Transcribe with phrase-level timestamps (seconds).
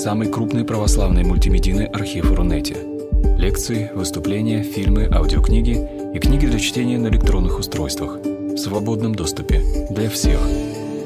[0.00, 2.74] самый крупный православный мультимедийный архив Рунете.
[3.36, 10.08] Лекции, выступления, фильмы, аудиокниги и книги для чтения на электронных устройствах в свободном доступе для
[10.08, 10.40] всех.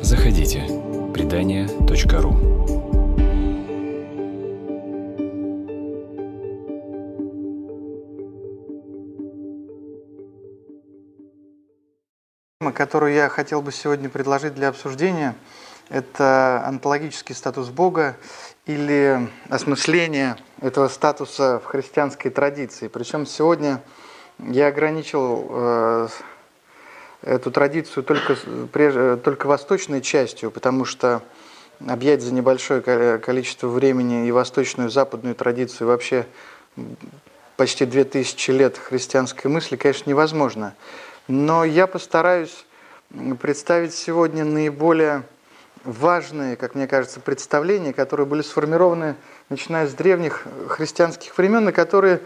[0.02, 0.62] Заходите.
[1.12, 2.54] Предания.ру
[12.72, 15.34] которую я хотел бы сегодня предложить для обсуждения–
[15.88, 18.16] это онтологический статус Бога
[18.66, 22.88] или осмысление этого статуса в христианской традиции.
[22.88, 23.82] Причем сегодня
[24.38, 26.08] я ограничил э,
[27.22, 31.22] эту традицию только, только восточной частью, потому что
[31.86, 36.26] объять за небольшое количество времени и восточную, и западную традицию, вообще
[37.56, 40.74] почти две тысячи лет христианской мысли, конечно, невозможно.
[41.28, 42.64] Но я постараюсь
[43.40, 45.22] представить сегодня наиболее
[45.84, 49.16] важные, как мне кажется, представления, которые были сформированы,
[49.48, 52.20] начиная с древних христианских времен, и которые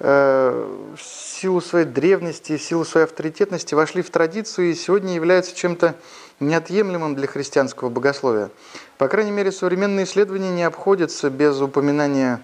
[0.00, 5.54] э, в силу своей древности, в силу своей авторитетности вошли в традицию и сегодня являются
[5.54, 5.94] чем-то
[6.40, 8.50] неотъемлемым для христианского богословия.
[8.98, 12.40] По крайней мере, современные исследования не обходятся без упоминания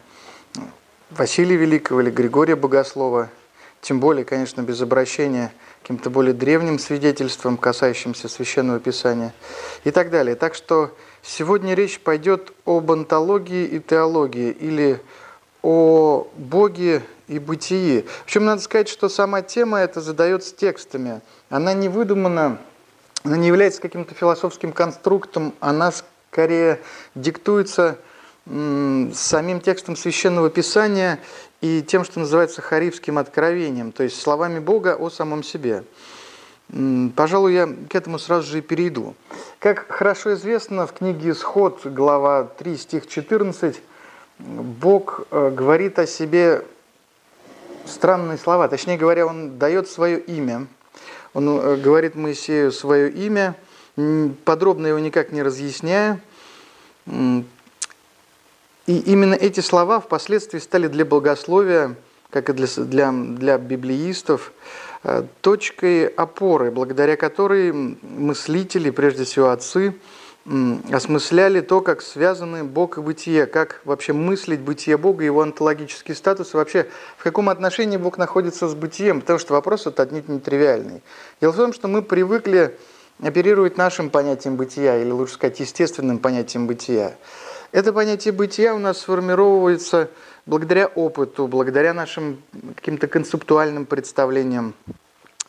[1.10, 3.28] Василия Великого или Григория Богослова,
[3.80, 9.32] тем более, конечно, без обращения каким-то более древним свидетельством, касающимся Священного Писания
[9.84, 10.36] и так далее.
[10.36, 15.00] Так что сегодня речь пойдет об антологии и теологии или
[15.62, 18.06] о Боге и бытии.
[18.24, 21.20] Причем надо сказать, что сама тема эта задается текстами.
[21.48, 22.58] Она не выдумана,
[23.22, 25.92] она не является каким-то философским конструктом, она
[26.30, 26.80] скорее
[27.14, 27.98] диктуется
[28.46, 31.20] самим текстом Священного Писания
[31.60, 35.84] и тем, что называется харифским откровением, то есть словами Бога о самом себе.
[37.16, 39.14] Пожалуй, я к этому сразу же и перейду.
[39.58, 43.82] Как хорошо известно, в книге «Исход», глава 3, стих 14,
[44.38, 46.64] Бог э, говорит о себе
[47.84, 48.68] странные слова.
[48.68, 50.68] Точнее говоря, Он дает свое имя.
[51.34, 53.56] Он э, говорит Моисею свое имя,
[54.44, 56.20] подробно его никак не разъясняя.
[58.90, 61.94] И именно эти слова впоследствии стали для богословия,
[62.28, 64.50] как и для, для, для библеистов,
[65.04, 69.94] э, точкой опоры, благодаря которой мыслители, прежде всего отцы,
[70.90, 76.54] осмысляли то, как связаны Бог и бытие, как вообще мыслить бытие Бога, его онтологический статус,
[76.54, 80.40] и вообще в каком отношении Бог находится с бытием, потому что вопрос этот отнюдь не
[80.40, 81.00] тривиальный.
[81.40, 82.76] Дело в том, что мы привыкли
[83.22, 87.14] оперировать нашим понятием бытия, или лучше сказать, естественным понятием бытия.
[87.72, 90.10] Это понятие бытия у нас сформировывается
[90.44, 92.42] благодаря опыту, благодаря нашим
[92.74, 94.74] каким-то концептуальным представлениям.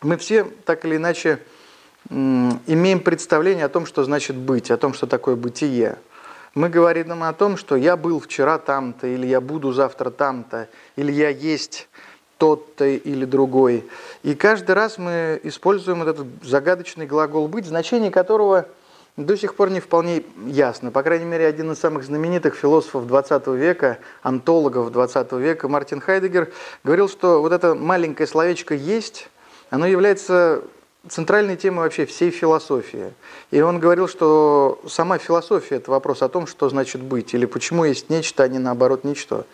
[0.03, 1.39] Мы все так или иначе
[2.09, 5.97] имеем представление о том, что значит быть, о том, что такое бытие.
[6.53, 11.11] Мы говорим о том, что я был вчера там-то, или я буду завтра там-то, или
[11.11, 11.89] я есть
[12.37, 13.89] тот-то или другой.
[14.21, 18.67] И каждый раз мы используем этот загадочный глагол «быть», значение которого–
[19.17, 20.91] до сих пор не вполне ясно.
[20.91, 26.51] По крайней мере, один из самых знаменитых философов 20 века, антологов 20 века, Мартин Хайдегер,
[26.83, 29.29] говорил, что вот это маленькое словечко «есть»,
[29.69, 30.63] оно является
[31.07, 33.13] центральной темой вообще всей философии.
[33.49, 37.85] И он говорил, что сама философия– это вопрос о том, что значит быть, или почему
[37.85, 39.45] есть нечто, а не наоборот ничто.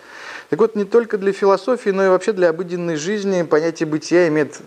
[0.50, 4.60] Так вот, не только для философии, но и вообще для обыденной жизни понятие бытия имеет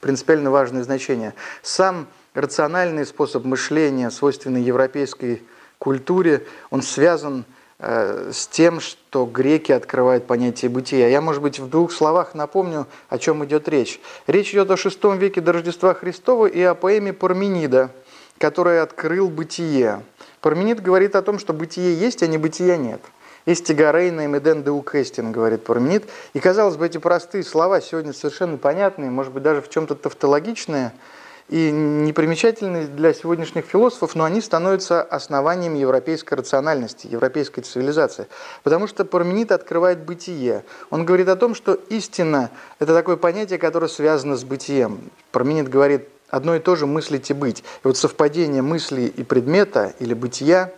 [0.00, 1.34] принципиально важное значение.
[1.62, 5.42] Сам рациональный способ мышления, свойственный европейской
[5.78, 7.44] культуре, он связан
[7.78, 11.08] э, с тем, что греки открывают понятие бытия.
[11.08, 14.00] Я, может быть, в двух словах напомню, о чем идет речь.
[14.26, 17.90] Речь идет о VI веке до Рождества Христова и о поэме Парменида,
[18.38, 20.02] который открыл бытие.
[20.40, 23.00] Парменид говорит о том, что бытие есть, а не бытия нет.
[23.44, 26.08] Истигарейна и меден деукестин, говорит Парменид.
[26.32, 30.92] И, казалось бы, эти простые слова сегодня совершенно понятные, может быть, даже в чем-то тавтологичные–
[31.52, 38.26] и непримечательны для сегодняшних философов, но они становятся основанием европейской рациональности, европейской цивилизации.
[38.62, 40.64] Потому что Парменид открывает бытие.
[40.88, 45.10] Он говорит о том, что истина– это такое понятие, которое связано с бытием.
[45.30, 47.58] Парменид говорит, одно и то же мыслить и быть.
[47.58, 50.72] И вот совпадение мысли и предмета или бытия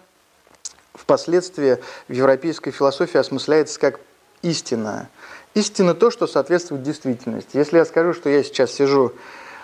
[0.92, 1.78] впоследствии
[2.08, 4.00] в европейской философии осмысляется как
[4.42, 5.08] истина.
[5.54, 7.56] Истина то, что соответствует действительности.
[7.56, 9.12] Если я скажу, что я сейчас сижу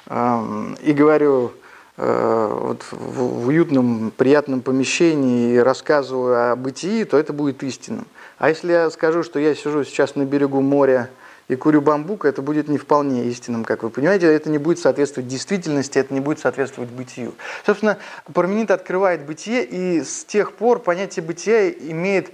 [0.07, 1.53] и говорю
[1.97, 8.07] э, вот в уютном, приятном помещении и рассказываю о бытии, то это будет истинным.
[8.39, 11.11] А если я скажу, что я сижу сейчас на берегу моря
[11.49, 15.29] и курю бамбук, это будет не вполне истинным, как вы понимаете, это не будет соответствовать
[15.29, 17.35] действительности, это не будет соответствовать бытию.
[17.67, 17.99] Собственно,
[18.33, 22.31] Парменид открывает бытие, и с тех пор понятие бытия имеет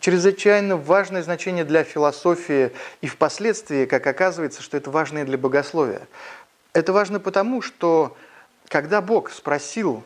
[0.00, 2.72] чрезвычайно важное значение для философии
[3.02, 6.08] и впоследствии, как оказывается, что это важно и для богословия.
[6.76, 8.18] Это важно потому, что
[8.68, 10.02] когда Бог спросил,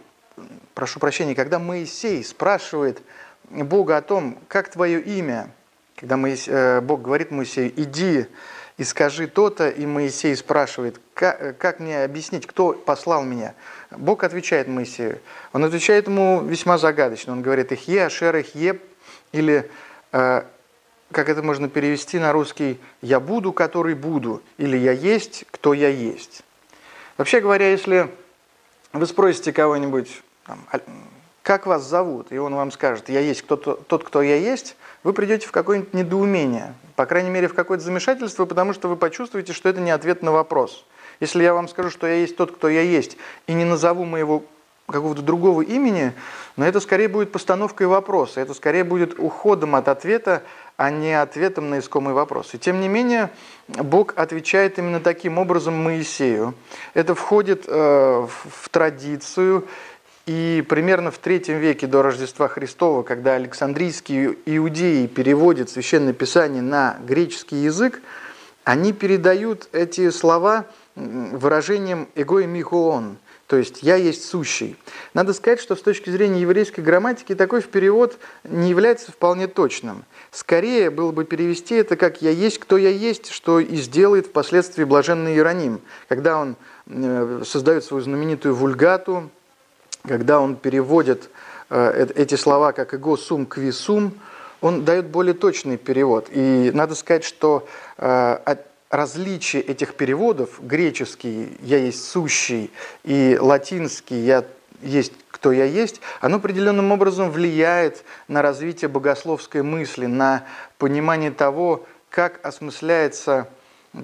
[0.73, 3.03] прошу прощения, когда Моисей спрашивает
[3.49, 5.51] Бога о том, как твое имя,
[5.97, 8.27] когда э, Бог говорит Моисею, иди
[8.77, 13.55] и скажи то-то, и Моисей спрашивает, как, как мне объяснить, кто послал меня?
[13.91, 15.19] Бог отвечает Моисею.
[15.53, 17.33] Он отвечает ему весьма загадочно.
[17.33, 18.79] Он говорит, «Ихе, Ашер, Ихе,
[19.33, 19.69] или,
[20.13, 20.43] э,
[21.11, 25.89] как это можно перевести на русский, «я буду, который буду», или «я есть, кто я
[25.89, 26.45] есть».
[27.21, 28.09] Вообще говоря, если
[28.95, 30.23] вы спросите кого-нибудь,
[31.43, 34.75] как вас зовут, и он вам скажет, я есть кто -то, тот, кто я есть,
[35.05, 39.53] вы придете в какое-нибудь недоумение, по крайней мере, в какое-то замешательство, потому что вы почувствуете,
[39.53, 40.87] что это не ответ на вопрос.
[41.21, 44.43] Если я вам скажу, что я есть тот, кто я есть, и не назову моего
[44.89, 46.15] какого-то другого имени,
[46.57, 50.43] но это скорее будет постановкой вопроса, это скорее будет уходом от ответа,
[50.81, 52.55] а не ответом на искомый вопрос.
[52.55, 53.29] И тем не менее,
[53.69, 56.55] Бог отвечает именно таким образом Моисею.
[56.95, 59.69] Это входит э, в, традицию,
[60.25, 66.97] и примерно в третьем веке до Рождества Христова, когда Александрийские иудеи переводят Священное Писание на
[67.07, 68.01] греческий язык,
[68.65, 70.65] они передают эти слова
[70.97, 73.19] выражением «эго и михоон»,
[73.51, 74.77] то есть «я есть сущий».
[75.13, 80.05] Надо сказать, что с точки зрения еврейской грамматики такой перевод не является вполне точным.
[80.31, 84.85] Скорее было бы перевести это как «я есть, кто я есть», что и сделает впоследствии
[84.85, 86.55] блаженный Иероним, когда он
[86.87, 89.29] э, создает свою знаменитую вульгату,
[90.07, 91.29] когда он переводит
[91.71, 94.15] э, эти слова как «эго сум кви сум»,
[94.61, 96.29] он дает более точный перевод.
[96.31, 97.67] И надо сказать, что
[97.99, 98.39] э,
[98.91, 102.71] различие этих переводов, греческий «я есть сущий»
[103.05, 104.45] и латинский «я
[104.83, 110.45] есть кто я есть», оно определенным образом влияет на развитие богословской мысли, на
[110.77, 113.49] понимание того, как осмысляется,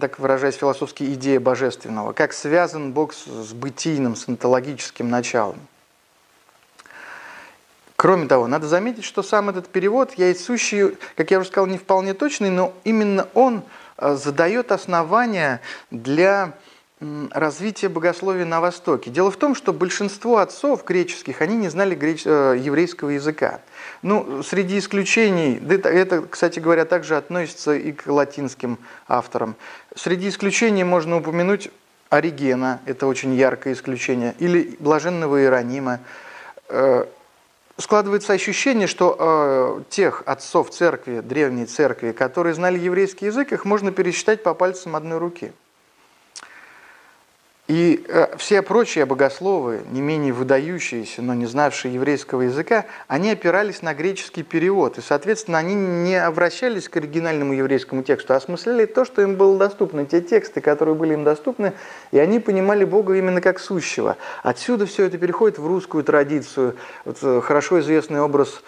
[0.01, 5.59] так выражаясь философски, идея божественного, как связан Бог с бытийным, с онтологическим началом.
[7.97, 11.67] Кроме того, надо заметить, что сам этот перевод «я есть сущий», как я уже сказал,
[11.67, 13.65] не вполне точный, но именно он–
[13.99, 15.61] задает основания
[15.91, 16.55] для
[17.31, 19.11] развития богословия на Востоке.
[19.11, 22.23] Дело в том, что большинство отцов греческих, они не знали греч...
[22.25, 23.61] Э, еврейского языка.
[24.03, 28.79] Ну, среди исключений, это, кстати говоря, также относится и к латинским
[29.09, 29.57] авторам.
[29.95, 31.71] Среди исключений можно упомянуть
[32.09, 36.01] Оригена, это очень яркое исключение, или Блаженного Иеронима.
[37.79, 43.93] Складывается ощущение, что э, тех отцов церкви, древней церкви, которые знали еврейский язык, их можно
[43.93, 45.53] пересчитать по пальцам одной руки.
[47.69, 53.83] И э, все прочие богословы, не менее выдающиеся, но не знавшие еврейского языка, они опирались
[53.83, 54.99] на греческий перевод.
[54.99, 59.59] И, соответственно, они не обращались к оригинальному еврейскому тексту, а осмысляли то, что им было
[59.59, 61.73] доступно, те тексты, которые были им доступны,
[62.13, 64.17] и они понимали Бога именно как сущего.
[64.45, 66.77] Отсюда все это переходит в русскую традицию.
[67.05, 68.63] Вот, э, хорошо известный образ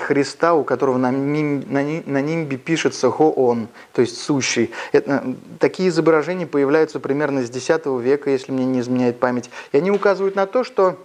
[0.00, 4.70] Христа, у которого на, ним, на, нимбе пишется «хоон», то есть «сущий».
[4.92, 9.50] Это, такие изображения появляются примерно с X века, если мне не изменяет память.
[9.72, 10.98] И они указывают на то, что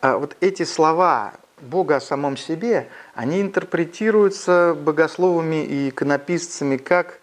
[0.00, 7.20] а, вот эти слова Бога о самом себе, они интерпретируются богословами и иконописцами как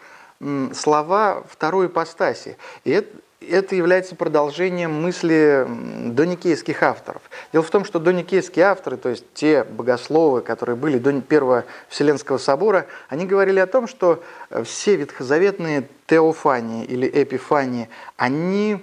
[0.73, 2.57] слова второй ипостаси.
[2.83, 3.09] И это,
[3.49, 7.21] это является продолжением мысли доникейских авторов.
[7.51, 12.37] Дело в том, что доникейские авторы, то есть те богословы, которые были до Первого Вселенского
[12.37, 18.79] собора, они говорили о том, что э, все ветхозаветные теофании или эпифании, они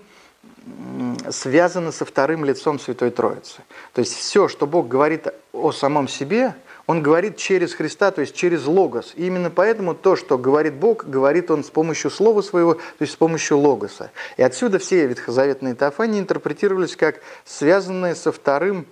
[1.31, 3.63] связаны со вторым лицом Святой Троицы.
[3.95, 6.55] То есть все, что Бог говорит о самом себе–
[6.91, 9.13] он говорит через Христа, то есть через Логос.
[9.15, 13.13] И именно поэтому то, что говорит Бог, говорит Он с помощью Слова Своего, то есть
[13.13, 14.11] с помощью Логоса.
[14.37, 18.87] И отсюда все ветхозаветные теофании интерпретировались как связанные со вторым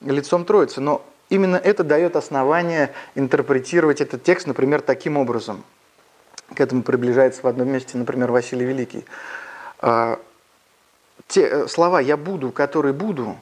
[0.00, 0.80] лицом Троицы.
[0.80, 5.62] Но именно это дает основание интерпретировать этот текст, например, таким образом.
[6.56, 9.04] К этому приближается в одном месте, например, Василий Великий.
[9.78, 10.18] А,
[11.28, 13.36] те э, слова «я буду», «который буду»,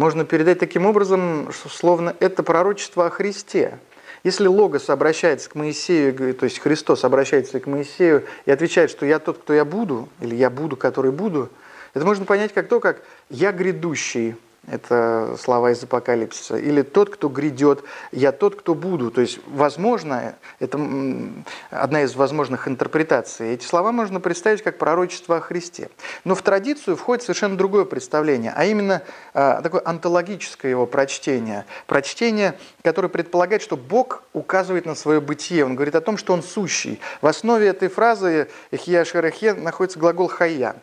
[0.00, 3.78] можно передать таким образом, что словно это пророчество о Христе.
[4.24, 9.18] Если Логос обращается к Моисею, то есть Христос обращается к Моисею и отвечает, что «я
[9.18, 11.50] тот, кто я буду», или «я буду, который буду»,
[11.92, 14.36] это можно понять как то, как «я грядущий»,
[14.68, 16.56] это слова из Апокалипсиса.
[16.56, 19.10] Или тот, кто грядет, я тот, кто буду.
[19.10, 20.78] То есть, возможно, это
[21.70, 23.54] одна из возможных интерпретаций.
[23.54, 25.88] Эти слова можно представить как пророчество о Христе.
[26.24, 29.02] Но в традицию входит совершенно другое представление, а именно
[29.32, 31.64] а, такое антологическое его прочтение.
[31.86, 35.64] Прочтение, которое предполагает, что Бог указывает на свое бытие.
[35.64, 37.00] Он говорит о том, что Он сущий.
[37.22, 40.76] В основе этой фразы «Эхия Шерехе» находится глагол «хая».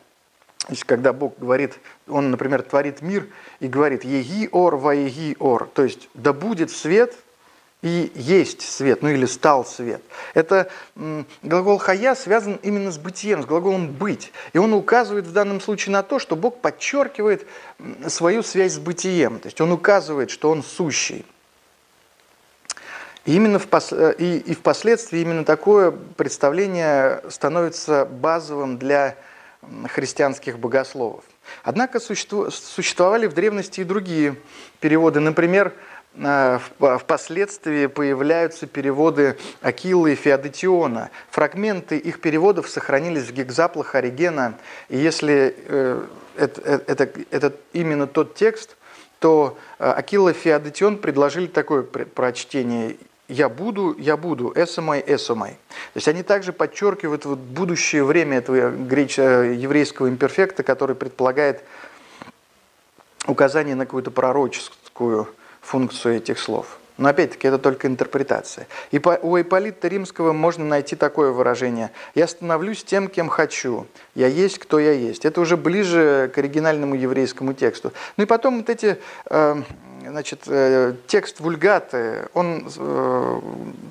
[0.68, 3.28] То есть, когда Бог говорит, Он, например, творит мир
[3.62, 7.16] и говорит «еги ор ва еги ор», то есть «да будет свет»,
[7.82, 10.02] и есть свет, ну или стал свет.
[10.34, 10.70] Это
[11.44, 14.34] глагол хая связан именно с бытием, с глаголом быть.
[14.52, 17.46] И он указывает в данном случае на то, что Бог подчеркивает
[18.08, 19.40] свою связь с бытием.
[19.40, 21.24] То есть он указывает, что он сущий.
[23.26, 29.16] И, именно в, э, и, и впоследствии именно такое представление становится базовым для
[29.90, 31.24] христианских богословов.
[31.64, 34.36] Однако существовали в древности и другие
[34.80, 35.20] переводы.
[35.20, 35.74] Например,
[36.16, 41.10] э, впоследствии появляются переводы Акилы и Феодотиона.
[41.32, 44.58] Фрагменты их переводов сохранились в гекзаплах Оригена.
[44.90, 46.06] И если э,
[46.38, 48.76] это, э, это, это именно тот текст,
[49.20, 52.98] то Акила и Феодотион предложили такое прочтение
[53.28, 55.52] я буду, я буду, эсомай, эсомай.
[55.94, 59.20] То есть они также подчеркивают вот будущее время этого греч...
[59.20, 61.64] Э, еврейского имперфекта, который предполагает
[63.26, 65.28] указание на какую-то пророческую
[65.62, 66.80] функцию этих слов.
[66.98, 68.68] Но опять-таки это только интерпретация.
[68.90, 73.86] И у Ипполита Римского можно найти такое выражение «Я становлюсь тем, кем хочу.
[74.16, 75.24] Я есть, кто я есть».
[75.24, 77.94] Это уже ближе к оригинальному еврейскому тексту.
[78.18, 78.98] Ну и потом вот эти
[79.30, 79.62] э,
[80.10, 83.42] значит, э, текст вульгаты, он, э,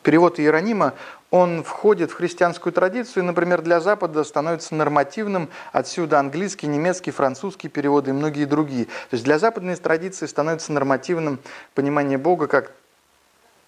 [0.02, 0.94] перевод Иеронима,
[1.30, 7.68] он входит в христианскую традицию, и, например, для Запада становится нормативным, отсюда английский, немецкий, французский
[7.68, 8.84] переводы и многие другие.
[8.84, 11.38] То есть для западной традиции становится нормативным
[11.74, 12.72] понимание Бога как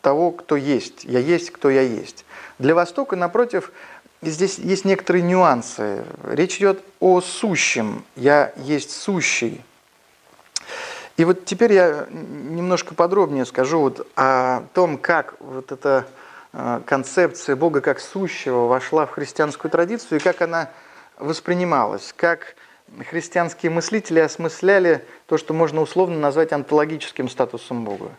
[0.00, 1.04] того, кто есть.
[1.04, 2.24] Я есть, кто я есть.
[2.58, 3.72] Для Востока, напротив,
[4.22, 6.04] здесь есть некоторые нюансы.
[6.24, 8.04] Речь идет о сущем.
[8.16, 9.64] Я есть сущий.
[11.18, 16.06] И вот теперь я немножко подробнее скажу вот о том, как вот эта
[16.52, 20.70] э, концепция Бога как сущего вошла в христианскую традицию и как она
[21.18, 22.54] воспринималась, как
[23.10, 28.10] христианские мыслители осмысляли то, что можно условно назвать онтологическим статусом Бога.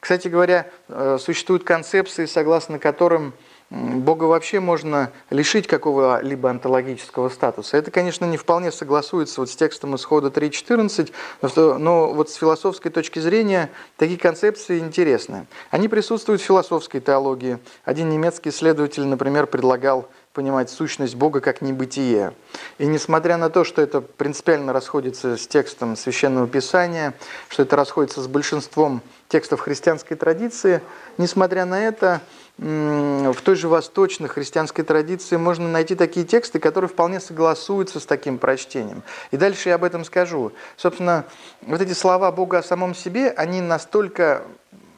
[0.00, 3.34] Кстати говоря, э, существуют концепции, согласно которым
[3.68, 7.76] Бога вообще можно лишить какого-либо онтологического статуса.
[7.76, 13.18] Это, конечно, не вполне согласуется вот с текстом исхода 3.14, но вот с философской точки
[13.18, 15.48] зрения такие концепции интересны.
[15.70, 17.58] Они присутствуют в философской теологии.
[17.84, 22.34] Один немецкий исследователь, например, предлагал понимать сущность Бога как небытие.
[22.76, 27.14] И несмотря на то, что это принципиально расходится с текстом Священного Писания,
[27.48, 30.82] что это расходится с большинством текстов христианской традиции,
[31.16, 32.20] несмотря на это,
[32.58, 38.36] в той же восточной христианской традиции можно найти такие тексты, которые вполне согласуются с таким
[38.36, 39.02] прочтением.
[39.30, 40.52] И дальше я об этом скажу.
[40.76, 41.24] Собственно,
[41.62, 44.42] вот эти слова Бога о самом себе, они настолько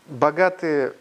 [0.09, 0.95] богаты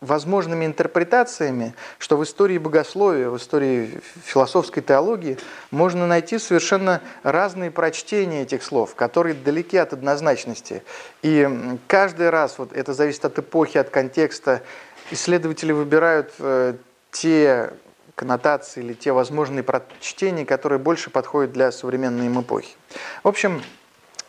[0.00, 5.38] возможными интерпретациями, что в истории богословия, в истории философской теологии
[5.70, 10.82] можно найти совершенно разные прочтения этих слов, которые далеки от однозначности.
[11.22, 11.48] И
[11.86, 14.62] каждый раз, вот это зависит от эпохи, от контекста,
[15.10, 16.74] исследователи выбирают э,
[17.10, 17.72] те
[18.14, 22.74] коннотации или те возможные прочтения, которые больше подходят для современной им эпохи.
[23.22, 23.62] В общем,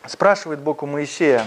[0.06, 1.46] спрашивает Бог у Моисея,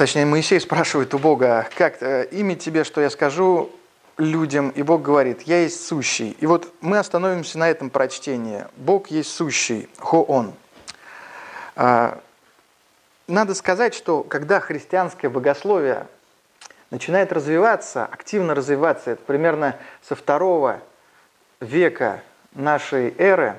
[0.00, 3.70] точнее, Моисей спрашивает у Бога, как э, имя тебе, что я скажу
[4.16, 6.38] людям, и Бог говорит, я есть сущий.
[6.40, 8.64] И вот мы остановимся на этом прочтении.
[8.78, 10.54] Бог есть сущий, хо-он.
[11.76, 12.18] А,
[13.28, 16.06] надо сказать, что когда христианское богословие
[16.88, 19.10] начинает развиваться, активно развиваться.
[19.10, 19.76] Это примерно
[20.08, 20.80] со второго
[21.60, 22.22] века
[22.54, 23.58] нашей эры,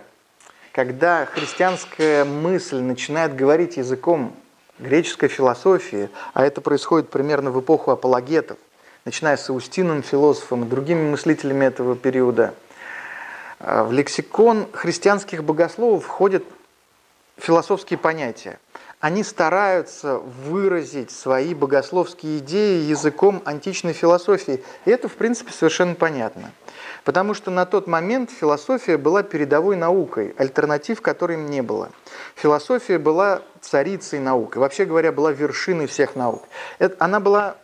[0.71, 4.35] когда христианская мысль начинает говорить языком
[4.81, 8.57] греческой философии, а это происходит примерно в эпоху апологетов,
[9.05, 12.53] начиная с Аустином, философом и другими мыслителями этого периода,
[13.59, 16.43] а, в лексикон христианских богословов входят
[17.37, 18.59] философские понятия
[19.01, 24.63] они стараются выразить свои богословские идеи языком античной философии.
[24.85, 26.51] И это, в принципе, совершенно понятно.
[27.03, 31.89] Потому что на тот момент философия была передовой наукой, альтернатив которой не было.
[32.35, 36.43] Философия была царицей наук, и вообще говоря, была вершиной всех наук.
[36.99, 37.57] Она была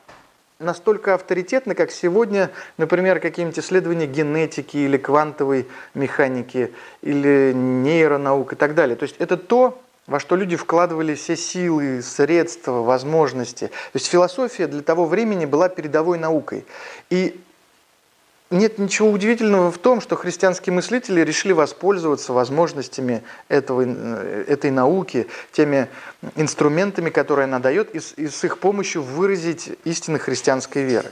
[0.57, 8.73] настолько авторитетна, как сегодня, например, какие-нибудь исследования генетики или квантовой механики, или нейронаук и так
[8.73, 8.95] далее.
[8.95, 13.67] То есть это то, во что люди вкладывали все силы, средства, возможности.
[13.67, 16.65] То есть философия для того времени была передовой наукой.
[17.09, 17.39] И
[18.49, 25.27] нет ничего удивительного в том, что христианские мыслители решили воспользоваться возможностями этого, э, этой науки,
[25.51, 25.89] теми
[26.37, 31.11] инструментами, которые она дает, и с, и с их помощью выразить истины христианской веры.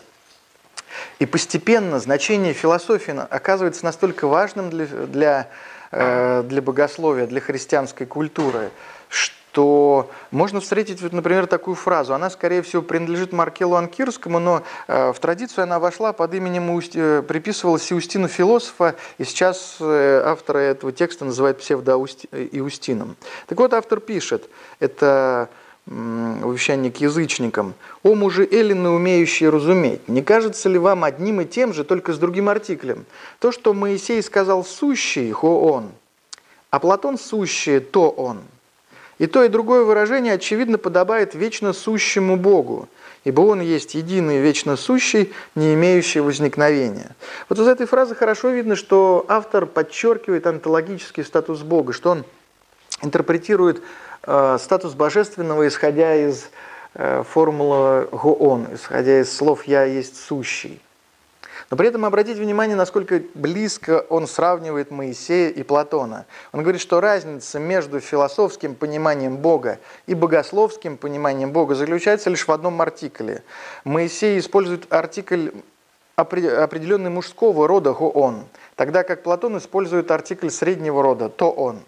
[1.19, 5.49] И постепенно значение философии оказывается настолько важным для, для,
[5.95, 8.71] для богословия, для христианской культуры,
[9.07, 12.13] что то можно встретить, например, такую фразу.
[12.13, 17.21] Она, скорее всего, принадлежит Маркелу Анкирскому, но э, в традицию она вошла под именем, э,
[17.21, 23.15] приписывалась Иустину философа, и сейчас э, автора этого текста называют псевдоиустином.
[23.47, 24.49] Так вот, автор пишет,
[24.81, 25.47] это
[26.55, 27.73] увещание к язычникам.
[28.01, 32.17] «О мужи эллины, умеющие разуметь, не кажется ли вам одним и тем же, только с
[32.17, 33.05] другим артиклем?
[33.39, 35.91] То, что Моисей сказал «сущий», «хо он»,
[36.69, 38.39] а Платон «сущее», «то он».
[39.17, 42.89] И то, и другое выражение, очевидно, подобает вечно сущему Богу,
[43.23, 47.15] ибо Он есть единый вечно сущий, не имеющий возникновения.
[47.47, 52.25] Вот из этой фразы хорошо видно, что автор подчеркивает онтологический статус Бога, что он
[53.01, 53.81] интерпретирует
[54.25, 56.49] статус божественного, исходя из
[56.93, 60.81] э, формулы «гоон», исходя из слов «я есть сущий».
[61.71, 66.25] Но при этом обратите внимание, насколько близко он сравнивает Моисея и Платона.
[66.51, 72.51] Он говорит, что разница между философским пониманием Бога и богословским пониманием Бога заключается лишь в
[72.51, 73.43] одном артикле.
[73.83, 75.49] Моисей использует артикль
[76.15, 81.81] определенный мужского рода «он», тогда как Платон использует артикль среднего рода «то он».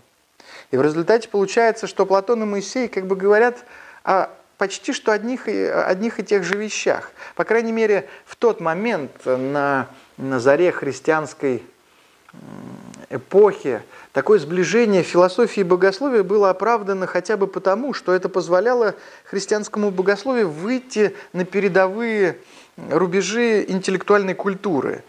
[0.71, 3.65] И в результате получается, что Платон и Моисей как бы говорят
[4.03, 7.12] о почти что одних одних и тех же вещах.
[7.36, 11.63] По крайней мере, в тот момент на, на заре христианской
[13.09, 13.81] эпохи
[14.12, 18.95] такое сближение философии и богословия было оправдано хотя бы потому, что это позволяло
[19.25, 22.38] христианскому богословию выйти на передовые
[22.89, 25.03] рубежи интеллектуальной культуры.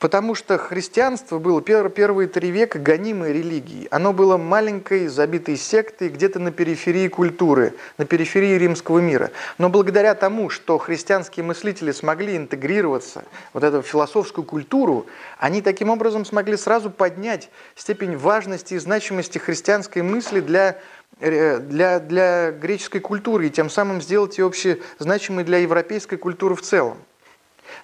[0.00, 3.86] Потому что христианство было первые три века гонимой религией.
[3.90, 9.30] Оно было маленькой, забитой сектой, где-то на периферии культуры, на периферии римского мира.
[9.58, 15.04] Но благодаря тому, что христианские мыслители смогли интегрироваться вот эту философскую культуру,
[15.36, 20.78] они таким образом смогли сразу поднять степень важности и значимости христианской мысли для
[21.20, 26.62] э, для, для греческой культуры и тем самым сделать ее общезначимой для европейской культуры в
[26.62, 26.96] целом.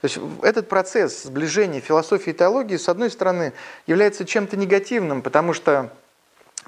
[0.01, 3.53] То есть этот процесс сближения философии и теологии, с одной стороны,
[3.87, 5.91] является чем-то негативным, потому что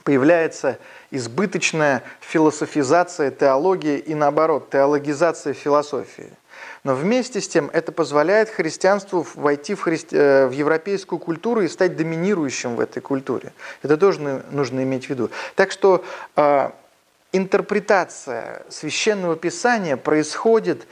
[0.04, 0.78] появляется
[1.10, 6.30] избыточная философизация теологии и, наоборот, теологизация философии.
[6.84, 10.16] Но вместе с тем это позволяет христианству войти в, христи...
[10.16, 13.52] Э, в европейскую культуру и стать доминирующим в этой культуре.
[13.82, 15.30] Это тоже нужно иметь в виду.
[15.54, 16.04] Так что
[16.36, 16.70] э,
[17.32, 20.86] интерпретация священного писания происходит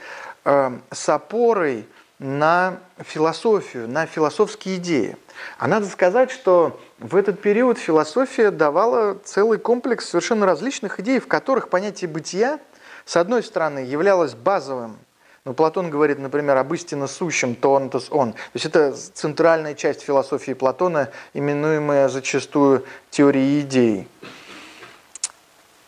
[0.45, 1.87] э, с опорой
[2.19, 5.17] на философию, на философские идеи.
[5.57, 11.27] А надо сказать, что в этот период философия давала целый комплекс совершенно различных идей, в
[11.27, 12.59] которых понятие бытия,
[13.05, 14.97] с одной стороны, являлось базовым.
[15.45, 18.33] Ну, Платон говорит, например, об истинно сущем, то он, то он.
[18.33, 24.07] То есть это центральная часть философии Платона, именуемая зачастую теорией идей.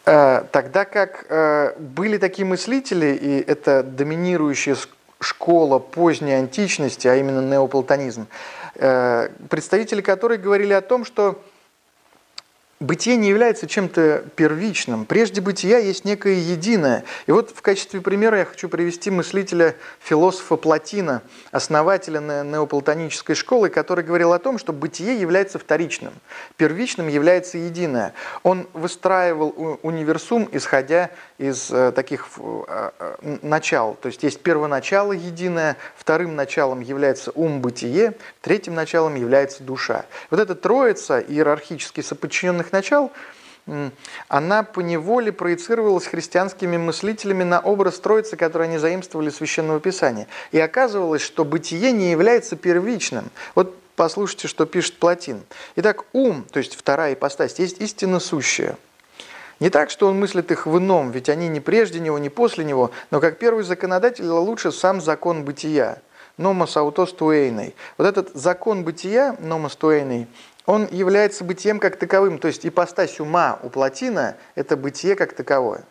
[0.06, 4.78] Э, тогда как э, были такие мыслители, и это доминирующая
[5.20, 8.28] школа поздней античности, а именно неоплатонизм,
[8.76, 11.42] э, представители которой говорили о том, что
[12.80, 15.04] Бытие не является чем-то первичным.
[15.04, 17.04] Прежде бытия есть некое единое.
[17.28, 24.06] И вот в качестве примера я хочу привести мыслителя, философа Платина, основателя неоплатонической школы, который
[24.06, 26.14] говорил о том, что бытие является вторичным.
[26.56, 28.14] Первичным является единое.
[28.44, 33.96] Он выстраивал универсум, исходя из э, таких э, э, начал.
[33.96, 40.06] То есть есть первоначало единое, вторым началом является ум-бытие, третьим началом является душа.
[40.30, 43.12] Вот эта троица иерархически соподчиненных начал,
[44.28, 50.28] она по неволе проецировалась христианскими мыслителями на образ Троицы, который они заимствовали Священного Писания.
[50.52, 53.30] И оказывалось, что бытие не является первичным.
[53.54, 55.44] Вот послушайте, что пишет Платин.
[55.76, 58.76] Итак, ум, то есть вторая ипостась, есть истинно сущая–
[59.60, 62.64] не так, что он мыслит их в ином, ведь они не прежде него, не после
[62.64, 66.02] него, но как первый законодатель лучше сам закон бытия,
[66.38, 67.76] номос аутос туэйной.
[67.98, 70.28] Вот этот закон бытия, номос туэйной,
[70.70, 75.82] он является бытием как таковым, то есть ипостась ума у Платина– это бытие как таковое.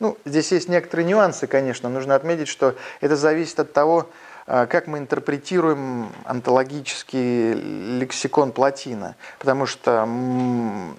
[0.00, 1.88] Ну, здесь есть некоторые нюансы, конечно.
[1.88, 4.10] Нужно отметить, что это зависит от того,
[4.48, 7.52] как мы интерпретируем онтологический
[7.98, 10.08] лексикон Платина, потому что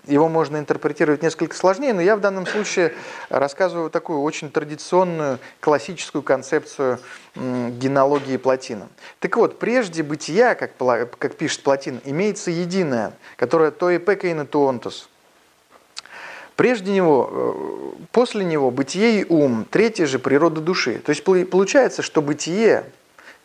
[0.06, 2.94] его можно интерпретировать несколько сложнее, но я в данном случае
[3.30, 7.00] рассказываю такую очень традиционную классическую концепцию
[7.36, 8.88] генеалогии Платина.
[9.20, 10.74] Так вот, прежде бытия, как,
[11.18, 15.10] как пишет Платин, имеется единое, которое то эпека и натуонтос–
[16.60, 21.00] Прежде него, э, после него бытие и ум, третья же природа души.
[21.00, 22.84] То есть получается, что бытие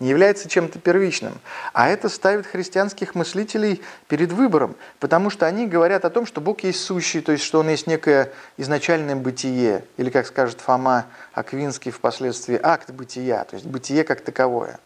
[0.00, 1.40] не является чем-то первичным.
[1.72, 6.62] А это ставит христианских мыслителей перед выбором, потому что они говорят о том, что Бог
[6.64, 11.90] есть сущий, то есть что Он есть некое изначальное бытие, или, как скажет Фома Аквинский
[11.90, 14.78] впоследствии, акт бытия, то есть бытие как таковое.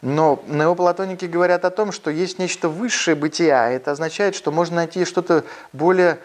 [0.00, 4.76] Но неоплатоники говорят о том, что есть нечто высшее бытие, а это означает, что можно
[4.76, 6.20] найти что-то более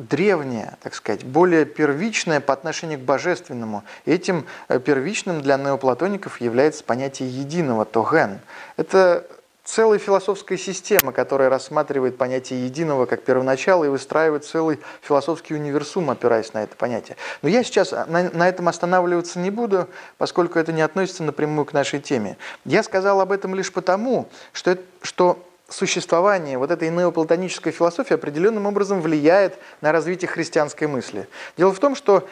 [0.00, 3.84] древнее, так сказать, более первичное по отношению к божественному.
[4.06, 8.40] этим э, первичным для неоплатоников является понятие единого, тоген.
[8.78, 9.26] Это
[9.62, 16.54] целая философская система, которая рассматривает понятие единого как первоначало и выстраивает целый философский универсум, опираясь
[16.54, 17.16] на это понятие.
[17.42, 19.86] Но я сейчас на, на этом останавливаться не буду,
[20.16, 22.38] поскольку это не относится напрямую к нашей теме.
[22.64, 25.38] Я сказал об этом лишь потому, что, что
[25.70, 31.28] существование вот этой неоплатонической философии определенным образом влияет на развитие христианской мысли.
[31.56, 32.28] Дело в том, что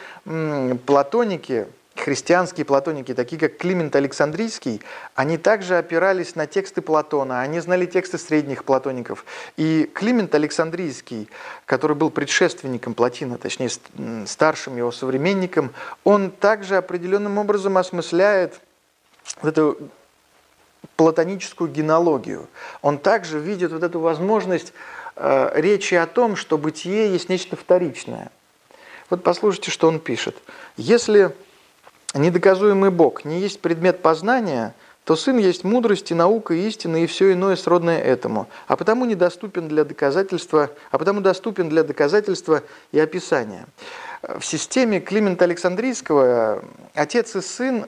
[0.85, 4.81] платоники, христианские платоники, такие как Климент Александрийский,
[5.15, 9.25] они также опирались на тексты Платона, они знали тексты средних платоников.
[9.57, 11.29] И Климент Александрийский,
[11.65, 13.69] который был предшественником Платина, точнее
[14.25, 15.73] старшим его современником,
[16.03, 18.61] он также определенным образом осмысляет
[19.41, 19.77] вот эту
[20.95, 22.47] платоническую генеалогию.
[22.81, 24.73] Он также видит вот эту возможность
[25.15, 28.31] э, речи о том, что бытие есть нечто вторичное.
[29.09, 30.35] Вот послушайте, что он пишет.
[30.77, 31.35] Если
[32.13, 37.07] недоказуемый Бог не есть предмет познания, то Сын есть мудрость и наука, и истина, и
[37.07, 42.61] все иное сродное этому, а потому недоступен для доказательства, а потому доступен для доказательства
[42.91, 43.65] и описания.
[44.21, 46.63] В системе Климента Александрийского
[46.93, 47.85] отец и сын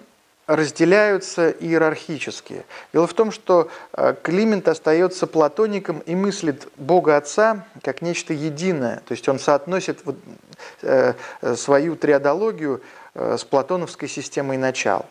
[0.55, 2.65] разделяются иерархически.
[2.93, 9.01] Дело в том, что э, Климент остается платоником и мыслит Бога Отца как нечто единое.
[9.07, 9.99] То есть он соотносит
[10.81, 11.13] э,
[11.55, 12.81] свою триадологию
[13.13, 15.05] э, с платоновской системой начал.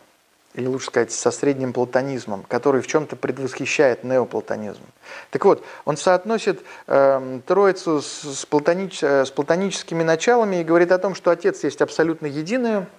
[0.54, 4.82] Или лучше сказать, со средним платонизмом, который в чем-то предвосхищает неоплатонизм.
[5.30, 11.14] Так вот, он соотносит э, Троицу с, платонич, с платоническими началами и говорит о том,
[11.14, 12.86] что Отец есть абсолютно единое–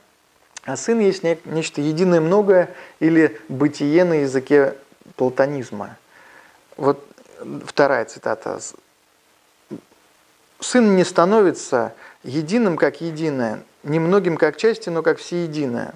[0.63, 4.75] а сын есть нечто единое многое или бытие на языке
[5.15, 5.97] платонизма.
[6.77, 7.03] Вот
[7.65, 8.59] вторая цитата.
[10.59, 11.93] Сын не становится
[12.23, 15.93] единым как единое, немногим как части, но как всеединое.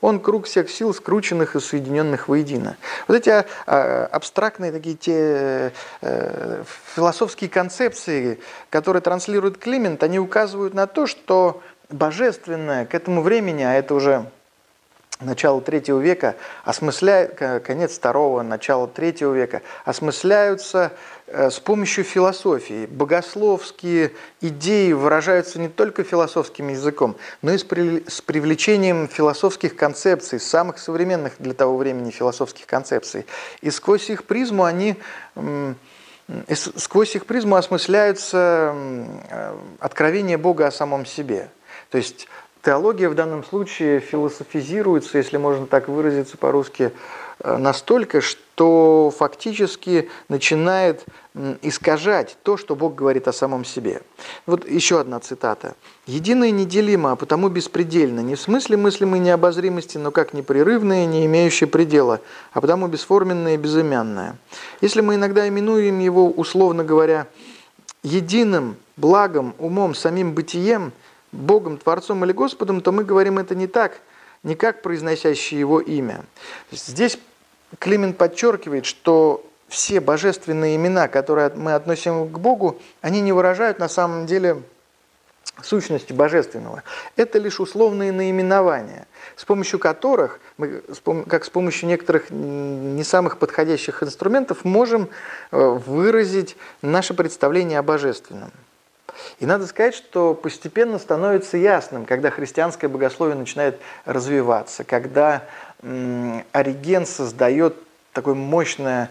[0.00, 2.76] Он круг всех сил, скрученных и соединенных воедино.
[3.08, 6.62] Вот эти а, а, абстрактные такие те э,
[6.94, 8.38] философские концепции,
[8.70, 14.26] которые транслирует Климент, они указывают на то, что божественное к этому времени, а это уже
[15.20, 20.92] начало третьего века, осмысляет, конец второго, начало третьего века, осмысляются
[21.26, 22.86] э, с помощью философии.
[22.86, 31.34] Богословские идеи выражаются не только философским языком, но и с привлечением философских концепций, самых современных
[31.40, 33.26] для того времени философских концепций.
[33.60, 34.96] И сквозь их призму они
[36.52, 38.74] сквозь их призму осмысляются
[39.30, 41.48] э, откровения Бога о самом себе–
[41.90, 42.28] то есть
[42.62, 46.92] теология в данном случае философизируется, если можно так выразиться по-русски,
[47.40, 51.04] э, настолько, что фактически начинает
[51.62, 54.02] искажать то, что Бог говорит о самом себе.
[54.44, 55.76] Вот еще одна цитата.
[56.06, 61.68] «Единое неделимо, а потому беспредельно, не в смысле мыслимой необозримости, но как непрерывное, не имеющее
[61.68, 62.20] предела,
[62.52, 64.36] а потому бесформенное и безымянное.
[64.80, 67.28] Если мы иногда именуем его, условно говоря,
[68.02, 70.92] единым, благом, умом, самим бытием–
[71.32, 74.00] Богом, Творцом или Господом, то мы говорим это не так,
[74.42, 76.24] не как произносящий Его имя.
[76.70, 77.18] Здесь
[77.78, 83.88] Климент подчеркивает, что все божественные имена, которые мы относим к Богу, они не выражают на
[83.88, 84.62] самом деле
[85.62, 86.82] сущности божественного.
[87.16, 90.82] Это лишь условные наименования, с помощью которых мы,
[91.28, 95.08] как с помощью некоторых не самых подходящих инструментов, можем
[95.50, 98.52] э, выразить наше представление о божественном.
[99.40, 105.44] И надо сказать, что постепенно становится ясным, когда христианское богословие начинает развиваться, когда
[105.82, 107.76] Ориген создает
[108.12, 109.10] такое мощное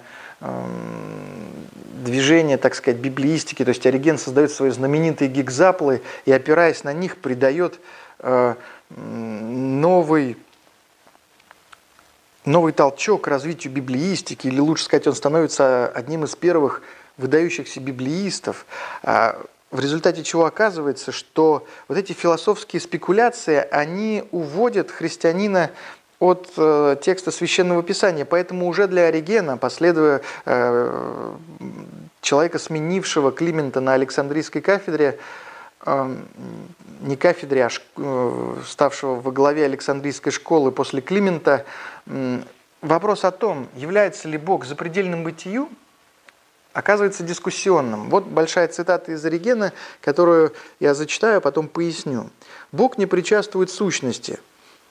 [2.03, 7.17] движение, так сказать, библиистики, то есть Ориген создает свои знаменитые гигзаплы и, опираясь на них,
[7.17, 7.79] придает
[8.19, 8.55] э,
[8.89, 10.37] новый
[12.45, 16.81] новый толчок к развитию библиистики, или лучше сказать, он становится одним из первых
[17.17, 18.65] выдающихся библиистов,
[19.03, 25.71] а, в результате чего оказывается, что вот эти философские спекуляции, они уводят христианина
[26.19, 28.25] от э, текста Священного Писания.
[28.25, 31.33] Поэтому уже для Оригена, последуя э,
[32.21, 35.19] человека, сменившего Климента на Александрийской кафедре,
[35.85, 36.15] э,
[37.01, 41.65] не кафедре, а э, ставшего во главе Александрийской школы после Климента,
[42.81, 45.69] вопрос о том, является ли Бог запредельным бытию,
[46.77, 48.11] оказывается дискуссионным.
[48.11, 52.29] Вот большая цитата из Оригена, которую я зачитаю, а потом поясню.
[52.71, 54.39] «Бог не причастует сущности.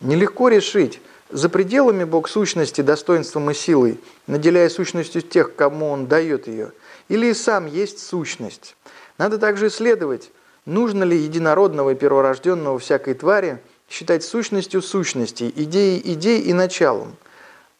[0.00, 6.48] Нелегко решить, за пределами Бог сущности достоинством и силой, наделяя сущностью тех, кому Он дает
[6.48, 6.72] ее,
[7.08, 8.74] или и сам есть сущность.
[9.16, 10.32] Надо также исследовать,
[10.64, 17.14] нужно ли единородного и перворожденного всякой твари считать сущностью сущностей, идеей идей и началом,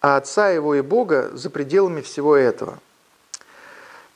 [0.00, 2.78] а Отца Его и Бога за пределами всего этого.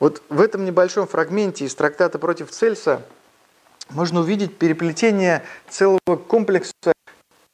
[0.00, 3.02] Вот в этом небольшом фрагменте из трактата против Цельса
[3.90, 6.72] можно увидеть переплетение целого комплекса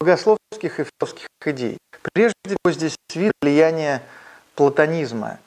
[0.00, 1.78] богословских и философских идей.
[2.12, 4.00] Прежде всего здесь видно влияние
[4.54, 5.40] платонизма.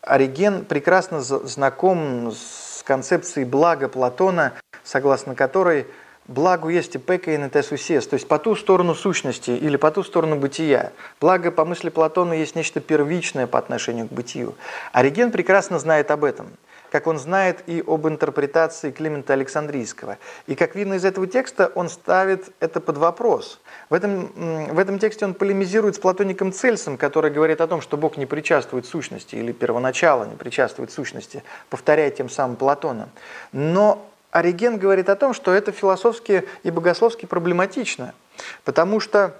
[0.00, 5.86] Ориген прекрасно знаком с концепцией блага Платона, согласно которой
[6.28, 10.02] благу есть и пека и нетесусес, то есть по ту сторону сущности или по ту
[10.02, 10.92] сторону бытия.
[11.20, 14.54] Благо, по мысли Платона, есть нечто первичное по отношению к бытию.
[14.92, 16.48] Ориген прекрасно знает об этом–
[16.90, 20.18] как он знает и об интерпретации Климента Александрийского.
[20.46, 23.60] И как видно из этого текста, он ставит это под вопрос.
[23.90, 24.32] В этом,
[24.74, 28.26] в этом тексте он полемизирует с платоником Цельсом, который говорит о том, что Бог не
[28.26, 33.08] причастует сущности или первоначало не причастует сущности, повторяя тем самым Платона.
[33.52, 34.06] Но
[34.38, 38.14] Ориген говорит о том, что это философски и богословски проблематично,
[38.64, 39.34] потому что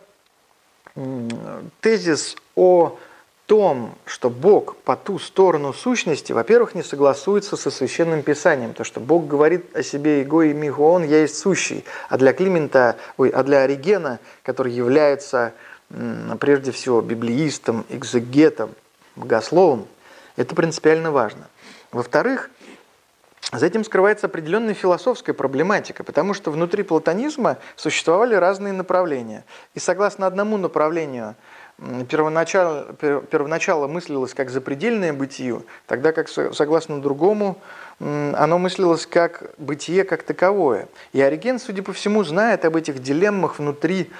[1.81, 2.99] тезис о
[3.45, 8.99] том, что Бог по ту сторону сущности, во-первых, не согласуется со Священным Писанием, то, что
[8.99, 13.43] Бог говорит о себе «Его и Мигуон, я есть сущий», а для Климента, ой, а
[13.43, 15.53] для Оригена, который является
[16.41, 18.71] прежде всего библеистом, экзегетом,
[19.15, 19.87] богословом,
[20.37, 21.47] это принципиально важно.
[21.93, 22.51] Во-вторых,
[23.53, 29.45] за этим скрывается определенная философская проблематика, потому что внутри платонизма существовали разные направления.
[29.75, 31.37] И согласно одному направлению–
[32.09, 32.95] первоначально,
[33.31, 37.59] первоначально мыслилось как запредельное бытие, тогда как согласно другому
[37.99, 40.89] оно мыслилось как бытие как таковое.
[41.13, 44.11] И Ориген, судя по всему, знает об этих дилеммах внутри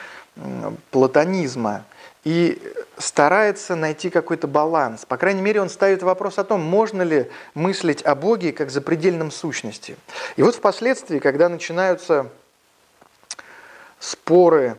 [0.91, 1.85] платонизма
[2.27, 2.61] и
[2.99, 5.05] старается найти какой-то баланс.
[5.07, 9.31] По крайней мере, он ставит вопрос о том, можно ли мыслить о Боге как запредельном
[9.31, 9.97] сущности.
[10.35, 12.29] И вот впоследствии, когда начинаются
[14.01, 14.77] споры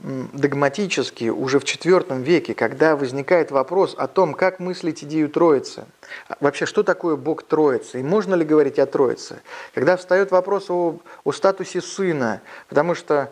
[0.00, 5.84] догматические уже в IV веке, когда возникает вопрос о том, как мыслить идею Троицы.
[6.28, 8.00] А вообще, что такое Бог Троицы?
[8.00, 9.42] И можно ли говорить о Троице?
[9.74, 13.30] Когда встает вопрос о, о статусе Сына, потому что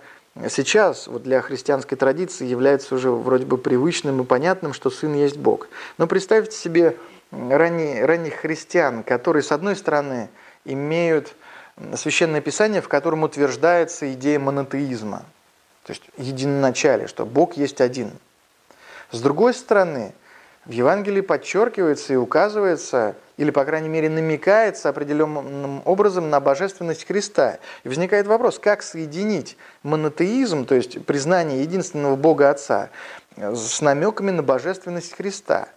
[0.49, 5.37] сейчас вот для христианской традиции является уже вроде бы привычным и понятным, что Сын есть
[5.37, 5.69] Бог.
[5.97, 6.97] Но представьте себе
[7.31, 10.29] ранних, ранних христиан, которые, с одной стороны,
[10.65, 11.35] имеют
[11.97, 15.25] Священное Писание, в котором утверждается идея монотеизма–
[15.89, 18.11] то есть единоначалие, что Бог есть один.
[19.11, 20.13] С другой стороны,
[20.67, 27.59] в Евангелии подчеркивается и указывается, или, по крайней мере, намекается определенным образом на божественность Христа.
[27.85, 32.91] И возникает вопрос, как соединить монотеизм, то есть признание единственного Бога Отца,
[33.37, 35.69] с намеками на божественность Христа.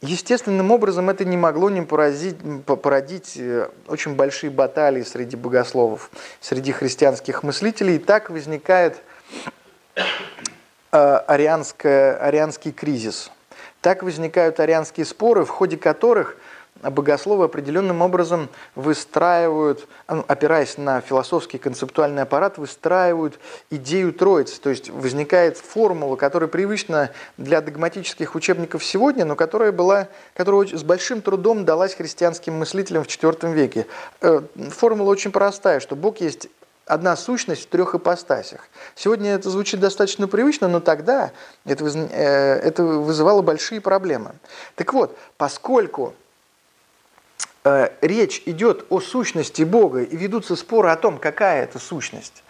[0.00, 6.70] Естественным образом это не могло не поразить, породить э, очень большие баталии среди богословов, среди
[6.70, 7.96] христианских мыслителей.
[7.96, 9.02] И так возникает
[10.90, 13.30] Э, арианский кризис.
[13.82, 16.36] Так возникают арианские споры, в ходе которых
[16.82, 23.38] богословы определенным образом выстраивают, опираясь на философский концептуальный аппарат, выстраивают
[23.70, 24.60] идею Троицы.
[24.60, 30.82] То есть возникает формула, которая привычна для догматических учебников сегодня, но которая, была, которая с
[30.82, 33.86] большим трудом далась христианским мыслителям в IV веке.
[34.20, 36.48] Э, формула очень простая, что Бог есть
[36.88, 38.68] одна сущность в трех ипостасях.
[38.94, 41.32] Сегодня это звучит достаточно привычно, но тогда
[41.64, 44.32] это, э, это вызывало большие проблемы.
[44.74, 46.14] Так вот, поскольку
[48.00, 52.42] речь идет о сущности Бога и ведутся споры о том, какая это сущность,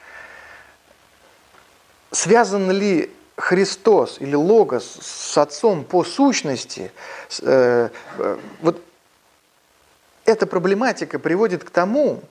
[2.11, 6.91] связан ли Христос или Логос с Отцом по сущности,
[7.43, 7.89] э,
[8.61, 8.83] вот
[10.25, 12.23] эта проблематика приводит к тому,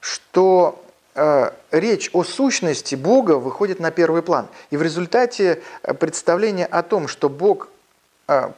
[0.00, 0.82] что
[1.14, 4.46] Э, речь о сущности Бога выходит на первый план.
[4.70, 7.68] И в результате э, представление о том, что Бог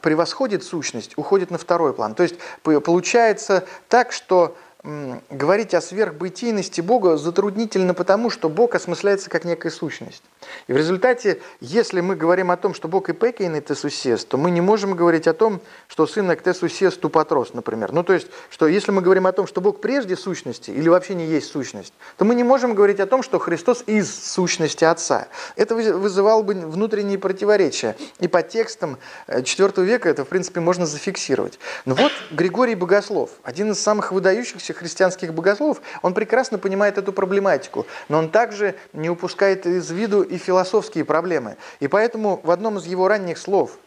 [0.01, 2.15] превосходит сущность, уходит на второй план.
[2.15, 9.45] То есть получается так, что говорить о сверхбытийности Бога затруднительно потому, что Бог осмысляется как
[9.45, 10.23] некая сущность.
[10.67, 14.37] И в результате, если мы говорим о том, что Бог и пекейн это сусес, то
[14.37, 17.91] мы не можем говорить о том, что сын экте сусес тупотрос, например.
[17.91, 21.15] Ну, то есть, что если мы говорим о том, что Бог прежде сущности или вообще
[21.15, 25.27] не есть сущность, то мы не можем говорить о том, что Христос из сущности Отца.
[25.55, 27.95] Это вызывало бы внутренние противоречия.
[28.19, 31.59] И по текстам IV э, века это, в принципе, можно зафиксировать.
[31.85, 37.85] Но вот Григорий Богослов, один из самых выдающихся христианских богословов, он прекрасно понимает эту проблематику,
[38.09, 41.55] но он также не упускает из виду и философские проблемы.
[41.79, 43.77] И поэтому в одном из его ранних слов,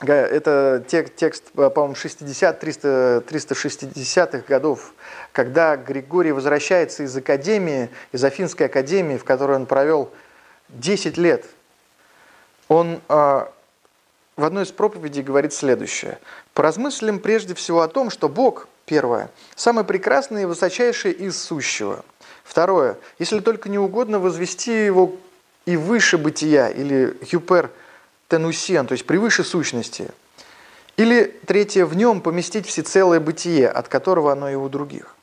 [0.00, 4.94] это текст, по-моему, 60-360-х годов,
[5.32, 10.12] когда Григорий возвращается из академии, из Афинской академии, в которой он провел
[10.68, 11.46] 10 лет,
[12.68, 13.50] он а,
[14.36, 16.20] в одной из проповедей говорит следующее.
[16.54, 19.30] «Поразмыслим прежде всего о том, что Бог– Первое.
[19.54, 22.04] Самое прекрасное и высочайшее из сущего.
[22.42, 22.98] Второе.
[23.20, 25.12] Если только не угодно возвести его
[25.66, 27.70] и выше бытия, или юпер
[28.28, 30.08] тенусиан, то есть превыше сущности.
[30.96, 35.16] Или третье, в нем поместить всецелое бытие, от которого оно и у других.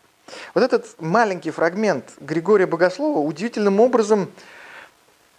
[0.54, 4.30] Вот этот маленький фрагмент Григория Богослова удивительным образом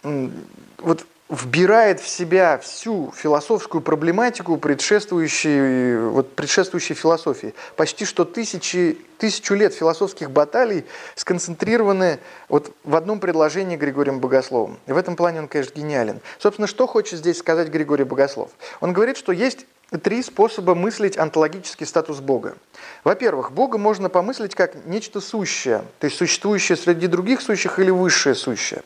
[0.01, 7.53] вот вбирает в себя всю философскую проблематику предшествующей, вот, предшествующей философии.
[7.75, 14.79] Почти что тысячи, тысячу лет философских баталий сконцентрированы вот в одном предложении Григорием Богословом.
[14.87, 16.19] И в этом плане он, конечно, гениален.
[16.39, 18.49] Собственно, что хочет здесь сказать Григорий Богослов?
[18.81, 19.67] Он говорит, что есть
[20.01, 22.55] три способа мыслить онтологический статус Бога.
[23.03, 28.35] Во-первых, Бога можно помыслить как нечто сущее, то есть существующее среди других сущих или высшее
[28.35, 28.81] сущее.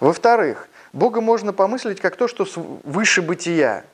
[0.00, 2.46] Во-вторых, Бога можно помыслить как то, что
[2.84, 3.84] выше бытия.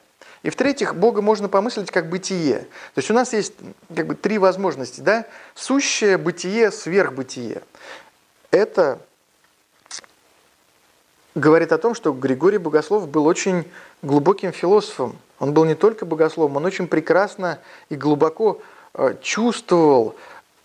[0.42, 2.60] И в-третьих, Бога можно помыслить как бытие.
[2.94, 3.54] То есть у нас есть
[3.94, 5.00] как бы три возможности.
[5.00, 5.26] Да?
[5.54, 7.62] Сущее, бытие, сверхбытие.
[8.50, 9.00] Это
[11.34, 13.64] говорит о том, что Григорий Богослов был очень
[14.02, 15.18] глубоким философом.
[15.38, 18.60] Он был не только богословом, он очень прекрасно и глубоко
[18.94, 20.16] э, чувствовал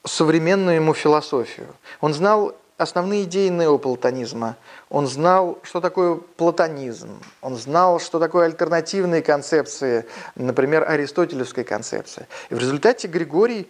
[0.04, 1.68] современную ему философию.
[2.02, 4.58] Он знал основные идеи неоплатонизма.
[4.90, 7.20] Он знал, что такое платонизм.
[7.42, 10.06] Он знал, что такое альтернативные концепции,
[10.36, 12.28] например, аристотелевская концепция.
[12.50, 13.70] И в результате Григорий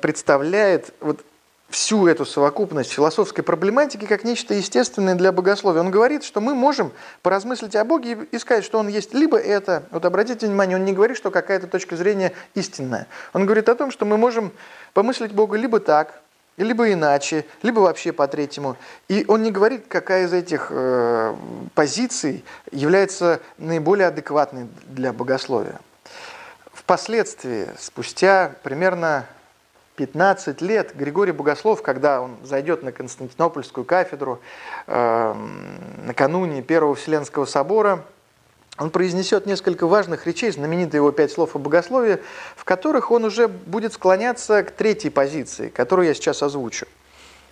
[0.00, 1.20] представляет вот
[1.68, 5.80] всю эту совокупность философской проблематики как нечто естественное для богословия.
[5.80, 9.82] Он говорит, что мы можем поразмыслить о Боге и сказать, что Он есть либо это,
[9.90, 13.06] вот обратите внимание, он не говорит, что какая-то точка зрения истинная.
[13.34, 14.52] Он говорит о том, что мы можем
[14.94, 16.22] помыслить Бога либо так,
[16.64, 18.76] либо иначе, либо вообще по-третьему.
[19.08, 21.34] И он не говорит, какая из этих э,
[21.74, 25.80] позиций является наиболее адекватной для богословия.
[26.72, 29.26] Впоследствии, спустя примерно
[29.96, 34.40] 15 лет, Григорий Богослов, когда он зайдет на Константинопольскую кафедру
[34.86, 35.34] э,
[36.04, 38.04] накануне Первого Вселенского собора,
[38.78, 42.18] он произнесет несколько важных речей, знаменитые его пять слов о богословии,
[42.54, 46.86] в которых он уже будет склоняться к третьей позиции, которую я сейчас озвучу.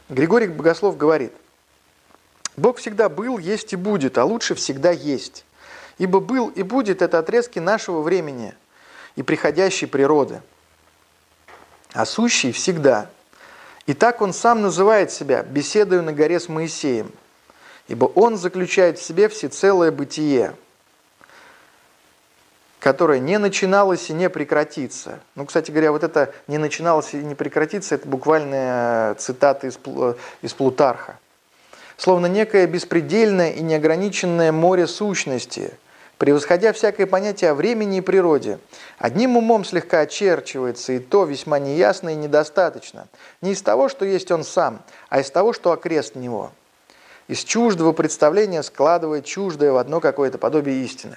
[0.09, 1.33] Григорий Богослов говорит,
[2.57, 5.45] «Бог всегда был, есть и будет, а лучше всегда есть.
[5.99, 8.55] Ибо был и будет– это отрезки нашего времени
[9.17, 10.43] и приходящей природы,
[11.93, 13.11] а сущий– всегда.
[13.87, 17.11] И так он сам называет себя, беседуя на горе с Моисеем,
[17.89, 20.55] ибо он заключает в себе всецелое бытие–
[22.81, 25.21] которая не начиналась и не прекратится.
[25.35, 29.79] Ну, кстати говоря, вот это «не начиналось и не прекратится»– это буквальная цитата из,
[30.43, 31.19] из Плутарха.
[31.97, 35.73] Словно некое беспредельное и неограниченное море сущности,
[36.19, 38.59] превосходя всякое понятие о времени и природе,
[38.99, 43.09] одним умом слегка очерчивается, и то весьма неясно и недостаточно,
[43.41, 46.53] не из того, что есть он сам, а из того, что окрест него.
[47.29, 51.17] Из чуждого представления складывает чуждое в одно какое-то подобие истины.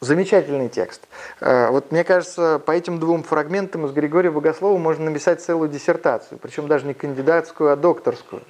[0.00, 1.02] Замечательный текст.
[1.40, 6.38] Э, вот мне кажется, по этим двум фрагментам из Григория Богослова можно написать целую диссертацию,
[6.38, 8.42] причем даже не кандидатскую, а докторскую.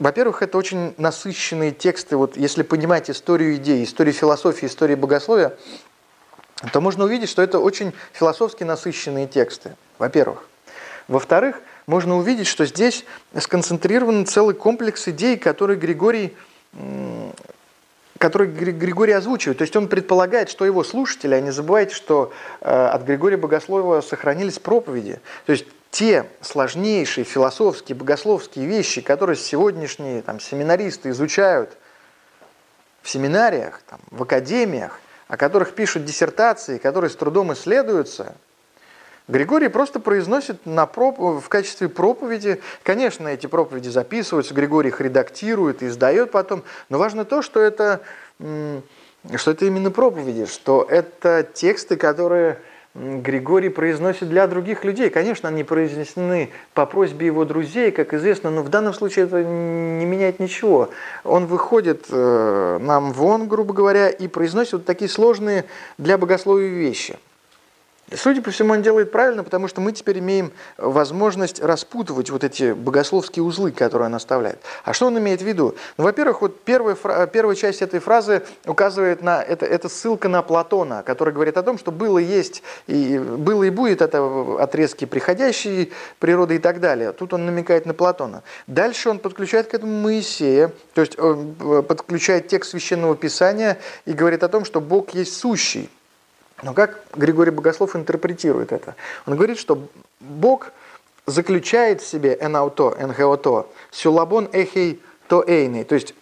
[0.00, 2.16] Во-первых, это очень насыщенные тексты.
[2.16, 5.56] Вот если понимать историю идей, историю философии, историю богословия,
[6.72, 10.48] то можно увидеть, что это очень философски насыщенные тексты, во-первых.
[11.06, 13.04] Во-вторых, можно увидеть, что здесь
[13.38, 16.36] сконцентрирован целый комплекс идей, которые Григорий
[18.24, 19.58] который Григорий озвучивает.
[19.58, 24.00] То есть он предполагает, что его слушатели, а не забывайте, что э, от Григория Богослова
[24.00, 25.20] сохранились проповеди.
[25.44, 31.76] То есть те сложнейшие философские, богословские вещи, которые сегодняшние там, семинаристы изучают
[33.02, 38.36] в семинариях, там, в академиях, о которых пишут диссертации, которые с трудом исследуются,
[39.26, 41.18] Григорий просто произносит на проп...
[41.18, 42.60] в качестве проповеди.
[42.82, 48.02] Конечно, эти проповеди записываются, Григорий их редактирует и издает потом, но важно то, что это,
[48.38, 52.58] что это именно проповеди, что это тексты, которые
[52.94, 55.08] Григорий произносит для других людей.
[55.08, 60.04] Конечно, они произнесены по просьбе его друзей, как известно, но в данном случае это не
[60.04, 60.90] меняет ничего.
[61.24, 65.64] Он выходит э, нам вон, грубо говоря, и произносит вот такие сложные
[65.96, 67.18] для богословия вещи–
[68.12, 72.72] Судя по всему, он делает правильно, потому что мы теперь имеем возможность распутывать вот эти
[72.72, 74.58] богословские узлы, которые он оставляет.
[74.84, 75.74] А что он имеет в виду?
[75.96, 76.96] Ну, во-первых, вот первая,
[77.26, 81.78] первая часть этой фразы указывает на, это, это ссылка на Платона, который говорит о том,
[81.78, 87.12] что было, есть, и, было и будет это отрезки приходящей природы и так далее.
[87.12, 88.42] Тут он намекает на Платона.
[88.66, 94.42] Дальше он подключает к этому Моисея, то есть э, подключает текст Священного Писания и говорит
[94.42, 95.88] о том, что Бог есть сущий.
[96.64, 98.96] Но как Григорий Богослов интерпретирует это?
[99.26, 99.86] Он говорит, что
[100.18, 100.72] Бог
[101.26, 106.14] заключает в себе энауто, энхеото, сюлабон эхей то эйный, то есть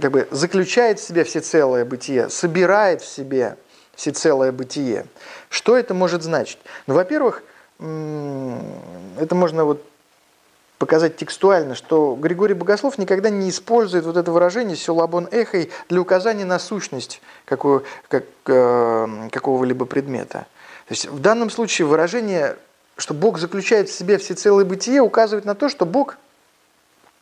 [0.00, 3.56] как бы заключает в себе всецелое бытие, собирает в себе
[3.96, 5.06] всецелое бытие.
[5.48, 6.58] Что это может значить?
[6.86, 7.42] Ну, во-первых,
[7.78, 9.84] это можно вот
[10.80, 16.46] показать текстуально, что Григорий Богослов никогда не использует вот это выражение «сюлабон эхой» для указания
[16.46, 20.46] на сущность какого, как, э, какого-либо предмета.
[20.88, 22.56] То есть в данном случае выражение,
[22.96, 26.16] что Бог заключает в себе всецелое бытие, указывает на то, что Бог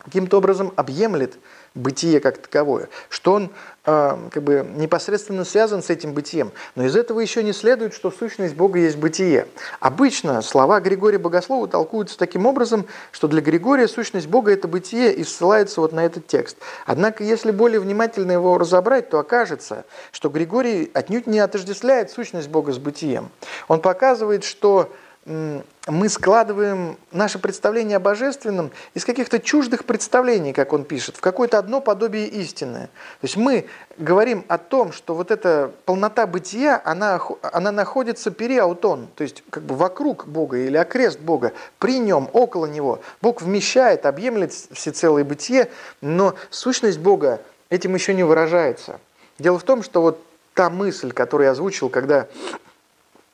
[0.05, 1.37] каким-то образом объемлет
[1.75, 3.51] бытие как таковое, что он
[3.87, 6.53] э, как бы непосредственно связан с этим бытием.
[6.75, 9.47] Но из этого еще не следует, что сущность Бога есть бытие.
[9.81, 15.25] Обычно слова Григория Богослова толкуются таким образом, что для Григория сущность Бога– это бытие и
[15.25, 16.57] ссылается вот на этот текст.
[16.87, 22.73] Однако, если более внимательно его разобрать, то окажется, что Григорий отнюдь не отождествляет сущность Бога
[22.73, 23.31] с бытием.
[23.69, 24.91] Он показывает, что
[25.29, 31.59] мы складываем наше представление о божественном из каких-то чуждых представлений, как он пишет, в какое-то
[31.59, 32.89] одно подобие истины.
[33.21, 33.67] То есть мы
[33.99, 39.65] говорим о том, что вот эта полнота бытия, она, она находится периаутон, то есть как
[39.65, 43.01] бы вокруг Бога или окрест Бога, при нем, около Него.
[43.21, 45.69] Бог вмещает, объемлет всецелое бытие,
[46.01, 48.99] но сущность Бога этим еще не выражается.
[49.39, 50.23] Дело в том, что вот
[50.55, 52.27] та мысль, которую я озвучил, когда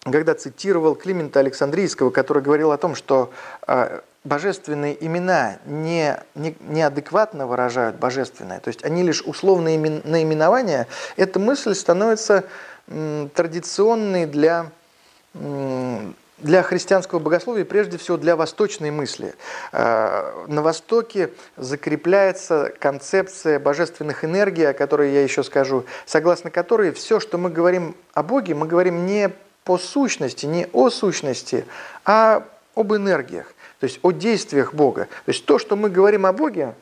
[0.04, 3.30] когда цитировал Климента Александрийского, который говорил о том, что
[3.66, 10.86] а, божественные имена не, не, неадекватно выражают божественное, то есть они лишь условные наименования,
[11.16, 12.44] эта мысль становится
[13.34, 14.70] традиционной для,
[15.32, 19.34] для христианского богословия, прежде всего для восточной мысли.
[19.72, 27.20] А, на Востоке закрепляется концепция божественных энергий, о которой я еще скажу, согласно которой все,
[27.20, 29.32] что мы говорим о Боге, мы говорим не
[29.64, 31.66] по сущности, не о сущности,
[32.04, 33.46] а об энергиях,
[33.80, 35.08] то есть о действиях Бога.
[35.24, 36.74] То есть то, что мы говорим о Боге,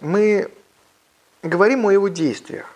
[0.00, 0.50] мы
[1.42, 2.66] говорим о Его действиях.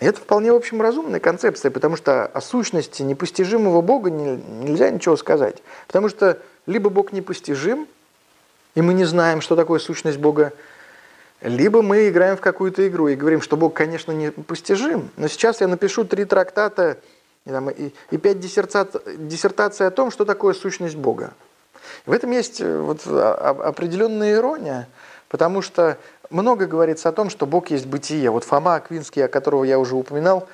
[0.00, 5.16] И это вполне, в общем, разумная концепция, потому что о сущности непостижимого Бога нельзя ничего
[5.16, 5.56] сказать.
[5.86, 7.88] Потому что либо Бог непостижим,
[8.74, 10.52] и мы не знаем, что такое сущность Бога,
[11.40, 15.68] либо мы играем в какую-то игру и говорим, что Бог, конечно, непостижим, но сейчас я
[15.68, 16.98] напишу три трактата
[17.48, 21.32] и, там, и, и пять диссертаций, диссертаций о том, что такое сущность Бога.
[22.04, 24.86] В этом есть э, вот определенная ирония,
[25.28, 25.96] потому что
[26.28, 28.30] много говорится о том, что Бог есть бытие.
[28.30, 30.46] Вот Фома Аквинский, о которого я уже упоминал,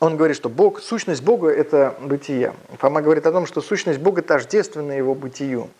[0.00, 2.54] он говорит, что Бог, сущность Бога– это бытие.
[2.78, 5.70] Фома говорит о том, что сущность Бога тождественна его бытию.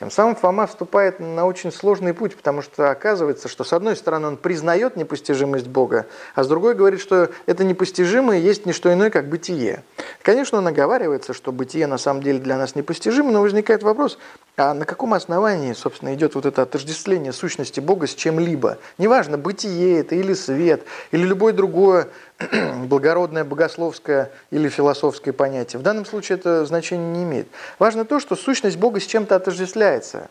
[0.00, 4.26] Тем самым Фома вступает на очень сложный путь, потому что оказывается, что с одной стороны
[4.26, 9.10] он признает непостижимость Бога, а с другой говорит, что это непостижимое есть не что иное,
[9.10, 9.84] как бытие.
[10.22, 14.18] Конечно, он оговаривается, что бытие на самом деле для нас непостижимо, но возникает вопрос,
[14.56, 18.78] а на каком основании, собственно, идет вот это отождествление сущности Бога с чем-либо?
[18.98, 20.82] Неважно, бытие это или свет,
[21.12, 22.08] или любое другое
[22.86, 25.80] благородное, богословское или философское понятие.
[25.80, 27.48] В данном случае это значение не имеет.
[27.78, 30.28] Важно то, что сущность Бога с чем-то отождествляется.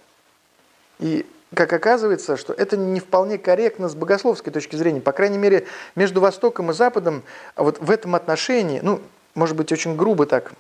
[1.00, 5.02] И как оказывается, что это не вполне корректно с богословской точки зрения.
[5.02, 7.24] По крайней мере, между Востоком и Западом
[7.56, 9.02] вот в этом отношении, ну,
[9.36, 10.54] может быть, очень грубо так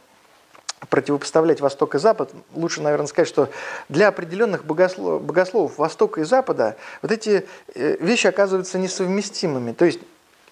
[0.89, 3.50] противопоставлять Восток и Запад, лучше, наверное, сказать, что
[3.89, 9.72] для определенных богослов, богословов Востока и Запада вот эти э, вещи оказываются несовместимыми.
[9.72, 10.00] То есть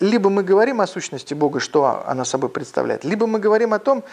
[0.02, 4.04] либо мы говорим о сущности Бога, что она собой представляет, либо мы говорим о том,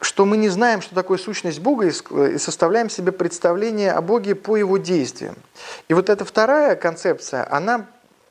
[0.00, 4.56] что мы не знаем, что такое сущность Бога, и составляем себе представление о Боге по
[4.56, 5.36] его действиям.
[5.88, 7.86] И вот эта вторая концепция, она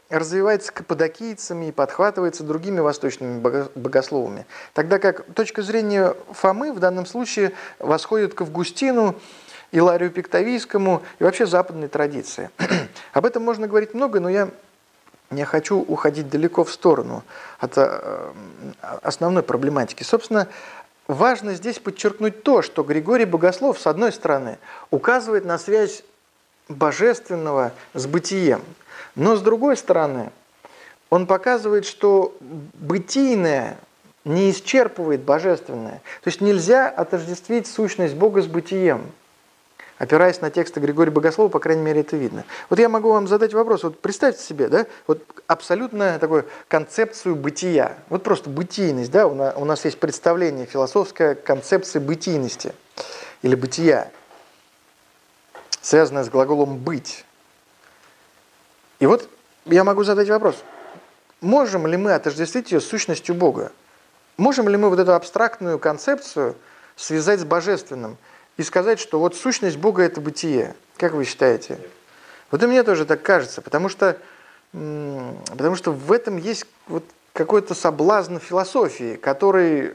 [0.09, 3.39] развивается каппадокийцами и подхватывается другими восточными
[3.75, 4.45] богословами.
[4.73, 9.15] Тогда как точка зрения Фомы в данном случае восходит к Августину,
[9.71, 12.49] Иларию Пиктовийскому и вообще западной традиции.
[13.13, 14.49] Об этом можно говорить много, но я
[15.31, 17.23] не хочу уходить далеко в сторону
[17.59, 18.31] от э,
[19.01, 20.03] основной проблематики.
[20.03, 20.47] Собственно,
[21.07, 24.57] важно здесь подчеркнуть то, что Григорий Богослов, с одной стороны,
[24.89, 26.03] указывает на связь
[26.67, 28.61] божественного с бытием,
[29.15, 30.31] но с другой стороны,
[31.09, 33.77] он показывает, что бытийное
[34.23, 36.01] не исчерпывает божественное.
[36.23, 39.11] То есть нельзя отождествить сущность Бога с бытием–
[40.01, 42.43] Опираясь на тексты Григория Богослова, по крайней мере, это видно.
[42.71, 43.83] Вот я могу вам задать вопрос.
[43.83, 47.99] Вот представьте себе, да, вот абсолютно такую концепцию бытия.
[48.09, 52.73] Вот просто бытийность, да, у нас есть представление, философская концепция бытийности
[53.43, 54.09] или бытия,
[55.83, 57.23] связанная с глаголом «быть».
[58.97, 59.29] И вот
[59.65, 60.55] я могу задать вопрос.
[61.41, 63.71] Можем ли мы отождествить ее с сущностью Бога?
[64.37, 66.55] Можем ли мы вот эту абстрактную концепцию
[66.95, 68.17] связать с божественным–
[68.57, 70.75] и сказать, что вот сущность Бога– это бытие.
[70.97, 71.79] Как вы считаете?
[72.51, 74.17] Вот и мне тоже так кажется, потому что,
[74.71, 79.93] потому что в этом есть вот какой-то соблазн философии, который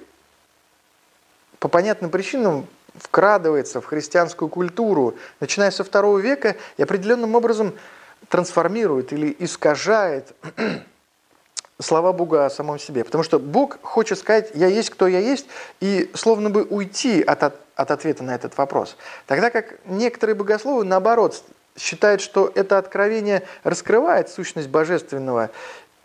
[1.58, 7.74] по понятным причинам вкрадывается в христианскую культуру, начиная со второго века, и определенным образом
[8.28, 10.34] трансформирует или искажает
[11.80, 13.04] слова Бога о самом себе.
[13.04, 15.46] Потому что Бог хочет сказать «я есть, кто я есть»,
[15.80, 18.96] и словно бы уйти от, от, от ответа на этот вопрос.
[19.26, 21.42] Тогда как некоторые богословы, наоборот,
[21.78, 25.50] считают, что это откровение раскрывает сущность божественного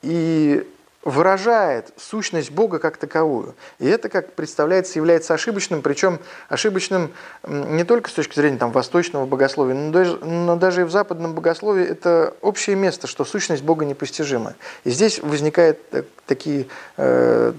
[0.01, 0.67] и
[1.03, 3.55] выражает сущность Бога как таковую.
[3.79, 7.11] И это, как представляется, является ошибочным, причем ошибочным
[7.47, 11.33] не только с точки зрения там, восточного богословия, но даже, но даже и в западном
[11.33, 14.53] богословии это общее место, что сущность Бога непостижима.
[14.83, 15.79] И здесь возникают
[16.27, 17.53] такие, э,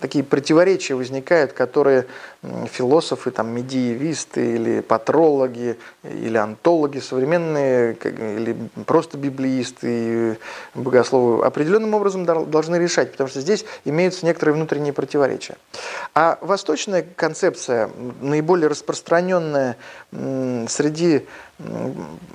[0.00, 2.06] такие противоречия, возникают, которые
[2.70, 10.34] философы, там, медиевисты или патрологи, или антологи современные, или просто библеисты и
[10.74, 15.56] богословы определенным образом должны решать, потому что здесь имеются некоторые внутренние противоречия.
[16.14, 17.90] А восточная концепция,
[18.20, 19.76] наиболее распространенная
[20.10, 21.26] среди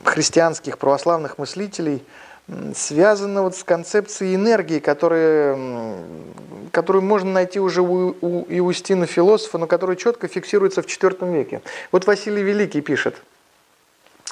[0.04, 2.04] христианских православных мыслителей,
[2.76, 5.98] связана вот с концепцией энергии, которые,
[6.72, 11.62] которую можно найти уже у, у Иустина философа, но которая четко фиксируется в IV веке.
[11.92, 13.16] Вот Василий Великий пишет–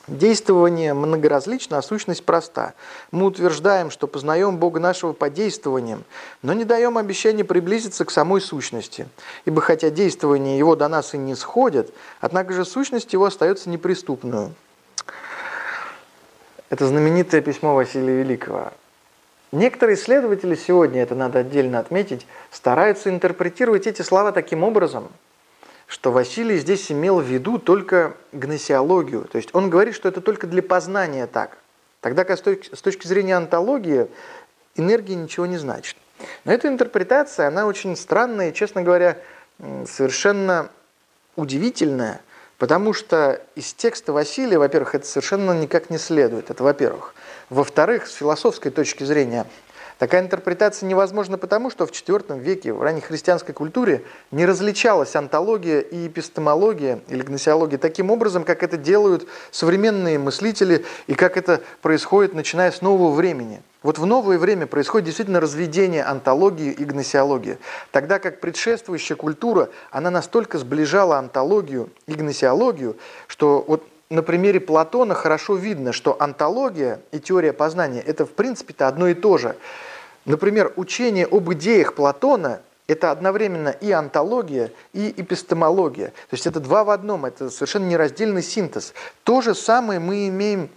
[0.10, 2.74] Действование многоразлично, а сущность проста.
[3.12, 6.04] Мы утверждаем, что познаем Бога нашего по действованиям,
[6.42, 9.08] но не даем обещания приблизиться к самой сущности.
[9.46, 14.52] Ибо хотя действования Его до нас и не сходят, однако же сущность Его остается неприступную.
[16.70, 18.74] Это знаменитое письмо Василия Великого.
[19.52, 25.10] Некоторые исследователи сегодня, это надо отдельно отметить, стараются интерпретировать эти слова таким образом–
[25.90, 29.24] что Василий здесь имел в виду только гносеологию.
[29.24, 31.58] То есть он говорит, что это только для познания так.
[32.00, 34.08] Тогда как с точки зрения антологии
[34.76, 35.98] энергия ничего не значит.
[36.46, 39.18] Но эта интерпретация, она очень странная и, честно говоря,
[39.88, 40.70] совершенно
[41.36, 42.22] удивительная,
[42.60, 47.16] потому что из текста Василия, во-первых, это совершенно никак не следует, это во-первых.
[47.50, 49.48] Во-вторых, с философской точки зрения,
[50.00, 55.82] Такая интерпретация невозможна потому, что в IV веке в ранней христианской культуре не различалась антология
[55.82, 62.34] и эпистемология или гносеология таким образом, как это делают современные мыслители и как это происходит,
[62.34, 63.62] начиная с нового времени.
[63.84, 67.58] Вот в новое время происходит действительно разведение антологии и гносеологии,
[67.92, 72.96] тогда как предшествующая культура, она настолько сближала антологию и гносеологию,
[73.28, 78.88] что вот на примере Платона хорошо видно, что антология и теория познания– это в принципе-то
[78.88, 79.56] одно и то же.
[80.26, 86.08] Например, учение об идеях Платона– это одновременно и антология, и эпистемология.
[86.08, 88.94] То есть это два в одном, это совершенно нераздельный синтез.
[89.24, 90.70] То же самое мы имеем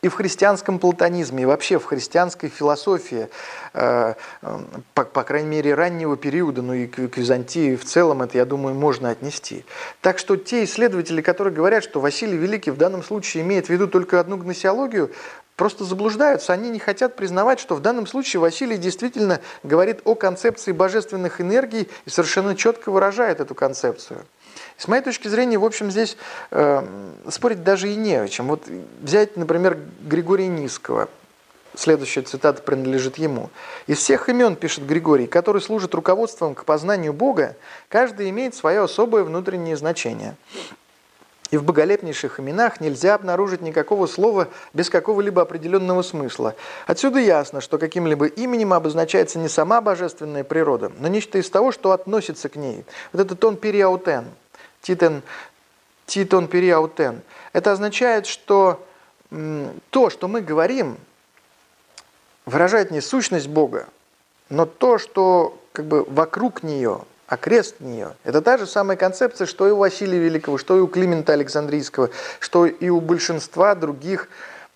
[0.00, 3.28] и в христианском платонизме, и вообще в христианской философии,
[3.74, 4.14] э,
[4.94, 8.44] по, по крайней мере, раннего периода, ну и к, к Византии в целом это, я
[8.44, 9.64] думаю, можно отнести.
[10.00, 13.88] Так что те исследователи, которые говорят, что Василий Великий в данном случае имеет в виду
[13.88, 15.10] только одну гносеологию,
[15.56, 16.52] просто заблуждаются.
[16.52, 21.88] Они не хотят признавать, что в данном случае Василий действительно говорит о концепции божественных энергий
[22.06, 24.24] и совершенно четко выражает эту концепцию.
[24.78, 26.16] С моей точки зрения, в общем, здесь
[26.52, 26.86] э,
[27.28, 28.46] спорить даже и не о чем.
[28.46, 28.68] Вот
[29.02, 31.08] взять, например, Григория Низкого.
[31.74, 33.50] Следующая цитата принадлежит ему.
[33.88, 37.56] «Из всех имен,— пишет Григорий,— которые служат руководством к познанию Бога,
[37.88, 40.36] каждый имеет свое особое внутреннее значение.
[41.50, 46.54] И в боголепнейших именах нельзя обнаружить никакого слова без какого-либо определенного смысла.
[46.86, 51.92] Отсюда ясно, что каким-либо именем обозначается не сама божественная природа, но нечто из того, что
[51.92, 52.84] относится к ней.
[53.12, 54.26] Вот это тон периаутен,
[54.82, 55.22] титен,
[56.06, 57.22] титон периаутен.
[57.52, 58.84] Это означает, что
[59.90, 60.96] то, что мы говорим,
[62.46, 63.88] выражает не сущность Бога,
[64.48, 68.16] но то, что как бы вокруг нее– а крест нее.
[68.24, 72.08] Это та же самая концепция, что и у Василия Великого, что и у Климента Александрийского,
[72.40, 74.28] что и у большинства других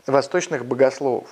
[0.07, 1.30] восточных богословов.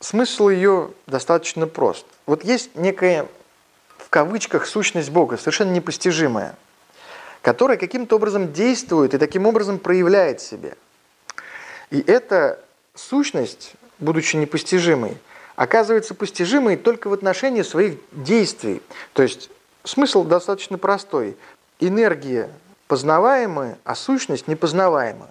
[0.00, 2.06] Смысл ее достаточно прост.
[2.24, 3.26] Вот есть некая,
[3.98, 6.56] в кавычках, сущность Бога, совершенно непостижимая,
[7.44, 10.72] которая каким-то образом действует и таким образом проявляет себя.
[11.90, 12.58] И эта
[12.96, 15.16] сущность, будучи непостижимой,
[15.54, 18.82] оказывается постижимой только в отношении своих действий.
[19.12, 19.50] То есть
[19.84, 21.36] Смысл достаточно простой.
[21.78, 22.50] Энергия
[22.88, 25.28] познаваемая, а сущность непознаваема.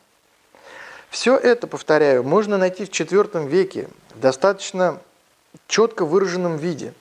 [1.09, 4.99] Все это, повторяю, можно найти в IV веке в достаточно
[5.67, 6.93] четко выраженном виде.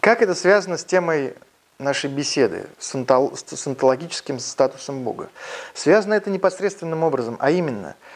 [0.00, 1.34] Как это связано с темой
[1.78, 2.94] нашей беседы, с,
[3.66, 5.28] онтологическим статусом Бога?
[5.74, 7.94] Связано это непосредственным образом, а именно–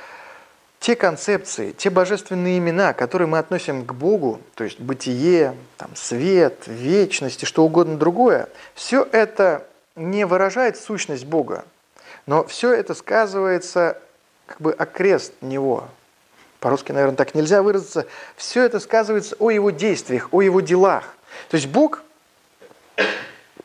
[0.80, 6.62] те концепции, те божественные имена, которые мы относим к Богу, то есть бытие, там, свет,
[6.66, 11.66] вечность и что угодно другое, все это не выражает сущность Бога,
[12.24, 14.00] но все это сказывается
[14.46, 15.86] как бы окрест Него.
[16.60, 18.06] По-русски, наверное, так нельзя выразиться.
[18.36, 21.04] Все это сказывается о Его действиях, о Его делах.
[21.50, 22.02] То есть Бог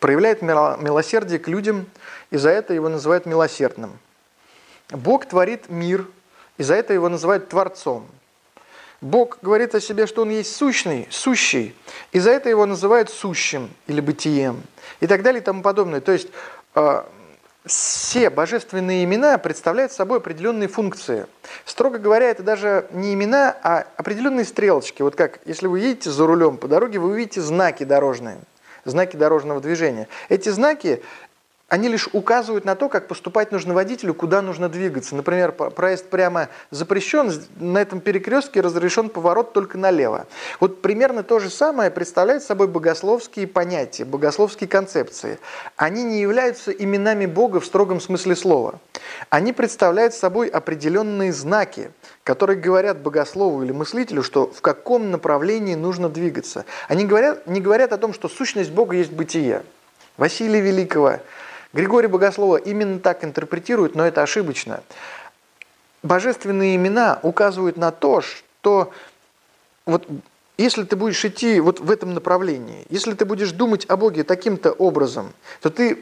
[0.05, 1.87] проявляет милосердие к людям,
[2.29, 3.97] и за это Его называют милосердным.
[4.91, 6.07] Бог творит мир–
[6.57, 8.07] и за это его называют Творцом.
[9.01, 11.75] Бог говорит о себе, что Он есть сущный, сущий,
[12.11, 14.63] и за это его называют сущим или бытием,
[14.99, 15.99] и так далее и тому подобное.
[15.99, 16.29] То есть
[16.75, 17.03] э,
[17.65, 21.27] все божественные имена представляют собой определенные функции.
[21.65, 25.01] Строго говоря, это даже не имена, а определенные стрелочки.
[25.01, 28.39] Вот как, если вы едете за рулем по дороге, вы увидите знаки дорожные,
[28.85, 30.07] знаки дорожного движения.
[30.29, 31.03] Эти знаки
[31.67, 35.15] они лишь указывают на то, как поступать нужно водителю, куда нужно двигаться.
[35.15, 40.27] Например, проезд прямо запрещен, на этом перекрестке разрешен поворот только налево.
[40.59, 45.39] Вот примерно то же самое представляет собой богословские понятия, богословские концепции.
[45.75, 48.79] Они не являются именами Бога в строгом смысле слова.
[49.31, 51.89] Они представляют собой определенные знаки,
[52.23, 56.65] которые говорят богослову или мыслителю, что в каком направлении нужно двигаться.
[56.87, 59.63] Они говорят, не говорят о том, что сущность Бога есть бытие.
[60.17, 61.19] Василия Великого–
[61.75, 64.81] Григорий Богослова именно так интерпретирует, но это ошибочно.
[66.03, 68.93] Божественные имена указывают на то, что
[69.85, 70.07] вот
[70.57, 74.71] если ты будешь идти вот в этом направлении, если ты будешь думать о Боге таким-то
[74.71, 75.99] образом, то ты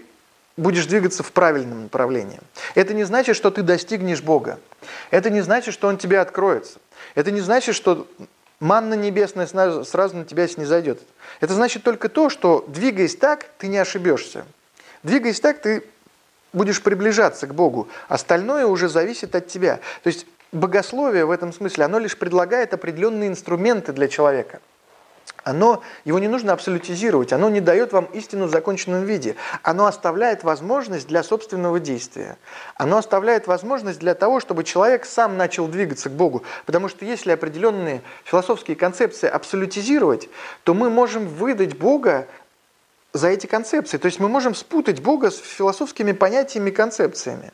[0.57, 2.39] будешь двигаться в правильном направлении.
[2.75, 4.59] Это не значит, что ты достигнешь Бога.
[5.09, 6.77] Это не значит, что Он тебе откроется.
[7.15, 8.05] Это не значит, что
[8.59, 11.01] манна небесная сразу на тебя снизойдет.
[11.39, 14.45] Это значит только то, что двигаясь так, ты не ошибешься.
[15.03, 15.83] Двигаясь так, ты
[16.53, 17.87] будешь приближаться к Богу.
[18.07, 19.79] Остальное уже зависит от тебя.
[20.03, 24.59] То есть богословие в этом смысле, оно лишь предлагает определенные инструменты для человека.
[25.43, 29.35] Оно, его не нужно абсолютизировать, оно не дает вам истину в законченном виде.
[29.61, 32.37] Оно оставляет возможность для собственного действия.
[32.75, 36.43] Оно оставляет возможность для того, чтобы человек сам начал двигаться к Богу.
[36.65, 40.29] Потому что если определенные философские концепции абсолютизировать,
[40.63, 42.27] то мы можем выдать Бога
[43.13, 43.97] за эти концепции.
[43.97, 47.51] То есть мы можем спутать Бога с философскими понятиями и концепциями.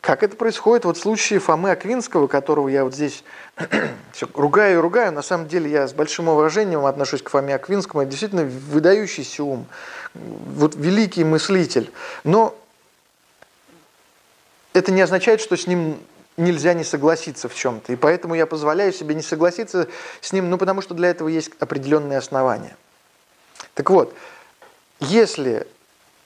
[0.00, 3.24] Как это происходит вот в случае Фомы Аквинского, которого я вот здесь
[4.12, 5.12] все, ругаю и ругаю.
[5.12, 8.02] На самом деле я с большим уважением отношусь к Фоме Аквинскому.
[8.02, 9.66] Это действительно выдающийся ум,
[10.14, 11.90] вот великий мыслитель.
[12.22, 12.54] Но
[14.74, 15.98] это не означает, что с ним
[16.36, 17.92] нельзя не согласиться в чем-то.
[17.92, 19.88] И поэтому я позволяю себе не согласиться
[20.20, 22.76] с ним, ну потому что для этого есть определенные основания.
[23.74, 24.14] Так вот,
[25.04, 25.66] если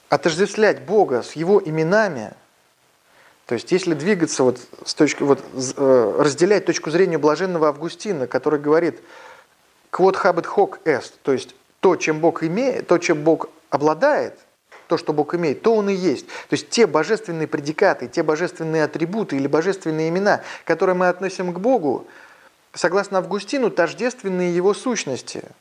[0.09, 2.33] отождествлять Бога с Его именами,
[3.47, 8.61] то есть если двигаться вот с точки, вот, э, разделять точку зрения блаженного Августина, который
[8.61, 9.01] говорит
[9.91, 14.39] «quod habet hoc est», то есть то, чем Бог имеет, то, чем Бог обладает,
[14.87, 16.27] то, что Бог имеет, то Он и есть.
[16.27, 21.59] То есть те божественные предикаты, те божественные атрибуты или божественные имена, которые мы относим к
[21.59, 22.07] Богу,
[22.75, 25.43] согласно Августину, тождественные Его сущности–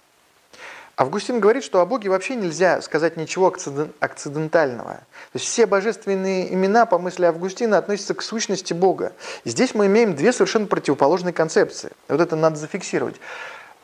[1.00, 3.54] Августин говорит, что о Боге вообще нельзя сказать ничего
[4.00, 4.94] акцидентального.
[4.96, 9.14] То есть все божественные имена, по мысли Августина, относятся к сущности Бога.
[9.44, 11.92] И здесь мы имеем две совершенно противоположные концепции.
[12.08, 13.18] Вот это надо зафиксировать.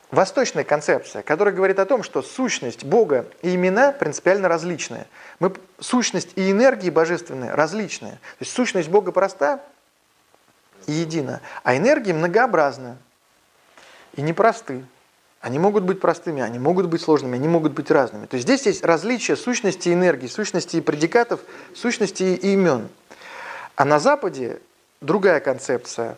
[0.09, 5.07] восточная концепция, которая говорит о том, что сущность Бога и имена принципиально различные.
[5.39, 8.13] Мы, сущность и энергии божественные различные.
[8.13, 9.59] То есть сущность Бога проста
[10.87, 12.97] и едина, а энергии многообразны
[14.15, 14.83] и непросты.
[15.43, 18.27] Они могут быть простыми, они могут быть сложными, они могут быть разными.
[18.27, 21.41] То есть здесь есть различие сущности энергии, сущности предикатов,
[21.75, 22.87] сущности и имен.
[23.75, 24.61] А на Западе
[25.01, 26.15] другая концепция.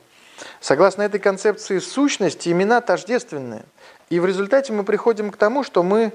[0.62, 3.64] Согласно этой концепции сущности, имена тождественные.
[4.12, 6.14] И в результате мы приходим к тому, что мы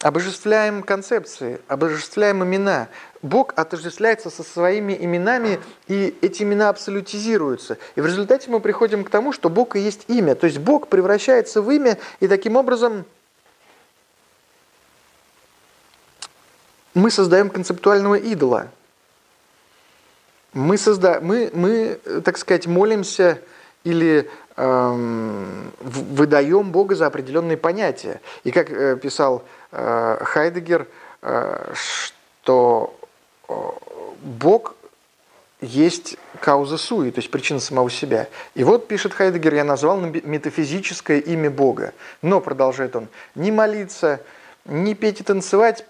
[0.00, 2.88] обожествляем концепции, обожествляем имена.
[3.20, 7.78] Бог отождествляется со своими именами, и эти имена абсолютизируются.
[7.96, 10.34] И в результате мы приходим к тому, что Бог и есть имя.
[10.34, 13.04] То есть Бог превращается в имя, и таким образом
[16.94, 18.68] мы создаем концептуального идола.
[20.52, 21.20] Мы, созда...
[21.20, 23.40] мы, мы так сказать, молимся
[23.84, 28.20] или эм, выдаем Бога за определенные понятия.
[28.44, 30.86] И как э, писал Хайдегер,
[31.22, 32.98] э, что
[33.48, 33.54] э,
[34.22, 34.74] Бог
[35.60, 38.28] есть кауза суи, то есть причина самого себя.
[38.54, 41.92] И вот, пишет Хайдегер, я назвал метафизическое имя Бога.
[42.22, 44.20] Но, продолжает он, не молиться,
[44.64, 45.84] не петь и танцевать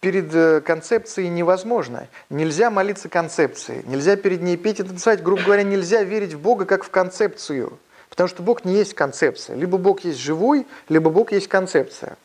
[0.00, 2.08] перед э, концепцией невозможно.
[2.28, 5.22] Нельзя молиться концепции, нельзя перед ней петь и танцевать.
[5.22, 7.78] Грубо говоря, нельзя верить в Бога как в концепцию.
[8.10, 9.56] Потому что Бог не есть концепция.
[9.56, 12.16] Либо Бог есть живой, либо Бог есть концепция.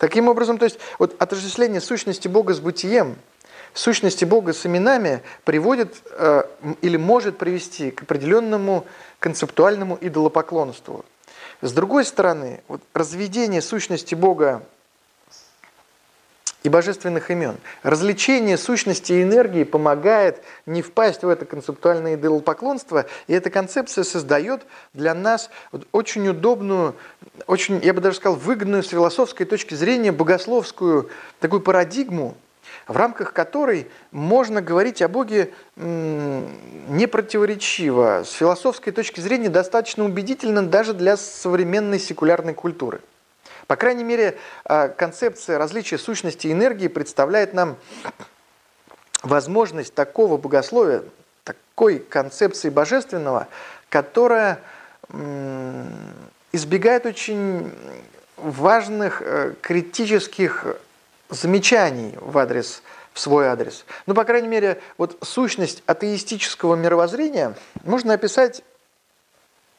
[0.00, 3.16] Таким образом, то есть вот отождествление сущности Бога с бытием,
[3.74, 6.44] сущности Бога с именами приводит э,
[6.80, 8.86] или может привести к определенному
[9.18, 11.04] концептуальному идолопоклонству.
[11.60, 14.62] С другой стороны, вот разведение сущности Бога
[16.62, 17.56] и божественных имен.
[17.82, 24.62] Развлечение сущности и энергии помогает не впасть в это концептуальное идолопоклонство, и эта концепция создает
[24.92, 25.50] для нас
[25.92, 26.94] очень удобную,
[27.46, 31.08] очень, я бы даже сказал, выгодную с философской точки зрения богословскую
[31.40, 32.36] такую парадигму,
[32.86, 40.66] в рамках которой можно говорить о Боге не противоречиво, с философской точки зрения достаточно убедительно
[40.66, 43.00] даже для современной секулярной культуры.
[43.70, 47.76] По крайней мере, а, концепция различия сущности и энергии представляет нам
[49.22, 51.04] возможность такого богословия,
[51.44, 53.46] такой концепции божественного,
[53.88, 54.60] которая
[56.50, 57.72] избегает очень
[58.36, 60.66] важных э, критических
[61.28, 63.84] замечаний в адрес в свой адрес.
[64.06, 67.54] Ну, по крайней мере, вот сущность атеистического мировоззрения
[67.84, 68.64] можно описать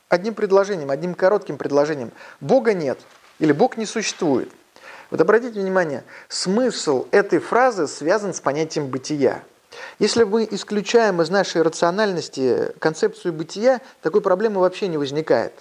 [0.08, 2.14] одним предложением, одним коротким предложением.
[2.40, 2.98] Бога нет–
[3.42, 4.50] или Бог не существует.
[5.10, 9.44] Вот обратите внимание, смысл этой фразы связан с понятием бытия.
[10.00, 15.54] Если мы исключаем из нашей рациональности концепцию бытия, такой проблемы вообще не возникает.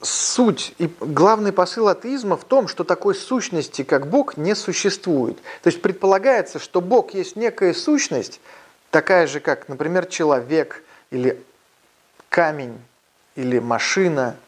[0.00, 5.38] Суть и главный посыл атеизма в том, что такой сущности, как Бог, не существует.
[5.62, 8.40] То есть предполагается, что Бог есть некая сущность,
[8.90, 11.42] такая же, как, например, человек или
[12.28, 12.78] камень
[13.34, 14.36] или машина–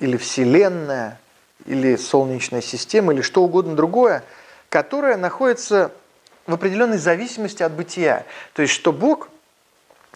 [0.00, 1.20] или Вселенная,
[1.66, 4.24] или Солнечная система, или что угодно другое,
[4.68, 5.92] которое находится
[6.46, 8.24] в определенной зависимости от бытия.
[8.54, 9.28] То есть, что Бог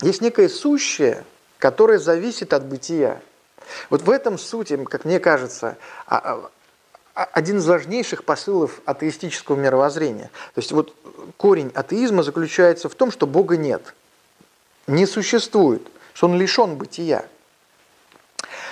[0.00, 1.24] есть некое сущее,
[1.58, 3.20] которое зависит от бытия.
[3.90, 5.76] Вот в этом сути, как мне кажется,
[6.06, 6.50] а, а,
[7.14, 10.30] а, один из важнейших посылов атеистического мировоззрения.
[10.54, 10.94] То есть вот
[11.36, 13.94] корень атеизма заключается в том, что Бога нет,
[14.86, 17.24] не существует, что Он лишен бытия.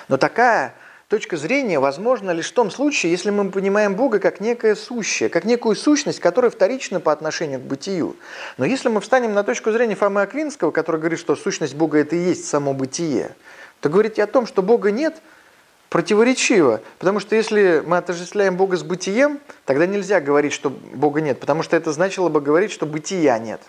[0.08, 0.74] Но такая
[1.12, 5.44] точка зрения возможна лишь в том случае, если мы понимаем Бога как некое сущее, как
[5.44, 8.16] некую сущность, которая вторична по отношению к бытию.
[8.56, 12.16] Но если мы встанем на точку зрения Фомы Аквинского, который говорит, что сущность Бога– это
[12.16, 13.36] и есть само бытие,
[13.82, 15.20] то говорить о том, что Бога нет,
[15.90, 16.80] противоречиво.
[16.98, 21.62] Потому что если мы отождествляем Бога с бытием, тогда нельзя говорить, что Бога нет, потому
[21.62, 23.60] что это значило бы говорить, что бытия нет.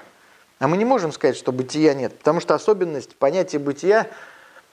[0.60, 4.08] А мы не можем сказать, что бытия нет, потому что особенность понятия бытия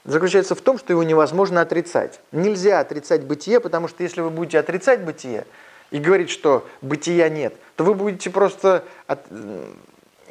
[0.05, 2.21] заключается в том, что его невозможно отрицать.
[2.33, 5.47] Нельзя отрицать бытие, потому что если вы будете отрицать бытие
[5.91, 9.21] и говорить, что бытия нет, то вы будете просто от...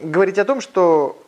[0.01, 1.22] говорить о том, что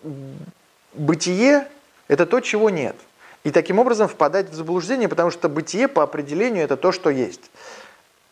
[0.93, 1.67] бытие–
[2.07, 2.95] это то, чего нет.
[3.43, 7.51] И таким образом впадать в заблуждение, потому что бытие по определению– это то, что есть.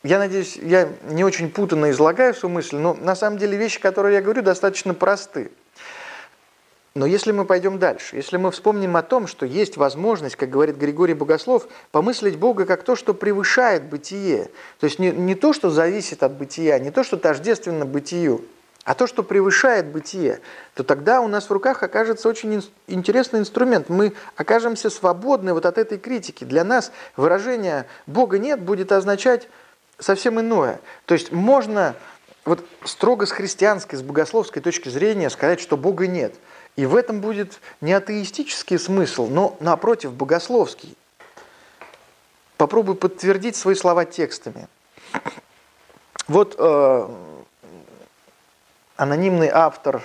[0.03, 4.15] Я надеюсь, я не очень путанно излагаю свою мысль, но на самом деле вещи, которые
[4.15, 5.51] я говорю, достаточно просты.
[6.99, 10.75] Но если мы пойдем дальше, если мы вспомним о том, что есть возможность, как говорит
[10.75, 14.49] Григорий Богослов, помыслить Бога как то, что превышает бытие,
[14.81, 18.43] то есть не, не то, что зависит от бытия, не то, что тождественно бытию,
[18.83, 20.41] а то, что превышает бытие,
[20.73, 23.87] то тогда у нас в руках окажется очень интересный инструмент.
[23.87, 26.43] Мы окажемся свободны вот от этой критики.
[26.43, 29.47] Для нас выражение «Бога нет» будет означать
[29.99, 30.81] совсем иное.
[31.05, 31.95] То есть можно
[32.43, 36.35] вот строго с христианской, с богословской точки зрения сказать, что Бога нет.
[36.79, 40.95] И в этом будет не атеистический смысл, но напротив, богословский.
[42.55, 44.69] Попробуй подтвердить свои слова текстами.
[46.29, 47.09] Вот э,
[48.95, 50.01] анонимный автор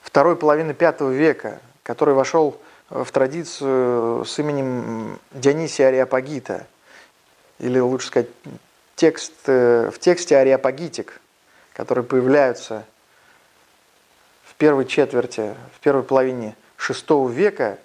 [0.00, 2.58] второй половины пятого века, который вошел
[2.88, 6.66] в традицию с именем Дионисия Ариапагита,
[7.58, 8.30] или лучше сказать,
[8.96, 11.20] текст, э, в тексте Ариапагитик,
[11.74, 12.86] которые появляются
[14.54, 17.78] в первой четверти, в первой половине шестого века,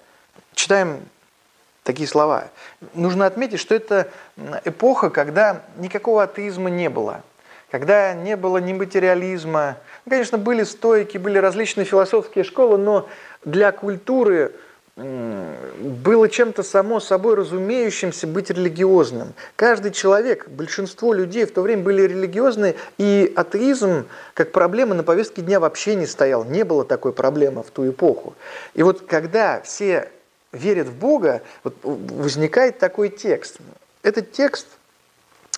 [0.54, 1.00] читаем
[1.82, 2.48] такие слова.
[2.94, 4.10] Нужно отметить, что это
[4.64, 7.22] эпоха, когда никакого атеизма не было–
[7.70, 9.76] когда не было ни материализма.
[10.04, 13.08] Ну, конечно, были стойки, были различные философские школы, но
[13.44, 14.52] для культуры
[14.96, 19.32] было чем-то само собой разумеющимся быть религиозным.
[19.56, 25.42] Каждый человек, большинство людей в то время были религиозны, и атеизм как проблема на повестке
[25.42, 26.44] дня вообще не стоял.
[26.44, 28.34] Не было такой проблемы в ту эпоху.
[28.74, 30.10] И вот когда все
[30.52, 33.58] верят в Бога, вот возникает такой текст.
[34.02, 34.66] Этот текст–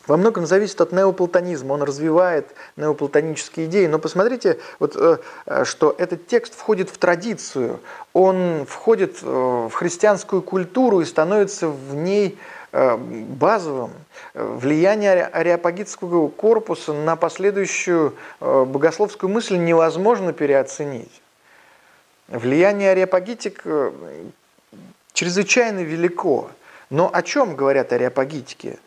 [0.07, 3.87] во многом зависит от неоплатонизма, он развивает неоплатонические идеи.
[3.87, 7.79] Но посмотрите, вот, э, э, что этот текст входит в традицию,
[8.13, 12.39] он входит э, в христианскую культуру и становится в ней
[12.73, 13.91] базовым.
[14.33, 21.21] Влияние ареопагитского корпуса на последующую богословскую мысль невозможно переоценить.
[22.29, 23.63] Влияние ареопагитик
[25.13, 26.49] чрезвычайно велико.
[26.89, 28.79] Но о чем говорят ареопагитики?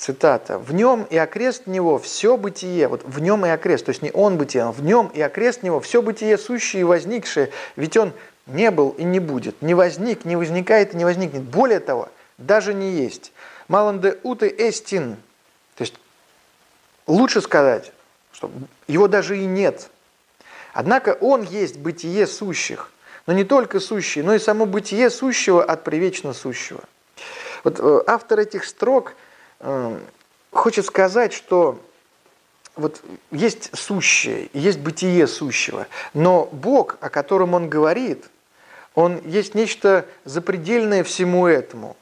[0.00, 2.88] Цитата, «В нем и окрест него все бытие».
[2.88, 5.62] Вот в нем и окрест, то есть не он бытие, а в нем и окрест
[5.62, 8.14] него все бытие сущее и возникшее, ведь он
[8.46, 11.42] не был и не будет, не возник, не возникает и не возникнет.
[11.42, 13.32] Более того, даже не есть.
[13.68, 15.16] Маланде уты эстин,
[15.76, 15.94] то есть
[17.06, 17.92] лучше сказать,
[18.32, 18.50] что
[18.88, 19.90] его даже и нет.
[20.72, 22.90] Однако он есть бытие сущих,
[23.26, 26.80] но не только сущие, но и само бытие сущего от привечно сущего.
[27.64, 29.12] Вот э, автор этих строк–
[30.52, 31.80] хочет сказать, что
[32.76, 38.26] вот есть сущее, есть бытие сущего, но Бог, о котором он говорит,
[38.94, 41.96] он есть нечто запредельное всему этому.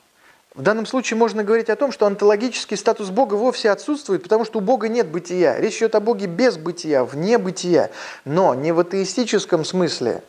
[0.54, 4.58] В данном случае можно говорить о том, что онтологический статус Бога вовсе отсутствует, потому что
[4.58, 5.58] у Бога нет бытия.
[5.58, 7.90] Речь идет о Боге без бытия, вне бытия,
[8.24, 10.22] но не в атеистическом смысле,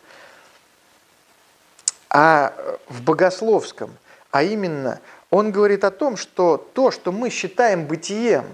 [2.10, 2.54] а
[2.90, 3.92] в богословском,
[4.32, 5.00] а именно–
[5.32, 8.46] он говорит о том, что то, что мы считаем бытием,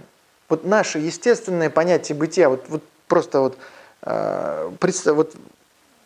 [0.50, 3.58] вот наше естественное понятие бытия, вот, вот просто вот,
[4.04, 5.36] э, представь, вот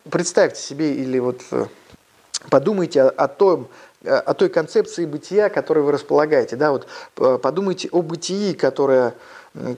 [0.10, 1.66] представьте себе или вот э,
[2.50, 3.68] подумайте о, о том,
[4.06, 9.14] о той концепции бытия, которой вы располагаете, да, вот э, подумайте о бытии, которое,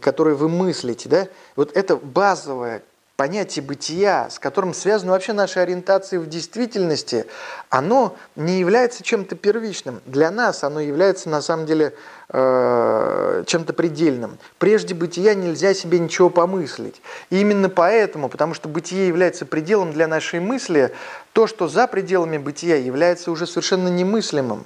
[0.02, 2.84] которое вы мыслите, да, вот это базовая
[3.22, 7.28] понятие бытия, с которым связаны вообще наши ориентации в действительности,
[7.70, 10.02] оно не является чем-то первичным.
[10.08, 11.94] Для нас оно является на самом деле
[12.30, 14.40] э, чем-то предельным.
[14.58, 17.00] Прежде бытия нельзя себе ничего помыслить.
[17.30, 20.92] И именно поэтому, потому что бытие является пределом для нашей мысли,
[21.34, 24.66] то, что за пределами бытия, является уже совершенно немыслимым.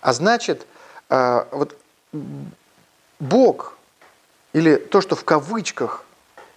[0.00, 0.66] А значит,
[1.10, 1.76] э, вот
[3.20, 3.76] Бог,
[4.54, 6.06] или то, что в кавычках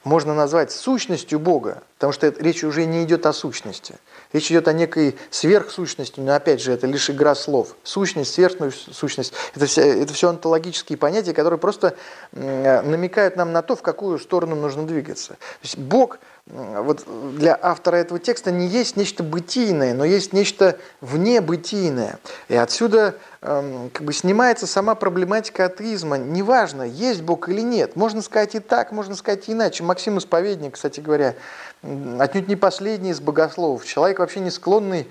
[0.03, 3.95] можно назвать сущностью Бога, потому что речь уже не идет о сущности.
[4.33, 7.75] Речь идет о некой сверхсущности, но опять же это лишь игра слов.
[7.83, 11.95] Сущность, сверхсущность– это все, это все онтологические понятия, которые просто
[12.31, 15.33] намекают нам на то, в какую сторону нужно двигаться.
[15.33, 17.05] То есть Бог– вот
[17.37, 22.19] для автора этого текста не есть нечто бытийное, но есть нечто внебытийное.
[22.49, 26.17] И отсюда эм, как бы снимается сама проблематика атеизма.
[26.17, 27.95] Неважно, есть Бог или нет.
[27.95, 29.83] Можно сказать и так, можно сказать и иначе.
[29.83, 31.35] Максим Исповедник, кстати говоря,
[31.83, 33.85] отнюдь не последний из богословов.
[33.85, 35.07] Человек вообще не склонный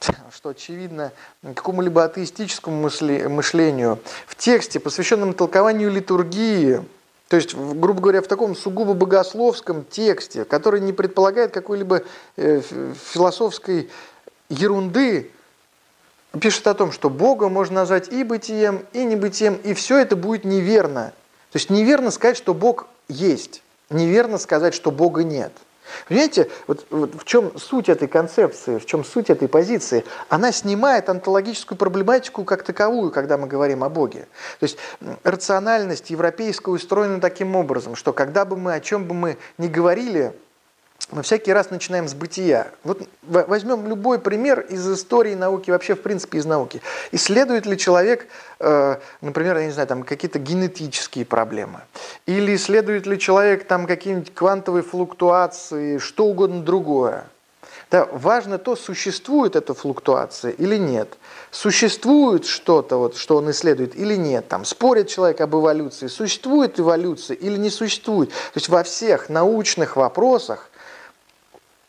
[0.32, 3.98] что очевидно, какому-либо атеистическому мышлению.
[4.26, 6.82] В тексте, посвященном толкованию литургии,
[7.34, 12.02] то есть, грубо говоря, в таком сугубо богословском тексте, который не предполагает какой-либо
[12.36, 13.90] э, философской
[14.48, 15.32] ерунды,
[16.40, 20.44] пишет о том, что Бога можно назвать и бытием, и небытием, и все это будет
[20.44, 21.12] неверно.
[21.50, 25.50] То есть неверно сказать, что Бог есть, неверно сказать, что Бога нет.
[26.08, 30.04] Понимаете, вот, вот в чем суть этой концепции, в чем суть этой позиции?
[30.28, 34.26] Она снимает онтологическую проблематику как таковую, когда мы говорим о Боге.
[34.60, 34.78] То есть
[35.22, 40.34] рациональность европейская устроена таким образом, что когда бы мы, о чем бы мы ни говорили,
[41.14, 42.72] мы всякий раз начинаем с бытия.
[42.82, 46.82] Вот возьмем любой пример из истории науки, вообще в принципе из науки.
[47.12, 48.26] Исследует ли человек,
[48.58, 51.82] э, например, я не знаю, там какие-то генетические проблемы?
[52.26, 57.26] Или исследует ли человек там какие-нибудь квантовые флуктуации, что угодно другое?
[57.92, 61.16] Да, важно то, существует эта флуктуация или нет.
[61.52, 64.48] Существует что-то, вот, что он исследует или нет.
[64.48, 68.30] Там, спорит человек об эволюции, существует эволюция или не существует.
[68.30, 70.70] То есть во всех научных вопросах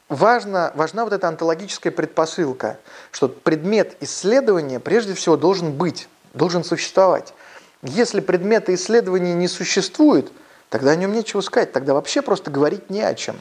[0.09, 2.77] важна, важна вот эта онтологическая предпосылка,
[3.11, 7.33] что предмет исследования прежде всего должен быть, должен существовать.
[7.81, 10.31] Если предмета исследования не существует,
[10.69, 13.35] тогда о нем нечего сказать, тогда вообще просто говорить не о чем.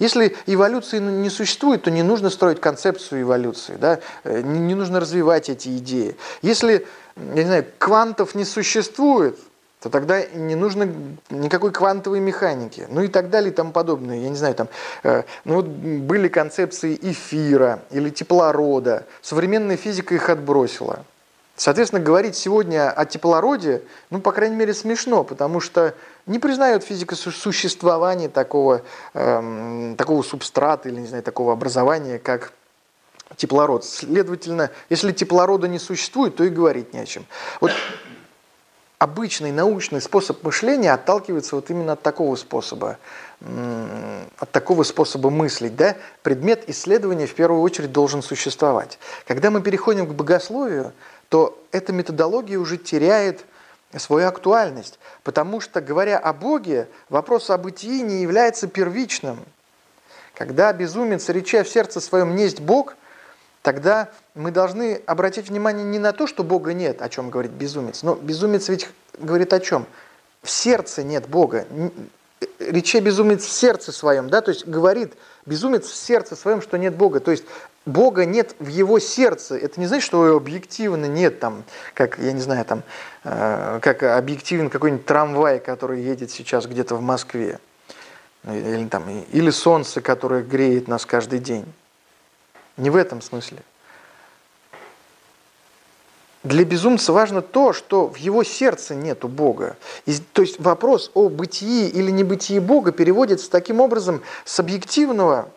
[0.00, 4.00] Если эволюции не существует, то не нужно строить концепцию эволюции, да?
[4.24, 6.16] Э, не нужно развивать эти идеи.
[6.42, 6.86] Если,
[7.16, 9.38] я не знаю, квантов не существует,
[9.84, 10.90] то тогда не нужно
[11.28, 14.16] никакой квантовой механики, ну и так далее и тому подобное.
[14.16, 14.68] Я не знаю, там,
[15.02, 21.04] э, ну вот были концепции эфира или теплорода, современная физика их отбросила.
[21.56, 25.92] Соответственно, говорить сегодня о теплороде, ну, по крайней мере, смешно, потому что
[26.24, 28.80] не признает физика существования такого,
[29.12, 32.54] эм, такого субстрата или, не знаю, такого образования, как
[33.36, 33.84] теплород.
[33.84, 37.26] Следовательно, если теплорода не существует, то и говорить не о чем.
[37.60, 37.72] Вот
[39.04, 42.98] обычный научный способ мышления отталкивается вот именно от такого способа,
[43.40, 45.76] от такого способа мыслить.
[45.76, 45.94] Да?
[46.22, 48.98] Предмет исследования в первую очередь должен существовать.
[49.26, 50.92] Когда мы переходим к богословию,
[51.28, 53.44] то эта методология уже теряет
[53.98, 59.38] свою актуальность, потому что, говоря о Боге, вопрос о бытии не является первичным.
[60.34, 62.96] Когда безумец, реча в сердце своем, несть Бог–
[63.64, 68.02] тогда мы должны обратить внимание не на то, что Бога нет, о чем говорит безумец,
[68.02, 68.88] но безумец ведь
[69.18, 69.86] говорит о чем?
[70.42, 71.66] В сердце нет Бога.
[72.58, 75.14] Рече безумец в сердце своем, да, то есть говорит
[75.46, 77.20] безумец в сердце своем, что нет Бога.
[77.20, 77.44] То есть
[77.86, 79.56] Бога нет в его сердце.
[79.56, 82.82] Это не значит, что его объективно нет там, как, я не знаю, там,
[83.24, 87.58] э, как объективен какой-нибудь трамвай, который едет сейчас где-то в Москве.
[88.46, 91.64] Или, там, или солнце, которое греет нас каждый день.
[92.76, 93.58] Не в этом смысле.
[96.42, 99.78] Для безумца важно то, что в его сердце нету Бога.
[100.04, 105.48] И, то есть вопрос о бытии или небытии Бога переводится таким образом с объективного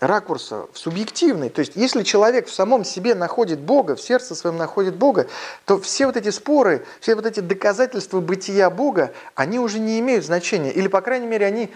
[0.00, 1.50] ракурса в субъективный.
[1.50, 5.28] То есть если человек в самом себе находит Бога, в сердце своем находит Бога,
[5.66, 10.24] то все вот эти споры, все вот эти доказательства бытия Бога, они уже не имеют
[10.24, 10.72] значения.
[10.72, 11.70] Или, по крайней мере, они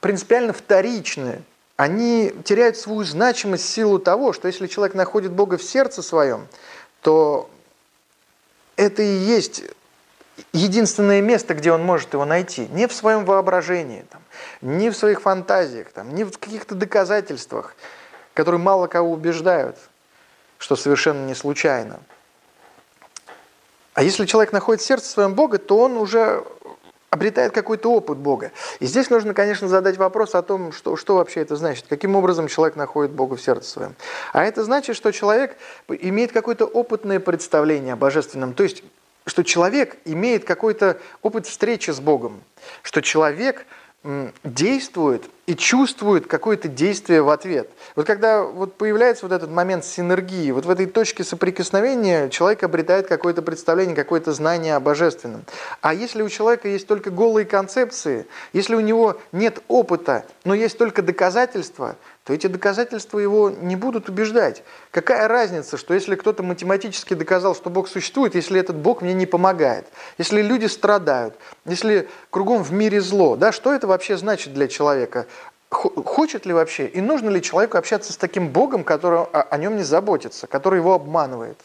[0.00, 1.42] принципиально вторичны
[1.76, 6.46] они теряют свою значимость в силу того, что если человек находит Бога в сердце своем,
[7.02, 7.50] то
[8.76, 9.64] это и есть
[10.52, 12.68] единственное место, где он может его найти.
[12.68, 14.22] Не в своем воображении, там,
[14.60, 17.74] не в своих фантазиях, там, не в каких-то доказательствах,
[18.34, 19.76] которые мало кого убеждают,
[20.58, 22.00] что совершенно не случайно.
[23.94, 26.44] А если человек находит в сердце своем Бога, то он уже
[27.14, 28.50] обретает какой-то опыт Бога.
[28.80, 32.48] И здесь нужно, конечно, задать вопрос о том, что, что вообще это значит, каким образом
[32.48, 33.94] человек находит Бога в сердце своем.
[34.32, 35.56] А это значит, что человек
[35.88, 38.82] имеет какое-то опытное представление о божественном, то есть,
[39.26, 42.42] что человек имеет какой-то опыт встречи с Богом,
[42.82, 43.64] что человек–
[44.44, 47.70] действует и чувствует какое-то действие в ответ.
[47.96, 53.06] Вот когда вот появляется вот этот момент синергии, вот в этой точке соприкосновения человек обретает
[53.06, 55.44] какое-то представление, какое-то знание о божественном.
[55.80, 60.76] А если у человека есть только голые концепции, если у него нет опыта, но есть
[60.76, 64.62] только доказательства, то эти доказательства его не будут убеждать.
[64.90, 69.26] Какая разница, что если кто-то математически доказал, что Бог существует, если этот Бог мне не
[69.26, 71.34] помогает, если люди страдают,
[71.66, 75.26] если кругом в мире зло, да, что это вообще значит для человека?
[75.68, 79.82] Хочет ли вообще и нужно ли человеку общаться с таким Богом, который о нем не
[79.82, 81.58] заботится, который его обманывает,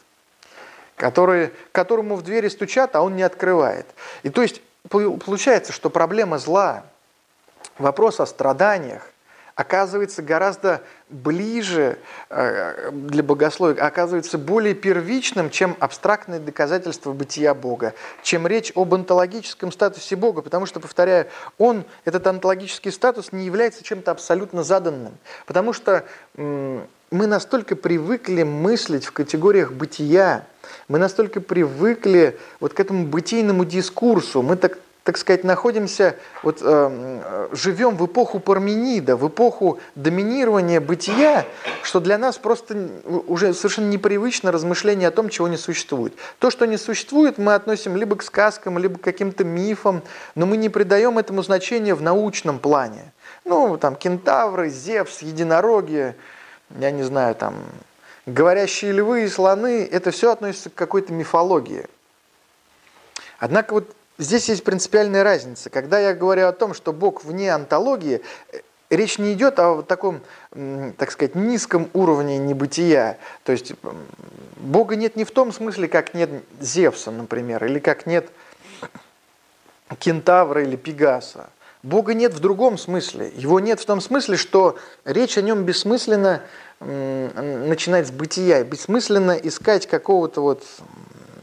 [0.97, 3.85] который, которому в двери стучат, а он не открывает.
[4.23, 6.83] И то есть получается, что проблема зла,
[7.77, 9.09] вопрос о страданиях,
[9.59, 11.97] оказывается гораздо ближе
[12.29, 17.93] э, для богословия, оказывается более первичным, чем абстрактные доказательства бытия Бога,
[18.23, 23.83] чем речь об онтологическом статусе Бога, потому что, повторяю, он, этот онтологический статус не является
[23.83, 26.05] чем-то абсолютно заданным, потому что
[26.37, 30.45] мы настолько привыкли мыслить в категориях бытия,
[30.87, 34.77] мы настолько привыкли вот к этому бытийному дискурсу, мы так
[35.09, 41.47] так сказать, находимся, вот, э, живем в эпоху Парменида, в эпоху доминирования бытия,
[41.81, 42.91] что для нас просто
[43.25, 46.13] уже совершенно непривычно размышление о том, чего не существует.
[46.37, 50.03] То, что не существует, мы относим либо к сказкам, либо к каким-то мифам,
[50.35, 53.11] но мы не придаем этому значения в научном плане.
[53.45, 56.13] Ну, там, кентавры, Зевс, единороги,
[56.77, 57.55] я не знаю, там,
[58.27, 61.87] говорящие львы и слоны, это все относится к какой-то мифологии.
[63.39, 65.71] Однако вот здесь есть принципиальная разница.
[65.71, 68.21] Когда я говорю о том, что Бог вне антологии,
[68.91, 73.17] речь не идет о таком, так сказать, низком уровне небытия.
[73.43, 73.73] То есть
[74.57, 78.29] Бога нет не в том смысле, как нет Зевса, например, или как нет
[79.97, 81.49] Кентавра или Пегаса.
[81.81, 83.31] Бога нет в другом смысле.
[83.35, 86.41] Его нет в том смысле, что речь о нем бессмысленно
[86.81, 90.63] начинать с бытия, бессмысленно искать какого-то вот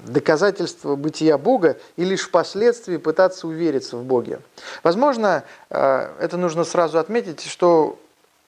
[0.07, 4.41] доказательства бытия Бога и лишь впоследствии пытаться увериться в Боге.
[4.83, 7.99] Возможно, э, это нужно сразу отметить, что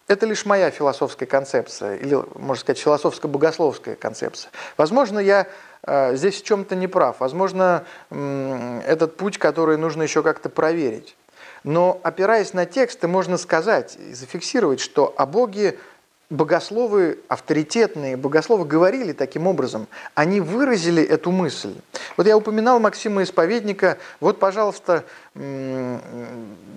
[0.06, 4.50] это лишь моя философская концепция, или, можно сказать, философско-богословская концепция.
[4.76, 5.46] Возможно, я
[5.82, 7.20] э, здесь в чем-то не прав.
[7.20, 11.16] Возможно, этот путь, который нужно еще как-то проверить.
[11.64, 15.78] Но опираясь на тексты, можно сказать и зафиксировать, что о Боге
[16.30, 21.74] богословы авторитетные, богословы говорили таким образом, они выразили эту мысль.
[22.16, 25.04] Вот я упоминал Максима Исповедника, вот, пожалуйста,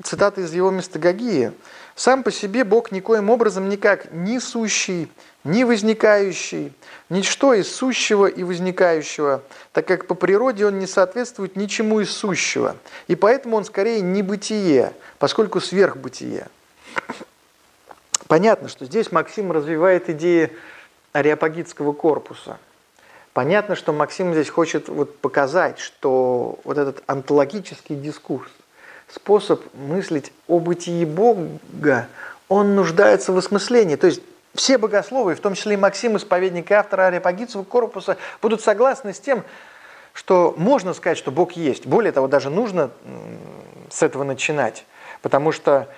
[0.04, 1.52] цитата из его местогогии.
[1.94, 5.12] «Сам по себе Бог никоим образом никак ни сущий,
[5.44, 6.74] ни возникающий,
[7.10, 9.44] ничто из сущего и возникающего,
[9.74, 12.78] так как по природе он не соответствует ничему из сущего,
[13.08, 16.48] и поэтому он скорее не бытие, поскольку сверхбытие».
[18.32, 20.56] Понятно, что здесь Максим развивает идеи
[21.12, 22.60] ареопагитского корпуса.
[23.34, 28.50] Понятно, что Максим здесь хочет вот показать, что вот этот онтологический дискурс,
[29.14, 32.08] способ мыслить о бытии Бога,
[32.48, 33.98] он нуждается в осмыслении.
[33.98, 34.22] То есть
[34.56, 39.20] все богословы, в том числе и Максим, исповедник и автор ареопагитского корпуса, будут согласны с
[39.20, 39.44] тем,
[40.14, 41.86] что можно сказать, что Бог есть.
[41.86, 42.92] Более того, даже нужно
[43.90, 44.86] с этого начинать.
[45.22, 45.90] Потому что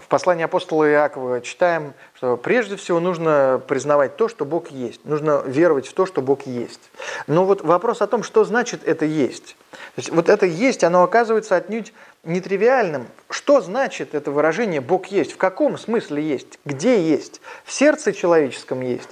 [0.00, 5.04] в послании апостола Иакова читаем, что прежде всего нужно признавать то, что Бог есть.
[5.04, 6.80] Нужно веровать в то, что Бог есть.
[7.26, 9.56] Но вот вопрос о том, что значит это есть.
[9.70, 11.92] То есть вот это есть, оно оказывается отнюдь
[12.24, 13.06] нетривиальным.
[13.28, 15.32] Что значит это выражение «Бог есть»?
[15.32, 16.58] В каком смысле есть?
[16.64, 17.40] Где есть?
[17.64, 19.08] В сердце человеческом есть?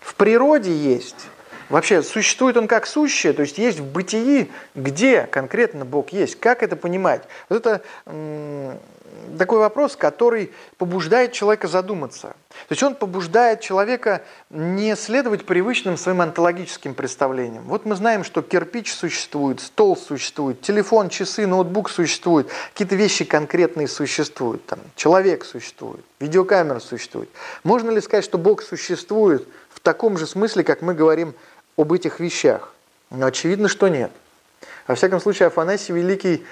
[0.00, 1.26] В природе есть?
[1.72, 6.38] Вообще, существует он как сущее, то есть есть в бытии, где конкретно Бог есть.
[6.38, 7.22] Как это понимать?
[7.48, 7.82] Вот это
[9.38, 12.34] такой вопрос, который побуждает человека задуматься.
[12.68, 17.64] То есть он побуждает человека не следовать привычным своим онтологическим представлениям.
[17.64, 23.88] Вот мы знаем, что кирпич существует, стол существует, телефон, часы, ноутбук существует, какие-то вещи конкретные
[23.88, 27.30] существуют, там, человек существует, видеокамера существует.
[27.64, 31.34] Можно ли сказать, что Бог существует в таком же смысле, как мы говорим
[31.76, 32.72] об этих вещах?
[33.10, 34.10] Но очевидно, что нет.
[34.86, 36.44] Во всяком случае, Афанасий Великий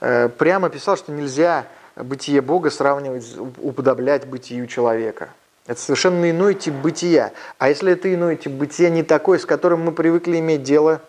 [0.00, 1.66] э, прямо писал, что нельзя
[1.96, 5.30] бытие Бога сравнивать, уподоблять бытию человека.
[5.66, 7.32] Это совершенно иной тип бытия.
[7.58, 11.00] А если это иной тип бытия, не такой, с которым мы привыкли иметь дело,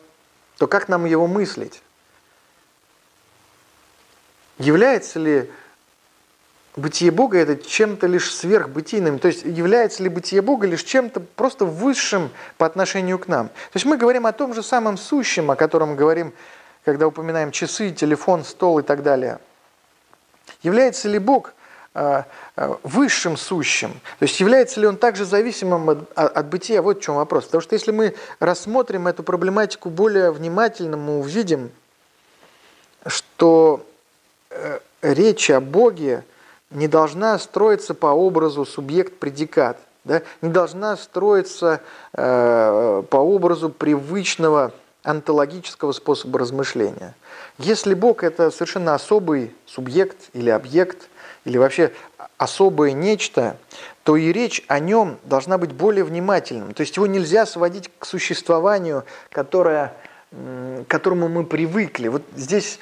[0.57, 1.81] то как нам его мыслить?
[4.59, 5.49] Является ли
[6.75, 11.65] бытие Бога это чем-то лишь сверхбытийным, то есть является ли бытие Бога лишь чем-то просто
[11.65, 13.47] высшим по отношению к нам.
[13.49, 16.33] То есть мы говорим о том же самом сущем, о котором говорим,
[16.83, 19.39] когда упоминаем часы, телефон, стол и так далее.
[20.63, 21.53] Является ли Бог
[21.93, 23.91] а, а, высшим сущим?
[24.19, 26.81] То есть является ли он также зависимым от, от бытия?
[26.81, 27.45] Вот в чем вопрос.
[27.45, 31.71] Потому что если мы рассмотрим эту проблематику более внимательно, мы увидим,
[33.05, 33.85] что
[34.49, 36.23] э, речь о Боге
[36.73, 40.21] не должна строиться по образу субъект-предикат, да?
[40.41, 41.81] не должна строиться
[42.13, 47.15] э, по образу привычного онтологического способа размышления.
[47.57, 51.09] Если Бог– это совершенно особый субъект или объект,
[51.45, 51.91] или вообще
[52.37, 53.57] особое нечто,
[54.03, 56.73] то и речь о нем должна быть более внимательным.
[56.73, 59.93] То есть его нельзя сводить к существованию, которое,
[60.31, 62.07] к которому мы привыкли.
[62.07, 62.79] Вот здесь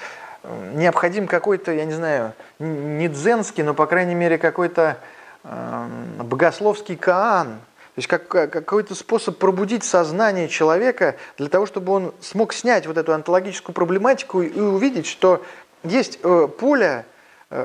[0.73, 4.97] необходим какой-то, я не знаю, не дзенский, но, по крайней мере, какой-то
[5.43, 5.88] э,
[6.23, 12.53] богословский каан, то есть как, какой-то способ пробудить сознание человека для того, чтобы он смог
[12.53, 15.43] снять вот эту онтологическую проблематику и увидеть, что
[15.84, 17.05] есть э, поле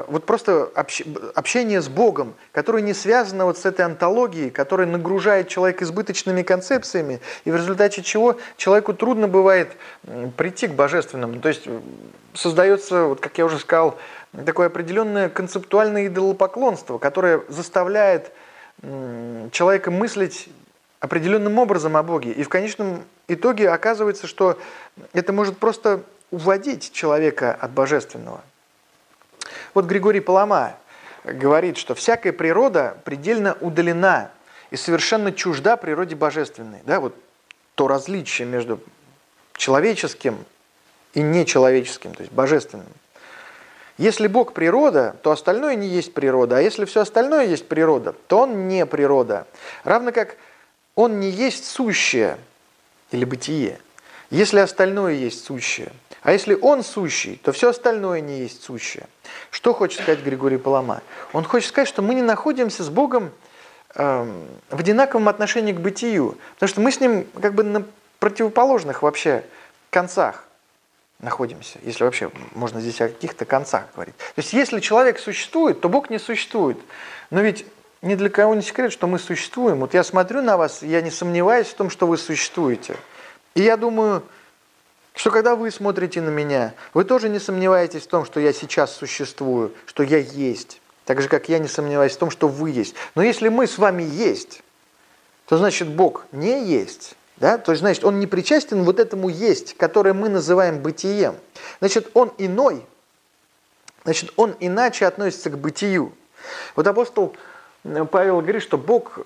[0.08, 0.64] вот просто
[1.34, 7.20] общение с Богом, которое не связано вот с этой антологией, которая нагружает человека избыточными концепциями,
[7.44, 9.76] и в результате чего человеку трудно бывает
[10.36, 11.40] прийти к божественному.
[11.40, 11.80] То есть э,
[12.34, 13.96] создается, вот как я уже сказал,
[14.44, 18.32] такое определенное концептуальное идолопоклонство, которое заставляет
[19.52, 20.48] человека мыслить
[21.00, 22.32] определенным образом о Боге.
[22.32, 24.58] И в конечном итоге оказывается, что
[25.12, 28.42] это может просто уводить человека от божественного.
[29.74, 30.77] Вот Григорий Палама
[31.24, 34.31] говорит, что всякая природа предельно удалена
[34.70, 36.81] и совершенно чужда природе божественной.
[36.85, 37.14] Да, вот
[37.74, 38.81] то различие между
[39.56, 40.44] человеческим
[41.14, 42.86] и нечеловеческим, то есть божественным.
[43.98, 48.40] Если Бог природа, то остальное не есть природа, а если все остальное есть природа, то
[48.40, 49.47] Он не природа.
[49.85, 50.36] Равно как
[50.94, 52.36] Он не есть сущее
[53.10, 53.78] или бытие,
[54.31, 59.06] если остальное есть сущее– а если он сущий, то все остальное не есть сущее.
[59.51, 61.02] Что хочет сказать Григорий Палама?
[61.32, 63.30] Он хочет сказать, что мы не находимся с Богом
[63.94, 64.28] э,
[64.70, 67.84] в одинаковом отношении к бытию, потому что мы с ним как бы на
[68.18, 69.44] противоположных вообще
[69.90, 70.44] концах
[71.20, 74.16] находимся, если вообще можно здесь о каких-то концах говорить.
[74.16, 76.78] То есть если человек существует, то Бог не существует.
[77.30, 77.66] Но ведь
[78.02, 79.80] ни для кого не секрет, что мы существуем.
[79.80, 82.97] Вот я смотрю на вас, я не сомневаюсь в том, что вы существуете.
[83.55, 84.22] И я думаю,
[85.16, 88.94] что когда вы смотрите на меня, вы тоже не сомневаетесь в том, что я сейчас
[88.94, 90.82] существую, что я есть.
[91.06, 92.94] Так же, как я не сомневаюсь в том, что вы есть.
[93.14, 94.62] Но если мы с вами есть,
[95.47, 97.16] то значит Бог не есть.
[97.38, 97.56] Да?
[97.56, 101.36] То есть, значит, Он не причастен вот этому есть, которое мы называем бытием.
[101.78, 102.84] Значит, Он иной.
[104.05, 106.12] Значит, Он иначе относится к бытию.
[106.74, 107.34] Вот апостол
[108.10, 109.20] Павел говорит, что Бог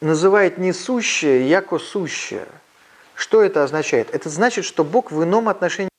[0.00, 2.48] называет несущее, яко сущее–
[3.20, 4.12] что это означает?
[4.14, 5.90] Это значит, что Бог в ином отношении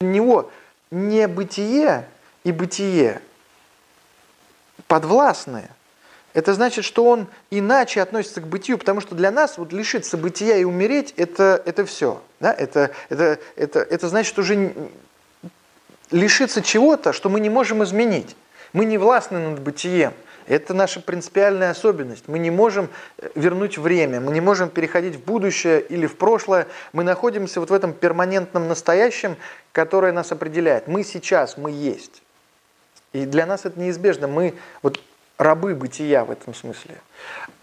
[0.00, 0.50] для него
[0.92, 2.08] не бытие
[2.44, 3.20] и бытие
[4.86, 5.68] подвластное.
[6.34, 10.56] Это значит, что он иначе относится к бытию, потому что для нас вот лишиться бытия
[10.58, 12.22] и умереть это, это все.
[12.38, 12.52] Да?
[12.52, 14.72] Это, это, это, это значит уже
[16.12, 18.36] лишиться чего-то, что мы не можем изменить.
[18.72, 20.14] Мы не властны над бытием.
[20.48, 22.26] Это наша принципиальная особенность.
[22.26, 22.88] Мы не можем
[23.18, 26.66] э, вернуть время, мы не можем переходить в будущее или в прошлое.
[26.94, 29.36] Мы находимся вот в этом перманентном настоящем,
[29.72, 30.88] которое нас определяет.
[30.88, 32.22] Мы сейчас, мы есть.
[33.12, 34.26] И для нас это неизбежно.
[34.26, 35.00] Мы вот
[35.36, 36.96] рабы бытия в этом смысле.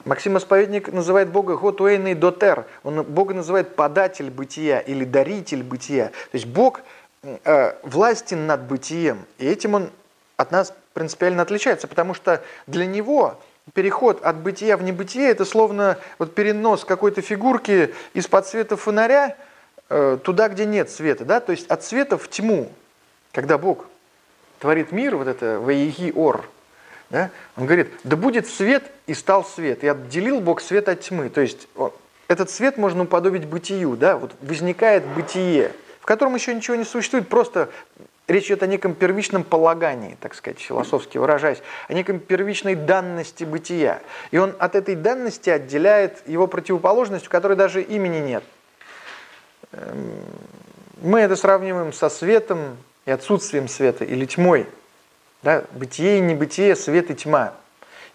[0.06, 2.66] Максим Исповедник называет Бога Готуэйный Дотер.
[2.84, 6.10] Он Бога называет податель бытия или даритель бытия.
[6.32, 6.82] То есть Бог
[7.24, 9.26] э, властен над бытием.
[9.40, 9.90] И этим он
[10.38, 13.38] от нас принципиально отличается, потому что для него
[13.74, 19.36] переход от бытия в небытие– это словно вот перенос какой-то фигурки из-под света фонаря
[19.90, 21.42] э, туда, где нет света, да?
[21.42, 22.72] то есть от света в тьму.
[23.34, 23.86] Когда Бог
[24.60, 26.48] творит мир, вот это «Ваеги ор»,
[27.10, 27.30] да?
[27.58, 31.30] он говорит, да будет свет, и стал свет, и отделил Бог свет от тьмы.
[31.30, 31.68] То есть
[32.30, 34.16] этот свет можно уподобить бытию, да?
[34.16, 37.70] вот возникает бытие, в котором еще ничего не существует, просто
[38.28, 44.02] Речь идет о неком первичном полагании, так сказать, философски выражаясь, о неком первичной данности бытия.
[44.32, 48.44] И он от этой данности отделяет его противоположность, у которой даже имени нет.
[49.74, 50.12] Эм,
[51.02, 54.66] мы это сравниваем со светом и отсутствием света, или тьмой.
[55.44, 55.64] Да?
[55.74, 57.54] Бытие и небытие, свет и тьма.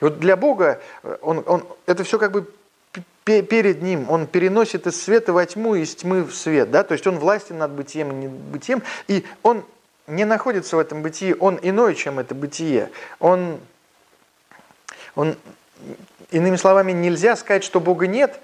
[0.00, 2.46] И вот для Бога э, он, он, это все как бы
[3.24, 6.72] перед ним, он переносит из света во тьму, из тьмы в свет.
[6.72, 6.82] Да?
[6.82, 9.64] То есть он властен над бытием и небытием, и он
[10.10, 12.90] не находится в этом бытии, он иной, чем это бытие.
[13.18, 13.60] Он,
[15.14, 15.36] он,
[16.30, 18.40] иными словами, нельзя сказать, что Бога нет,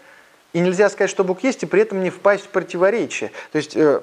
[0.53, 3.31] и нельзя сказать, что Бог есть, и при этом не впасть в противоречие.
[3.53, 4.01] То есть э,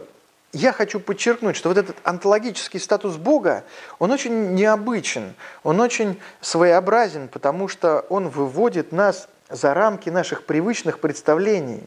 [0.52, 3.64] я хочу подчеркнуть, что вот этот онтологический статус Бога,
[3.98, 5.34] он очень необычен,
[5.64, 11.84] он очень своеобразен, потому что он выводит нас за рамки наших привычных представлений.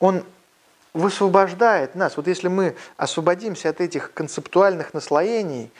[0.00, 0.24] Он
[0.98, 2.16] высвобождает нас.
[2.16, 5.70] Вот если мы освободимся от этих концептуальных наслоений,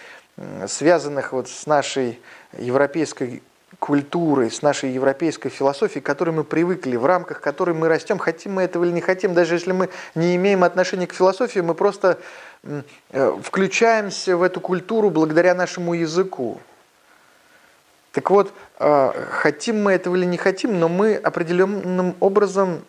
[0.66, 2.20] связанных вот с нашей
[2.56, 3.42] европейской
[3.80, 8.54] культурой, с нашей европейской философией, к которой мы привыкли, в рамках которой мы растем, хотим
[8.54, 12.18] мы этого или не хотим, даже если мы не имеем отношения к философии, мы просто
[12.62, 16.60] э, включаемся в эту культуру благодаря нашему языку.
[18.12, 22.82] Так вот, э, хотим мы этого или не хотим, но мы определенным образом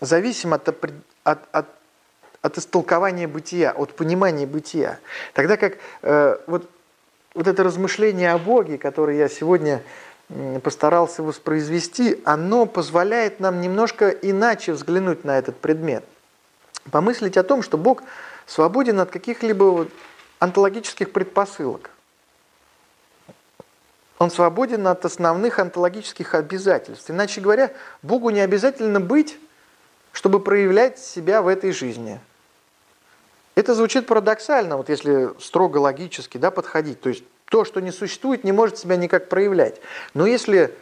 [0.00, 1.66] зависим от, от, от,
[2.46, 4.98] от истолкования бытия, от понимания бытия.
[5.34, 6.70] Тогда как э, вот,
[7.34, 9.82] вот это размышление о Боге, которое я сегодня
[10.62, 16.04] постарался воспроизвести, оно позволяет нам немножко иначе взглянуть на этот предмет.
[16.90, 18.02] Помыслить о том, что Бог
[18.46, 19.86] свободен от каких-либо
[20.38, 21.90] онтологических предпосылок.
[24.18, 27.10] Он свободен от основных онтологических обязательств.
[27.10, 29.38] Иначе говоря, Богу не обязательно быть,
[30.12, 32.18] чтобы проявлять себя в этой жизни.
[33.56, 37.00] Это звучит парадоксально, вот если строго логически да, подходить.
[37.00, 39.80] То есть то, что не существует, не может себя никак проявлять.
[40.14, 40.72] Но если,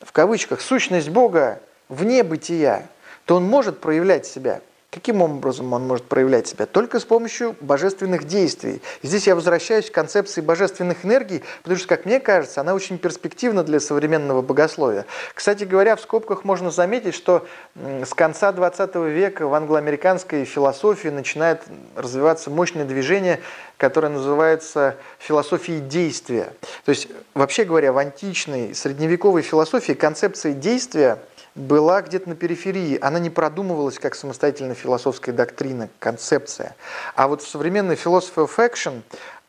[0.00, 2.86] в кавычках, сущность Бога вне бытия,
[3.24, 4.60] то он может проявлять себя–
[4.90, 6.66] Каким образом он может проявлять себя?
[6.66, 8.82] Только с помощью божественных действий.
[9.04, 13.62] Здесь я возвращаюсь к концепции божественных энергий, потому что, как мне кажется, она очень перспективна
[13.62, 15.06] для современного богословия.
[15.32, 17.46] Кстати говоря, в скобках можно заметить, что
[17.76, 21.62] с конца 20 века в англоамериканской философии начинает
[21.94, 23.38] развиваться мощное движение,
[23.76, 26.52] которое называется философией действия.
[26.84, 31.18] То есть, вообще говоря, в античной, средневековой философии концепция действия–
[31.54, 36.74] была где-то на периферии, она не продумывалась как самостоятельная философская доктрина, концепция.
[37.14, 39.02] А вот в современной philosophy of action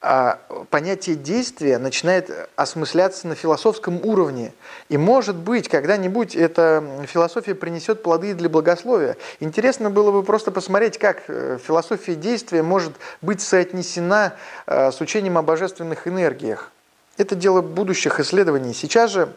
[0.03, 0.39] а,
[0.71, 4.51] понятие действия начинает осмысляться на философском уровне.
[4.89, 9.15] И может быть, когда-нибудь эта философия принесет плоды для благословия.
[9.39, 14.33] Интересно было бы просто посмотреть, как э, философия действия может быть соотнесена
[14.65, 16.71] э, с учением о божественных энергиях.
[17.17, 18.73] Это дело будущих исследований.
[18.73, 19.31] Сейчас же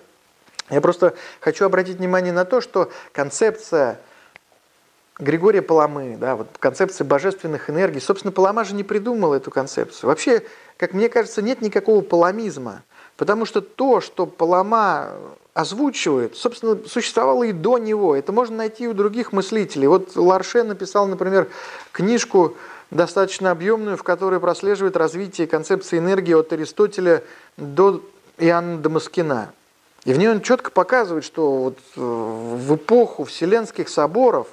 [0.70, 3.98] я просто хочу обратить внимание на то, что концепция
[5.18, 10.08] Григория Паламы, да, вот концепция божественных энергий, собственно, Палама же не придумал эту концепцию.
[10.08, 10.42] Вообще,
[10.76, 12.82] как мне кажется, нет никакого паламизма,
[13.16, 15.12] потому что то, что Палама
[15.52, 18.16] озвучивает, собственно, существовало и до него.
[18.16, 19.86] Это можно найти у других мыслителей.
[19.86, 21.48] Вот Ларше написал, например,
[21.92, 22.56] книжку
[22.90, 27.22] достаточно объемную, в которой прослеживает развитие концепции энергии от Аристотеля
[27.56, 28.02] до
[28.38, 29.52] Иоанна Дамаскина.
[30.04, 34.48] И в ней он четко показывает, что вот э, в эпоху Вселенских соборов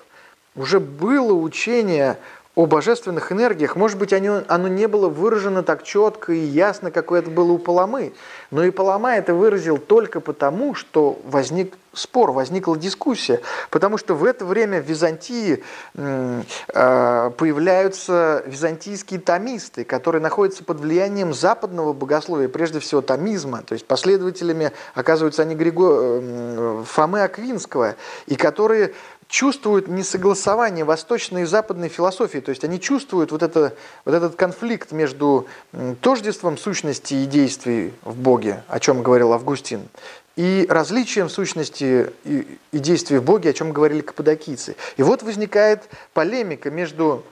[0.55, 2.17] уже было учение
[2.61, 3.75] о божественных энергиях.
[3.75, 7.57] Может быть, оно, оно не было выражено так четко и ясно, как это было у
[7.57, 8.13] Паламы.
[8.51, 13.41] Но и Палама это выразил только потому, что возник спор, возникла дискуссия.
[13.69, 15.63] Потому что в это время в Византии
[15.95, 23.63] э, появляются византийские томисты, которые находятся под влиянием западного богословия, прежде всего томизма.
[23.63, 25.89] То есть последователями оказываются они Григо...
[26.21, 27.95] Э, Фомы Аквинского,
[28.27, 28.93] и которые
[29.31, 34.91] чувствуют несогласование восточной и западной философии, то есть они чувствуют вот, это, вот этот конфликт
[34.91, 35.47] между
[36.01, 39.87] тождеством сущности и действий в Боге, о чем говорил Августин,
[40.35, 44.75] и различием сущности и, и действий в Боге, о чем говорили каппадокийцы.
[44.97, 45.83] И вот возникает
[46.13, 47.23] полемика между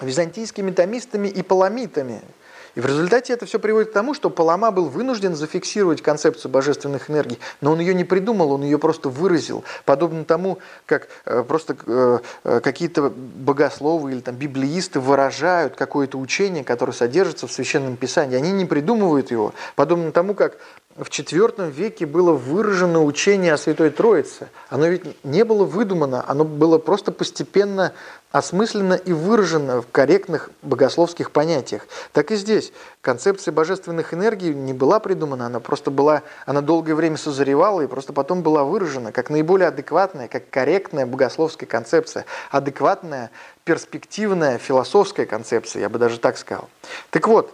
[0.00, 2.22] византийскими томистами и паламитами–
[2.76, 7.10] и в результате это все приводит к тому, что Палама был вынужден зафиксировать концепцию божественных
[7.10, 11.74] энергий, но он ее не придумал, он ее просто выразил, подобно тому, как э, просто
[11.86, 18.36] э, э, какие-то богословы или там библеисты выражают какое-то учение, которое содержится в Священном Писании.
[18.36, 20.58] Они не придумывают его, подобно тому, как
[20.96, 24.48] в IV веке было выражено учение о Святой Троице.
[24.70, 27.92] Оно ведь не было выдумано, оно было просто постепенно
[28.32, 31.86] осмысленно и выражено в корректных богословских понятиях.
[32.12, 32.72] Так и здесь.
[33.02, 38.12] Концепция божественных энергий не была придумана, она просто была, она долгое время созревала и просто
[38.12, 43.30] потом была выражена как наиболее адекватная, как корректная богословская концепция, адекватная,
[43.64, 46.68] перспективная философская концепция, я бы даже так сказал.
[47.10, 47.52] Так вот,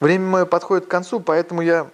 [0.00, 1.86] время мое подходит к концу, поэтому я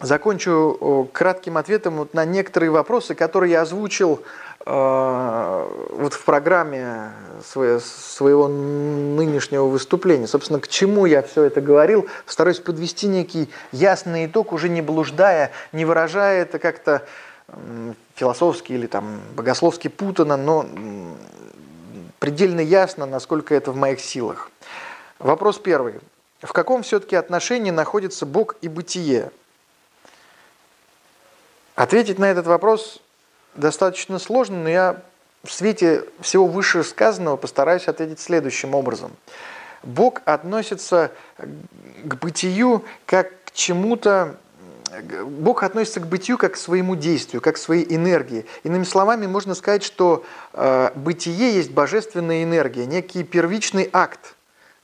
[0.00, 4.22] закончу кратким ответом на некоторые вопросы, которые я озвучил
[4.64, 7.10] Э, вот в программе
[7.42, 10.28] своего нынешнего выступления.
[10.28, 15.50] Собственно, к чему я все это говорил, стараюсь подвести некий ясный итог, уже не блуждая,
[15.72, 17.04] не выражая это как-то
[18.14, 20.64] философски или там богословски путано, но
[22.20, 24.50] предельно ясно, насколько это в моих силах.
[25.18, 25.94] Вопрос первый.
[26.42, 29.30] В каком все-таки отношении находится Бог и бытие?
[31.76, 33.00] Ответить на этот вопрос
[33.54, 35.02] достаточно сложно, но я
[35.44, 39.12] в свете всего вышесказанного постараюсь ответить следующим образом.
[39.82, 44.36] Бог относится к бытию как к чему-то,
[45.24, 48.46] Бог относится к бытию как к своему действию, как к своей энергии.
[48.62, 54.34] Иными словами, можно сказать, что э, бытие есть божественная энергия, некий первичный акт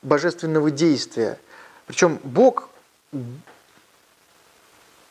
[0.02, 1.39] божественного действия.
[1.89, 2.69] Причем Бог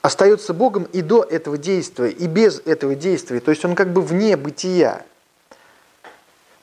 [0.03, 3.39] остается Богом и до этого действия, и без этого действия.
[3.41, 5.05] То есть он как бы вне бытия.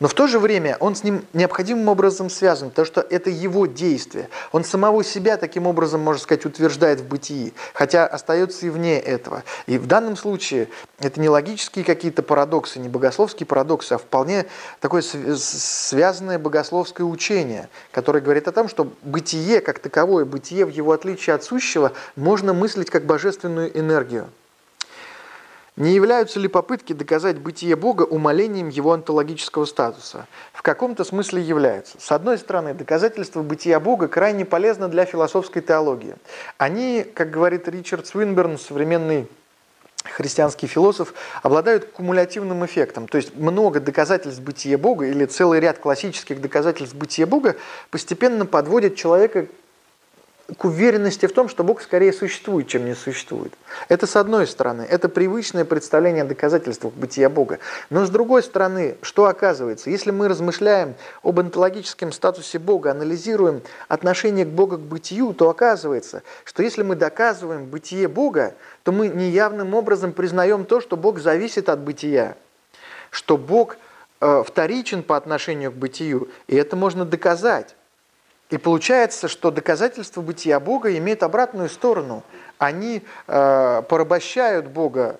[0.04, 3.64] Но в то же время он с ним необходимым образом связан, потому что это его
[3.64, 4.28] действие.
[4.52, 9.44] Он самого себя таким образом, можно сказать, утверждает в бытии, хотя остается и вне этого.
[9.66, 10.68] И в данном случае
[10.98, 14.44] это не логические какие-то парадоксы, не богословские парадоксы, а вполне
[14.78, 20.92] такое связанное богословское учение, которое говорит о том, что бытие как таковое, бытие в его
[20.92, 24.28] отличие от сущего, можно мыслить как божественную энергию.
[25.76, 30.28] Не являются ли попытки доказать бытие Бога умалением его онтологического статуса?
[30.52, 32.00] В каком-то смысле являются.
[32.00, 36.14] С одной стороны, доказательства бытия Бога крайне полезны для философской теологии.
[36.58, 39.26] Они, как говорит Ричард Свинберн, современный
[40.04, 43.08] христианский философ, обладают кумулятивным эффектом.
[43.08, 47.56] То есть много доказательств бытия Бога или целый ряд классических доказательств бытия Бога
[47.90, 49.46] постепенно подводят человека
[50.58, 53.54] к уверенности в том, что Бог скорее существует, чем не существует.
[53.88, 57.60] Это с одной стороны, это привычное представление о доказательствах бытия Бога.
[57.88, 64.44] Но с другой стороны, что оказывается, если мы размышляем об онтологическом статусе Бога, анализируем отношение
[64.44, 69.74] к Богу к бытию, то оказывается, что если мы доказываем бытие Бога, то мы неявным
[69.74, 72.36] образом признаем то, что Бог зависит от бытия,
[73.08, 73.78] что Бог
[74.20, 77.76] э, вторичен по отношению к бытию, и это можно доказать.
[78.50, 82.22] И получается, что доказательства бытия Бога имеют обратную сторону.
[82.58, 85.18] Они э, порабощают Бога,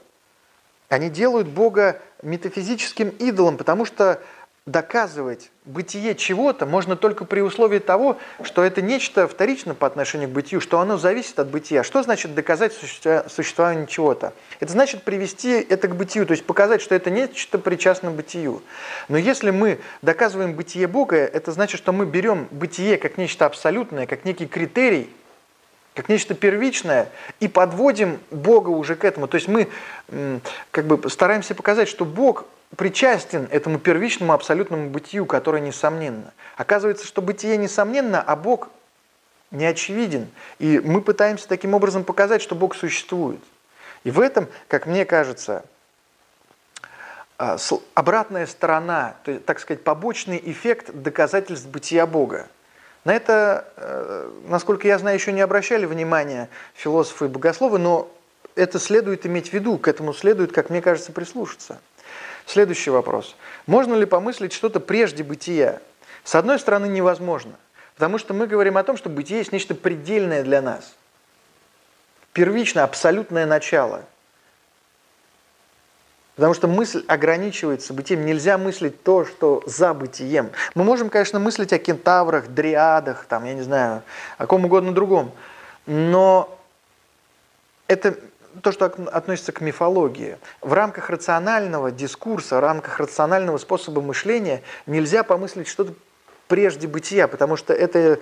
[0.89, 4.21] они делают Бога метафизическим идолом, потому что
[4.67, 10.33] доказывать бытие чего-то можно только при условии того, что это нечто вторично по отношению к
[10.33, 11.83] бытию, что оно зависит от бытия.
[11.83, 14.33] Что значит доказать существование чего-то?
[14.61, 18.63] Это значит привести это к бытию, то есть показать, что это нечто причастно бытию.
[19.09, 24.07] Но если мы доказываем бытие Бога, это значит, что мы берем бытие как нечто абсолютное,
[24.07, 25.11] как некий критерий,
[25.93, 29.29] как нечто первичное, и подводим Бога уже к этому.
[29.29, 29.69] То есть мы
[30.71, 32.47] как бы стараемся показать, что Бог
[32.77, 36.33] причастен этому первичному абсолютному бытию, которое несомненно.
[36.57, 38.71] Оказывается, что бытие несомненно, а Бог
[39.51, 40.29] не очевиден.
[40.59, 43.41] И мы пытаемся таким образом показать, что Бог существует.
[44.03, 45.65] И в этом, как мне кажется,
[47.39, 47.57] а,
[47.95, 52.49] обратная сторона, так сказать, побочный эффект доказательств бытия Бога.
[53.05, 58.11] На это, э, насколько я знаю, еще не обращали внимания философы и богословы, но
[58.55, 61.81] это следует иметь в виду, к этому следует, как мне кажется, прислушаться.
[62.47, 63.37] Следующий вопрос.
[63.67, 65.81] Можно ли помыслить что-то прежде бытия?
[66.25, 67.55] С одной стороны, невозможно.
[67.95, 70.95] Потому что мы говорим о том, что бытие есть нечто предельное для нас.
[72.33, 74.05] Первичное, абсолютное начало.
[76.35, 78.27] Потому что мысль ограничивается бытием.
[78.27, 80.51] Нельзя мыслить то, что за бытием.
[80.75, 84.03] Мы можем, конечно, мыслить о кентаврах, дриадах, там, я не знаю,
[84.37, 85.33] о ком угодно другом.
[85.87, 86.59] Но
[87.87, 88.19] это
[88.63, 90.39] то, что относится к мифологии.
[90.61, 95.95] В рамках рационального дискурса, в рамках рационального способа мышления нельзя помыслить что-то
[96.49, 98.21] прежде бытия, потому что, это,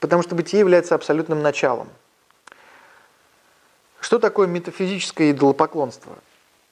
[0.00, 1.88] потому что бытие является абсолютным началом.
[4.00, 6.12] Что такое метафизическое идолопоклонство?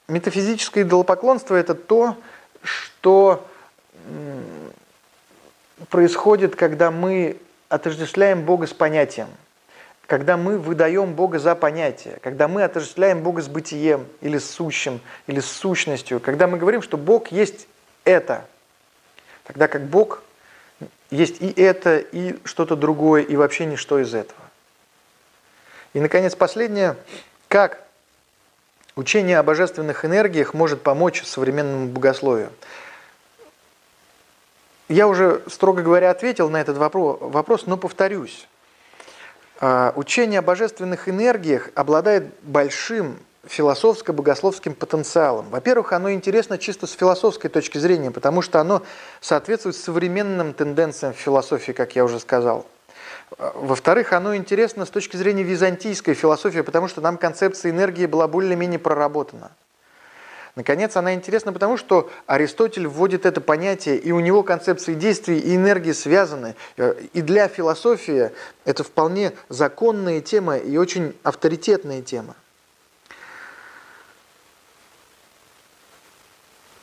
[0.07, 2.15] Метафизическое идолопоклонство– это то,
[2.61, 3.45] что
[5.89, 7.37] происходит, когда мы
[7.69, 9.27] отождествляем Бога с понятием–
[10.07, 15.01] когда мы выдаем Бога за понятие, когда мы отождествляем Бога с бытием или с сущим,
[15.27, 17.67] или с сущностью, когда мы говорим, что Бог есть
[18.03, 18.45] это,
[19.43, 20.21] тогда как Бог
[21.09, 24.41] есть и это, и что-то другое, и вообще ничто из этого.
[25.93, 26.97] И, наконец, последнее.
[27.47, 27.81] Как
[28.95, 32.51] учение о божественных энергиях может помочь современному богословию?
[34.89, 38.47] Я уже, строго говоря, ответил на этот вопрос, но повторюсь.
[39.59, 43.17] А, учение о божественных энергиях обладает большим
[43.47, 45.49] философско-богословским потенциалом.
[45.49, 48.81] Во-первых, оно интересно чисто с философской точки зрения, потому что оно
[49.21, 52.65] соответствует современным тенденциям в философии, как я уже сказал.
[53.37, 58.79] Во-вторых, оно интересно с точки зрения византийской философии, потому что нам концепция энергии была более-менее
[58.79, 59.51] проработана.
[60.55, 65.55] Наконец, она интересна потому, что Аристотель вводит это понятие, и у него концепции действий и
[65.55, 66.55] энергии связаны.
[67.13, 68.31] И для философии
[68.63, 72.35] это вполне законная тема и очень авторитетная тема.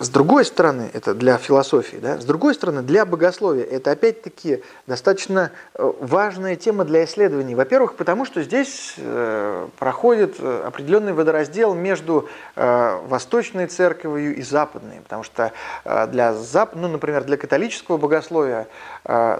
[0.02, 2.20] С другой стороны, это для философии, да?
[2.20, 7.54] с другой стороны, для богословия это опять-таки достаточно э, важная тема для исследований.
[7.54, 15.00] Во-первых, потому что здесь э, проходит э, определенный водораздел между восточной церковью и западной.
[15.02, 15.52] Потому что
[15.84, 16.74] для, зап...
[16.74, 18.66] ну, например, для католического богословия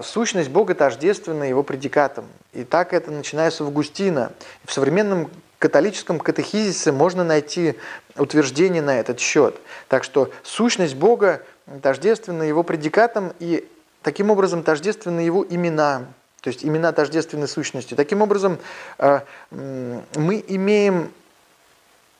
[0.01, 2.25] сущность Бога тождественна его предикатом.
[2.53, 4.31] И так это начинается с Августина.
[4.65, 5.29] В современном
[5.63, 7.75] католическом катехизисе можно найти
[8.17, 9.55] утверждение на этот счет.
[9.87, 11.41] Так что сущность Бога
[11.81, 13.65] тождественны его предикатам и
[14.01, 16.01] таким образом тождественны его имена,
[16.41, 17.93] то есть имена тождественной сущности.
[17.93, 18.57] Таким образом,
[18.97, 19.21] э,
[19.51, 21.13] мы имеем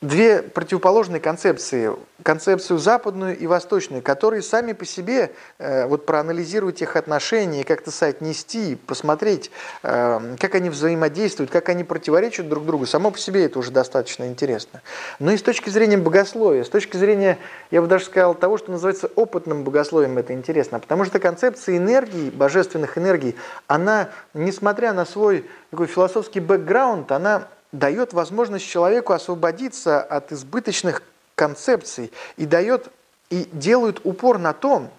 [0.04, 1.90] две противоположные концепции,
[2.22, 8.76] концепцию западную и восточную, которые сами по себе, э, вот проанализировать их отношения, как-то соотнести,
[8.76, 9.50] посмотреть,
[9.82, 14.24] э, как они взаимодействуют, как они противоречат друг другу, само по себе это уже достаточно
[14.24, 14.82] интересно.
[15.18, 17.38] Но и с точки зрения богословия, с точки зрения,
[17.70, 22.30] я бы даже сказал, того, что называется опытным богословием, это интересно, потому что концепция энергии,
[22.30, 23.36] божественных энергий,
[23.66, 31.02] она, несмотря на свой такой философский бэкграунд, она дает возможность человеку освободиться от избыточных
[31.34, 32.88] концепций и дает
[33.30, 34.90] и делает упор на том,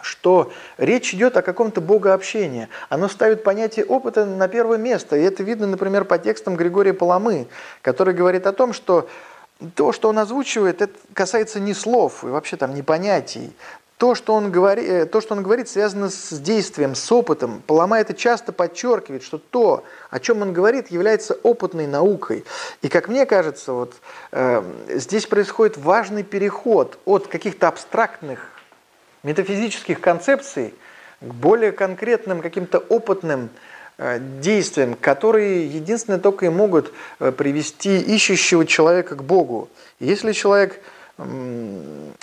[0.00, 2.68] что речь идет о каком-то богообщении.
[2.88, 5.16] Оно ставит понятие опыта на первое место.
[5.16, 7.48] И это видно, например, по текстам Григория Паламы,
[7.82, 9.08] который говорит о том, что
[9.74, 13.52] то, что он озвучивает, это касается не слов и вообще там не понятий
[13.98, 17.62] то, что он говорит, э, то, что он говорит, связано с действием, с опытом.
[17.66, 22.44] Палама это часто подчеркивает, что то, о чем он говорит, является опытной наукой.
[22.80, 23.94] И, как мне кажется, вот,
[24.30, 24.62] э,
[24.94, 28.52] здесь происходит важный переход от каких-то абстрактных
[29.24, 30.74] метафизических концепций
[31.20, 33.50] к более конкретным каким-то опытным
[33.98, 39.68] э, действиям, которые единственное только и могут э, привести ищущего человека к Богу.
[39.98, 40.80] Если человек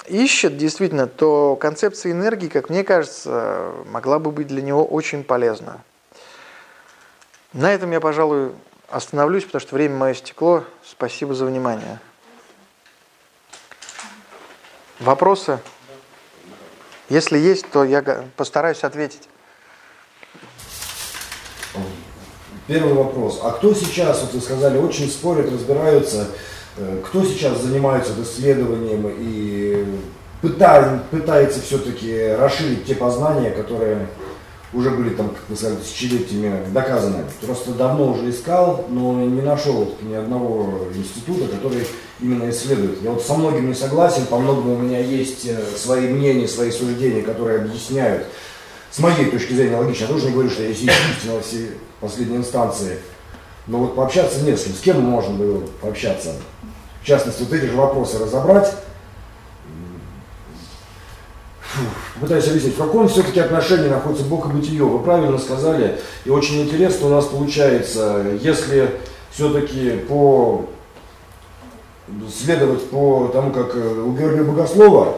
[0.08, 5.82] ищет действительно, то концепция энергии, как мне кажется, могла бы быть для него очень полезна.
[7.54, 8.52] На этом я, пожалуй,
[8.90, 10.64] остановлюсь, потому что время мое стекло.
[10.84, 12.00] Спасибо за внимание.
[15.00, 15.60] Вопросы?
[17.10, 19.28] Если есть, то я постараюсь ответить.
[22.68, 23.42] Первый вопрос.
[23.44, 26.30] А кто сейчас, вот вы сказали, очень спорят, разбираются
[27.06, 29.86] кто сейчас занимается исследованием и
[30.42, 34.08] пытает, пытается все-таки расширить те познания, которые
[34.74, 37.24] уже были там, как вы сказали, тысячелетиями доказаны.
[37.42, 41.88] Просто давно уже искал, но не нашел ни одного института, который
[42.20, 43.02] именно исследует.
[43.02, 46.72] Я вот со многим не согласен, по многому у меня есть э, свои мнения, свои
[46.72, 48.26] суждения, которые объясняют
[48.92, 50.04] с моей точки зрения логично.
[50.06, 52.98] Я тоже не говорю, что я есть истина во последней инстанции.
[53.68, 54.74] Но вот пообщаться не с кем.
[54.74, 56.34] С кем можно было пообщаться?
[57.06, 58.74] В частности, вот эти же вопросы разобрать.
[62.20, 64.84] Пытаюсь объяснить, в каком все-таки отношении находится Бог и бытие.
[64.84, 68.90] Вы правильно сказали, и очень интересно у нас получается, если
[69.30, 70.66] все-таки по
[72.36, 75.18] следовать по тому, как у Георгия Богослова,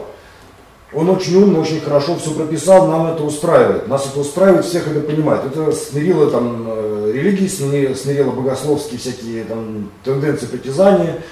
[0.92, 3.88] он очень умно, очень хорошо все прописал, нам это устраивает.
[3.88, 5.42] Нас это устраивает, всех это понимает.
[5.46, 11.22] Это смирило там э, религии, смирило богословские всякие там тенденции притязания,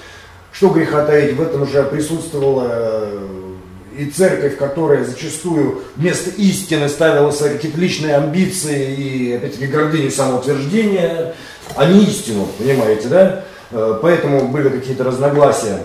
[0.51, 3.53] что греха таить, в этом уже присутствовала э,
[3.97, 11.35] и церковь, которая зачастую вместо истины ставила свои какие-то личные амбиции и, опять-таки, гордыню самоутверждения,
[11.75, 13.43] а не истину, понимаете, да?
[13.71, 15.83] Э, поэтому были какие-то разногласия.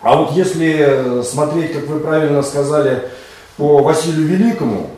[0.00, 3.08] А вот если смотреть, как вы правильно сказали,
[3.56, 4.90] по Василию Великому,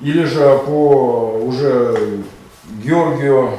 [0.00, 2.24] или же по уже
[2.82, 3.58] Георгию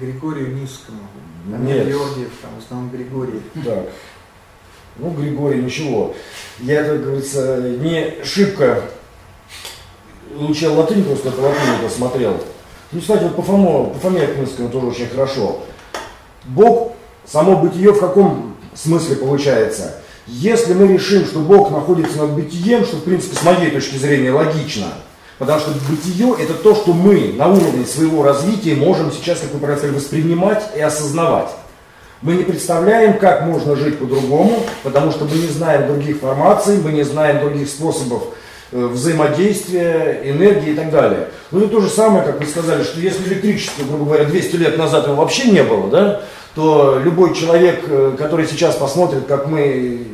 [0.00, 1.00] Григорию Низкому.
[1.46, 1.88] Нет.
[1.88, 3.40] Георгиев, там в основном Григорий.
[3.64, 3.88] Так.
[4.96, 6.14] Ну, Григорий, ничего.
[6.58, 8.82] Я, как говорится, не шибко
[10.34, 12.36] изучал латынь, просто это латынь посмотрел.
[12.92, 15.60] Ну, кстати, вот по, Фомо, по Фоме Аквинскому тоже очень хорошо.
[16.44, 16.92] Бог,
[17.24, 20.00] само бытие в каком смысле получается?
[20.26, 24.32] Если мы решим, что Бог находится над бытием, что, в принципе, с моей точки зрения
[24.32, 24.86] логично–
[25.40, 29.58] Потому что бытие– это то, что мы на уровне своего развития можем сейчас, как вы
[29.58, 31.48] правильно воспринимать и осознавать.
[32.20, 36.92] Мы не представляем, как можно жить по-другому, потому что мы не знаем других формаций, мы
[36.92, 38.24] не знаем других способов
[38.70, 41.28] э, взаимодействия, энергии и так далее.
[41.52, 44.76] Ну это то же самое, как вы сказали, что если электричество, грубо говоря, 200 лет
[44.76, 46.20] назад его вообще не было, да,
[46.54, 50.06] то любой человек, э, который сейчас посмотрит, как мы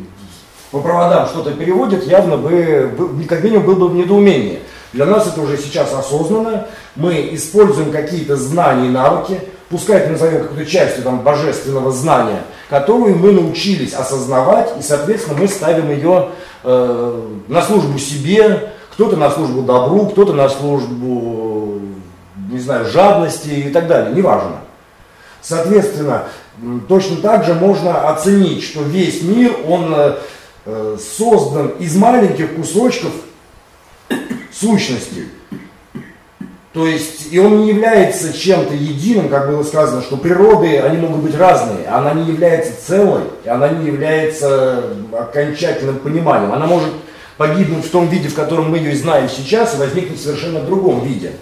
[0.70, 2.92] по проводам что-то переводит, явно бы,
[3.28, 4.60] как минимум, был бы в недоумении.
[4.96, 6.68] Для нас это уже сейчас осознанно.
[6.96, 12.40] Мы используем какие-то знания и навыки, пускай это назовем какой-то частью там, божественного знания,
[12.70, 16.30] которую мы научились осознавать, и, соответственно, мы ставим ее
[16.64, 21.78] э, на службу себе, кто-то на службу добру, кто-то на службу,
[22.50, 24.60] не знаю, жадности и так далее, неважно.
[25.42, 26.24] Соответственно,
[26.88, 29.94] точно так же можно оценить, что весь мир, он
[30.64, 33.12] э, создан из маленьких кусочков
[34.60, 35.26] сущности.
[36.72, 41.22] То есть, и он не является чем-то единым, как было сказано, что природы, они могут
[41.22, 44.84] быть разные, она не является целой, она не является
[45.18, 46.52] окончательным пониманием.
[46.52, 46.90] Она может
[47.38, 51.02] погибнуть в том виде, в котором мы ее знаем сейчас, и возникнуть в совершенно другом
[51.02, 51.32] виде.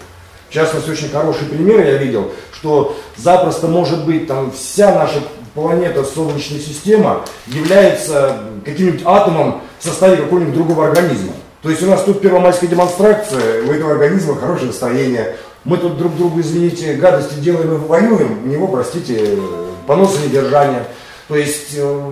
[0.49, 5.21] В частности, очень хороший пример я видел, что запросто может быть там вся наша
[5.53, 11.33] планета, Солнечная система является каким-нибудь атомом в составе какого-нибудь другого организма.
[11.65, 15.35] То есть у нас тут первомайская демонстрация, у этого организма хорошее настроение.
[15.63, 19.39] Мы тут друг другу, извините, гадости делаем и воюем, у него, простите,
[19.87, 20.85] поноса недержания.
[21.27, 22.11] То есть э,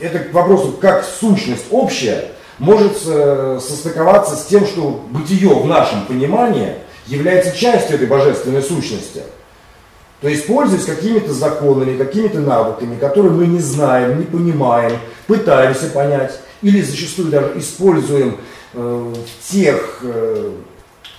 [0.00, 2.26] это к вопросу, как сущность общая
[2.58, 6.74] может э, состыковаться с тем, что бытие в нашем понимании
[7.06, 9.22] является частью этой божественной сущности.
[10.20, 14.92] То есть пользуясь какими-то законами, какими-то навыками, которые мы не знаем, не понимаем,
[15.26, 18.36] пытаемся понять, или зачастую даже используем
[18.72, 19.14] в
[19.48, 20.52] тех э,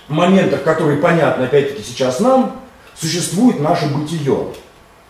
[0.07, 2.61] моментах, которые понятны опять-таки сейчас нам,
[2.99, 4.47] существует наше бытие.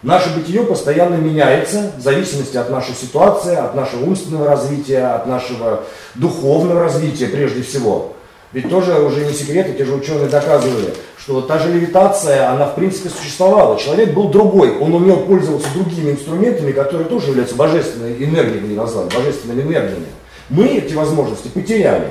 [0.01, 5.83] Наше бытие постоянно меняется в зависимости от нашей ситуации, от нашего умственного развития, от нашего
[6.15, 8.13] духовного развития прежде всего.
[8.51, 12.65] Ведь тоже уже не секрет, и те же ученые доказывали, что та же левитация, она
[12.65, 13.79] в принципе существовала.
[13.79, 19.61] Человек был другой, он умел пользоваться другими инструментами, которые тоже являются божественной энергией, назвать, божественными
[19.61, 20.07] энергиями.
[20.49, 22.07] Мы эти возможности потеряли.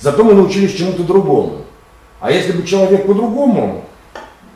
[0.00, 1.64] Зато мы научились чему-то другому.
[2.20, 3.84] А если бы человек по-другому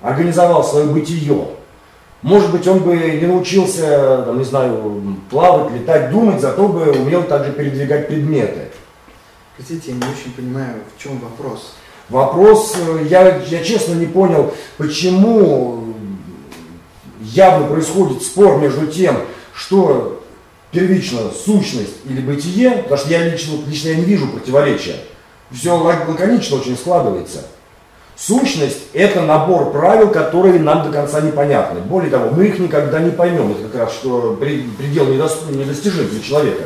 [0.00, 1.46] организовал свое бытие,
[2.22, 7.24] может быть, он бы не научился, там, не знаю, плавать, летать, думать, зато бы умел
[7.24, 8.68] также передвигать предметы.
[9.56, 11.74] Простите, я не очень понимаю, в чем вопрос.
[12.08, 12.76] Вопрос,
[13.08, 15.94] я, я честно не понял, почему
[17.20, 19.16] явно происходит спор между тем,
[19.54, 20.22] что
[20.70, 24.96] первично сущность или бытие, потому что я лично, лично я не вижу противоречия.
[25.52, 27.42] Все лаконично очень складывается.
[28.16, 31.80] Сущность– это набор правил, которые нам до конца непонятны.
[31.80, 33.52] Более того, мы их никогда не поймем.
[33.52, 36.64] Это как раз что предел недостижим для человека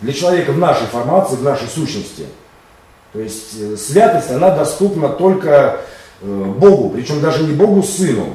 [0.00, 2.26] для человека в нашей формации, в нашей сущности.
[3.12, 5.80] То есть э, святость, она доступна только
[6.20, 8.34] э, Богу, причем даже не Богу Сыну,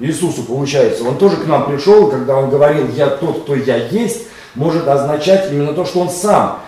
[0.00, 1.04] Иисусу получается.
[1.04, 5.52] Он тоже к нам пришел, когда он говорил «я тот, кто я есть», может означать
[5.52, 6.60] именно то, что он сам,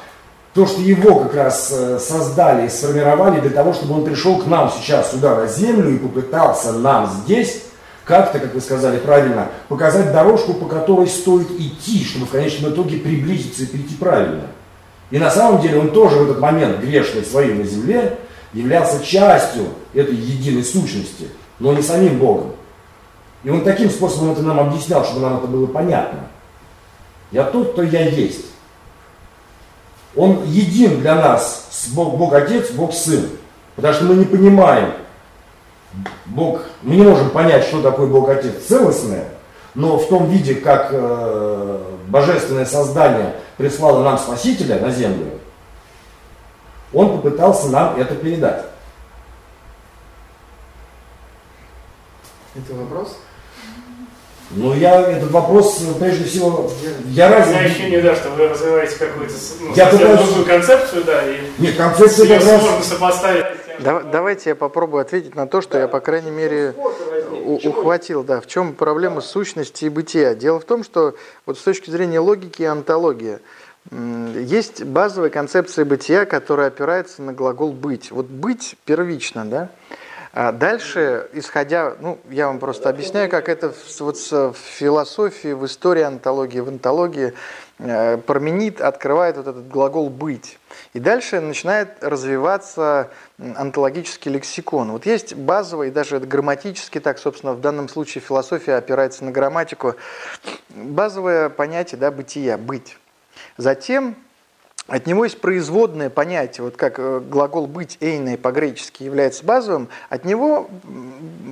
[0.55, 4.47] то, что его как раз э, создали и сформировали для того, чтобы он пришел к
[4.47, 7.63] нам сейчас сюда на землю и попытался нам здесь
[8.05, 12.97] как-то, как вы сказали правильно, показать дорожку, по которой стоит идти, чтобы в конечном итоге
[12.97, 14.49] приблизиться и прийти правильно.
[15.13, 18.19] И на самом деле он тоже в этот момент грешной своей на земле
[18.53, 21.29] являлся частью этой единой сущности,
[21.61, 22.53] но не самим Богом.
[23.45, 26.21] И он таким способом это нам объяснял, чтобы нам это было понятно.
[27.31, 28.47] Я тот, кто я есть.
[30.17, 33.29] Он един для нас, Бог, Бог Отец, Бог Сын.
[33.77, 34.93] Потому что мы не понимаем,
[36.27, 39.29] Бог, мы не можем понять, что такое Бог Отец целостное,
[39.75, 45.31] но в том виде, как э, божественное создание прислало нам Спасителя на землю,
[46.93, 48.65] он попытался нам это передать.
[52.55, 53.17] Это вопрос?
[54.53, 56.71] Ну, я этот вопрос, прежде всего,
[57.07, 57.57] я, я разве...
[57.57, 60.21] ощущение, да, что вы развиваете какую-то ну, я пытаюсь...
[60.21, 62.63] другую концепцию, да, и Нет, концепцию как раз...
[62.63, 63.45] можно сопоставить.
[64.11, 65.83] давайте я попробую ответить на то, что да.
[65.83, 66.75] я, по крайней мере,
[67.65, 68.25] ухватил.
[68.25, 70.35] Да, в чем проблема сущности и бытия?
[70.35, 71.15] Дело в том, что
[71.47, 73.39] вот с точки зрения логики и антологии,
[73.93, 78.11] есть базовая концепция бытия, которая опирается на глагол «быть».
[78.11, 79.71] Вот «быть» первично, да?
[80.33, 86.03] А дальше, исходя, ну, я вам просто объясняю, как это вот в философии, в истории
[86.03, 87.35] антологии, в антологии
[87.81, 90.61] э, Парменид открывает вот этот глагол «быть».
[90.95, 94.93] И дальше начинает развиваться антологический лексикон.
[94.93, 99.97] Вот есть базовый, даже грамматический, так, собственно, в данном случае философия опирается на грамматику,
[100.69, 102.99] базовое понятие да, бытия, быть.
[103.57, 104.15] Затем
[104.91, 110.25] от него есть производное понятие, вот как э, глагол «быть» «эйной» по-гречески является базовым, от
[110.25, 110.69] него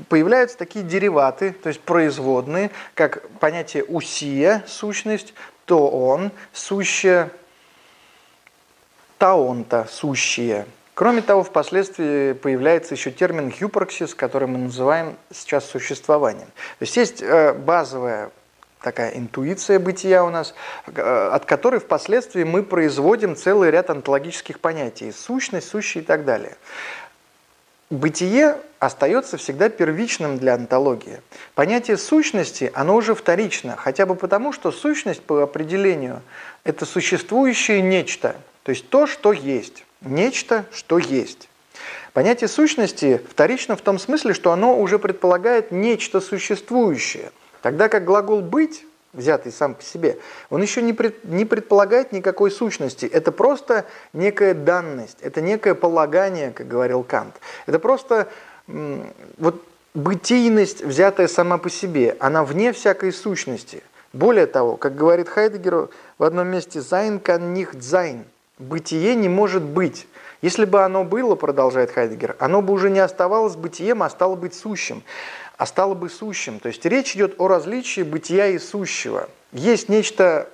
[0.09, 5.35] появляются такие дериваты, то есть производные, как понятие «усия»– сущность,
[5.67, 7.31] «то он»– сущее,
[9.19, 10.67] «таонта»– сущее.
[10.95, 16.49] Кроме того, впоследствии появляется еще термин «гюпраксис», который мы называем сейчас существованием.
[16.81, 18.33] То есть есть э, базовое
[18.83, 20.55] такая интуиция бытия у нас,
[20.87, 26.57] э, от которой впоследствии мы производим целый ряд онтологических понятий, сущность, сущий и так далее.
[27.91, 31.23] Бытие остается всегда первичным для онтологии.
[31.55, 36.23] Понятие сущности, оно уже вторично, хотя бы потому, что сущность по определению–
[36.65, 41.49] это существующее нечто, то есть то, что есть, нечто, что есть.
[42.13, 47.33] Понятие сущности вторично в том смысле, что оно уже предполагает нечто существующее–
[47.63, 50.19] Тогда как глагол «быть» взятый сам по себе,
[50.51, 53.07] он еще не, пред, не предполагает никакой сущности.
[53.07, 57.35] Это просто некая данность, это некое полагание, как говорил Кант.
[57.67, 58.29] Это просто
[58.67, 59.65] вот
[59.95, 63.83] бытийность, взятая сама по себе, она вне всякой сущности.
[64.13, 68.25] Более того, как говорит Хайдегер в одном месте, «Sein kann nicht sein»–
[68.59, 70.07] «бытие не может быть».
[70.41, 74.55] Если бы оно было, продолжает Хайдегер, оно бы уже не оставалось бытием, а стало быть
[74.55, 75.03] сущим.
[75.59, 76.61] А стало бы сущим.
[76.61, 79.29] То есть речь идет о различии бытия и сущего.
[79.53, 80.49] Есть нечто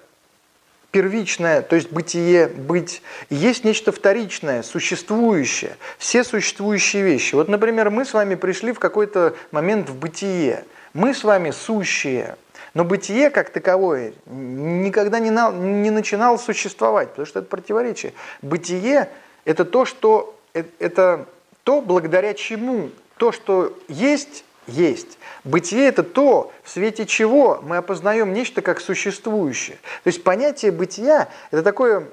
[0.90, 7.34] первичное, то есть бытие, быть, и есть нечто вторичное, существующее, все существующие вещи.
[7.34, 10.64] Вот, например, мы с вами пришли в какой-то момент в бытие.
[10.92, 12.36] Мы с вами сущие,
[12.74, 18.14] но бытие как таковое никогда не, на, не начинало существовать, потому что это противоречие.
[18.40, 19.10] Бытие–
[19.44, 21.26] это то, что, э, это
[21.64, 25.18] то, благодаря чему то, что есть, есть.
[25.44, 29.76] Бытие– это то, в свете чего мы опознаем нечто как существующее.
[30.02, 32.06] То есть понятие бытия– это такое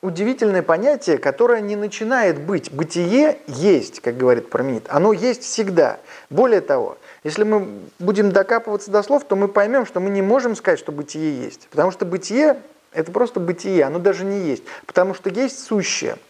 [0.00, 2.72] удивительное понятие, которое не начинает быть.
[2.72, 4.86] Бытие есть, как говорит Парменид.
[4.88, 6.00] Оно есть всегда.
[6.28, 10.56] Более того, если мы будем докапываться до слов, то мы поймем, что мы не можем
[10.56, 11.68] сказать, что бытие есть.
[11.70, 12.60] Потому что бытие–
[12.92, 14.64] это просто бытие, оно даже не есть.
[14.86, 16.16] Потому что есть сущее–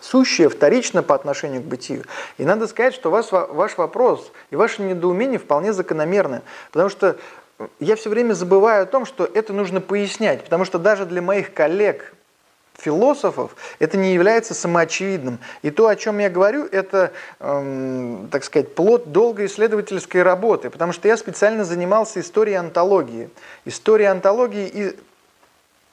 [0.00, 2.04] сущее вторично по отношению к бытию.
[2.36, 7.16] И надо сказать, что ваш, ваш вопрос и ваше недоумение вполне закономерны, потому что
[7.80, 11.52] я все время забываю о том, что это нужно пояснять, потому что даже для моих
[11.52, 12.14] коллег,
[12.78, 15.40] философов, это не является самоочевидным.
[15.62, 20.92] И то, о чем я говорю, это, эм, так сказать, плод долгой исследовательской работы, потому
[20.92, 23.30] что я специально занимался историей антологии.
[23.64, 24.96] История антологии и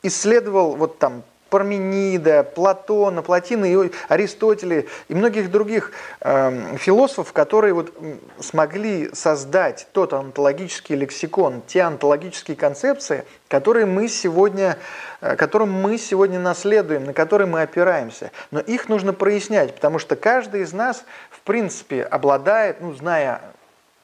[0.03, 1.23] исследовал вот там
[1.55, 7.93] Парменида, Платона, Платина, и Аристотеля и многих других э, философов, которые вот
[8.41, 14.77] смогли создать тот онтологический лексикон, те онтологические концепции, которые мы сегодня,
[15.21, 18.31] э, которым мы сегодня наследуем, на которые мы опираемся.
[18.51, 23.39] Но их нужно прояснять, потому что каждый из нас, в принципе, обладает, ну, зная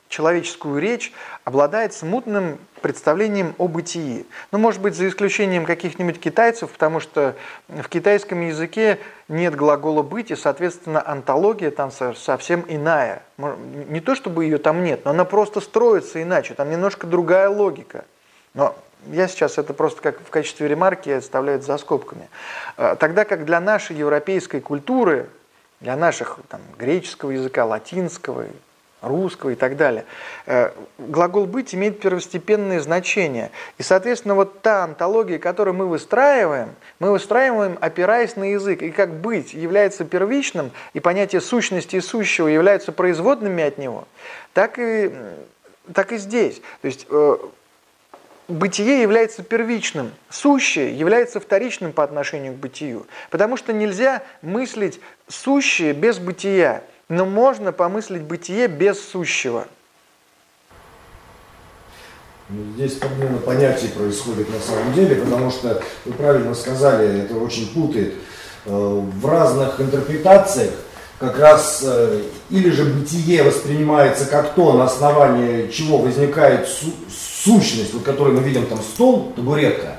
[0.07, 1.11] человеческую речь,
[1.43, 4.25] обладает смутным представлением о бытии.
[4.51, 7.35] Ну, может быть, за исключением каких-нибудь китайцев, потому что
[7.69, 13.23] в китайском языке нет глагола «быть», и, соответственно, антология там совсем иная.
[13.37, 18.05] Не то, чтобы ее там нет, но она просто строится иначе, там немножко другая логика.
[18.53, 18.75] Но
[19.07, 22.29] я сейчас это просто как в качестве ремарки оставляю за скобками.
[22.77, 25.29] А, тогда как для нашей европейской культуры,
[25.79, 28.45] для наших там, греческого языка, латинского,
[29.01, 30.05] русского и так далее.
[30.45, 33.51] Э, глагол «быть» имеет первостепенное значение.
[33.77, 38.81] И, соответственно, вот та антология, которую мы выстраиваем, мы выстраиваем, опираясь на язык.
[38.81, 44.07] И как «быть» является первичным, и понятие сущности и сущего являются производными от него,
[44.53, 45.11] так и,
[45.93, 46.61] так и здесь.
[46.81, 47.37] То есть э,
[48.47, 53.07] бытие является первичным, сущее является вторичным по отношению к бытию.
[53.29, 56.83] Потому что нельзя мыслить сущее без бытия.
[57.11, 59.67] Но можно помыслить бытие без сущего.
[62.47, 67.73] Ну, здесь подмена понятий происходит на самом деле, потому что, вы правильно сказали, это очень
[67.73, 68.13] путает.
[68.65, 70.71] Э, в разных интерпретациях
[71.19, 76.65] как раз э, или же бытие воспринимается как то, на основании чего возникает
[77.43, 79.97] сущность, вот которую мы видим там стол, табуретка,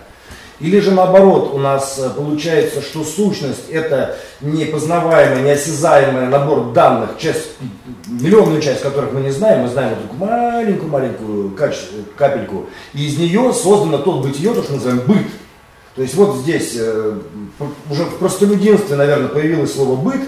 [0.62, 7.48] или же наоборот, у нас э, получается, что сущность это непознаваемый, неосязаемый набор данных, часть,
[8.06, 11.56] миллионную часть которых мы не знаем, мы знаем только маленькую-маленькую
[12.16, 15.26] капельку, и из нее создано тот бытие, то, что называем быт.
[15.96, 17.18] То есть вот здесь э,
[17.90, 20.20] уже в простолюдинстве, наверное, появилось слово быт,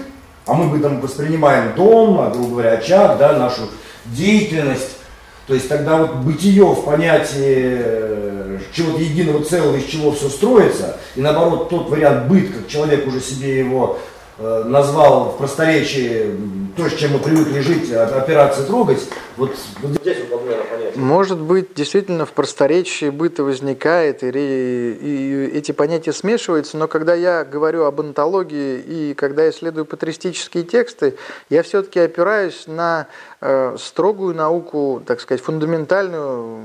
[0.45, 3.61] а мы бытом воспринимаем дом, а, грубо говоря, очаг, да, нашу
[4.07, 4.97] деятельность.
[5.47, 8.34] То есть тогда вот бытие в понятии э,
[8.71, 13.19] чего-то единого целого, из чего все строится, и наоборот тот вариант быт, как человек уже
[13.19, 13.97] себе его
[14.37, 16.35] э, назвал в просторечии
[16.75, 18.99] то, с чем мы привыкли жить, операции трогать,
[19.37, 20.99] вот, вот здесь вот подмена понятия.
[20.99, 27.45] Может быть, действительно в просторечии быта возникает, и, и эти понятия смешиваются, но когда я
[27.45, 31.15] говорю об антологии и когда я исследую патристические тексты,
[31.49, 33.07] я все-таки опираюсь на
[33.77, 36.63] строгую науку, так сказать, фундаментальную,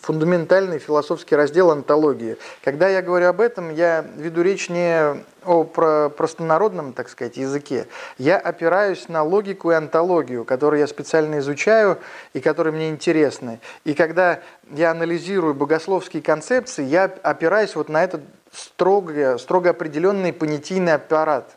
[0.00, 2.36] фундаментальный философский раздел антологии.
[2.62, 7.86] Когда я говорю об этом, я веду речь не о простонародном, так сказать, языке.
[8.18, 11.98] Я опираюсь на логику и антологию, которую я специально изучаю
[12.32, 13.60] и которые мне интересны.
[13.84, 14.40] И когда
[14.70, 18.22] я анализирую богословские концепции, я опираюсь вот на этот
[18.52, 21.56] строго, строго определенный понятийный аппарат.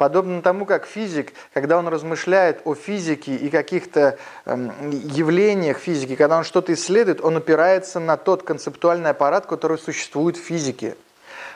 [0.00, 4.16] Подобно тому, как физик, когда он размышляет о физике и каких-то
[4.46, 10.38] эм, явлениях физики, когда он что-то исследует, он опирается на тот концептуальный аппарат, который существует
[10.38, 10.96] в физике.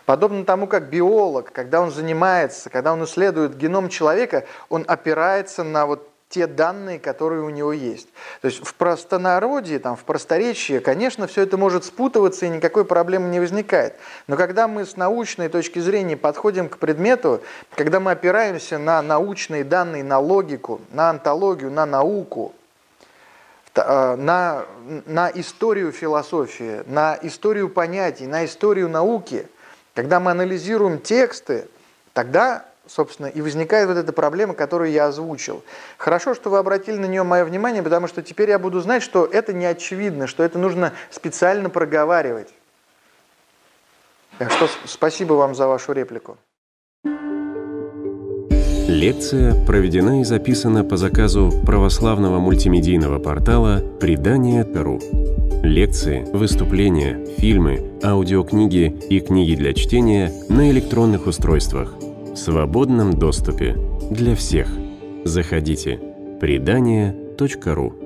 [0.05, 5.87] Подобно тому, как биолог, когда он занимается, когда он исследует геном человека, он опирается на
[5.87, 8.09] вот те данные, которые у него есть.
[8.41, 13.29] То есть в простонародье, там, в просторечии, конечно, все это может спутываться и никакой проблемы
[13.29, 13.95] не возникает.
[14.27, 17.41] Но когда мы с научной точки зрения подходим к предмету,
[17.77, 22.53] когда мы опираемся на научные данные, на логику, на антологию, на науку,
[23.77, 24.65] э, на,
[25.07, 29.47] на историю философии, на историю понятий, на историю науки,
[29.95, 31.69] когда мы анализируем тексты,
[32.13, 35.63] тогда собственно, и возникает вот эта проблема, которую я озвучил.
[35.97, 39.25] Хорошо, что вы обратили на нее мое внимание, потому что теперь я буду знать, что
[39.25, 42.49] это не очевидно, что это нужно специально проговаривать.
[44.39, 46.37] Так что спасибо вам за вашу реплику.
[48.87, 55.01] Лекция проведена и записана по заказу православного мультимедийного портала «Предание.ру».
[55.63, 61.95] Лекции, выступления, фильмы, аудиокниги и книги для чтения на электронных устройствах–
[62.35, 63.77] в свободном доступе
[64.11, 64.67] для всех.
[65.25, 66.01] Заходите.
[66.41, 68.04] Предание.ру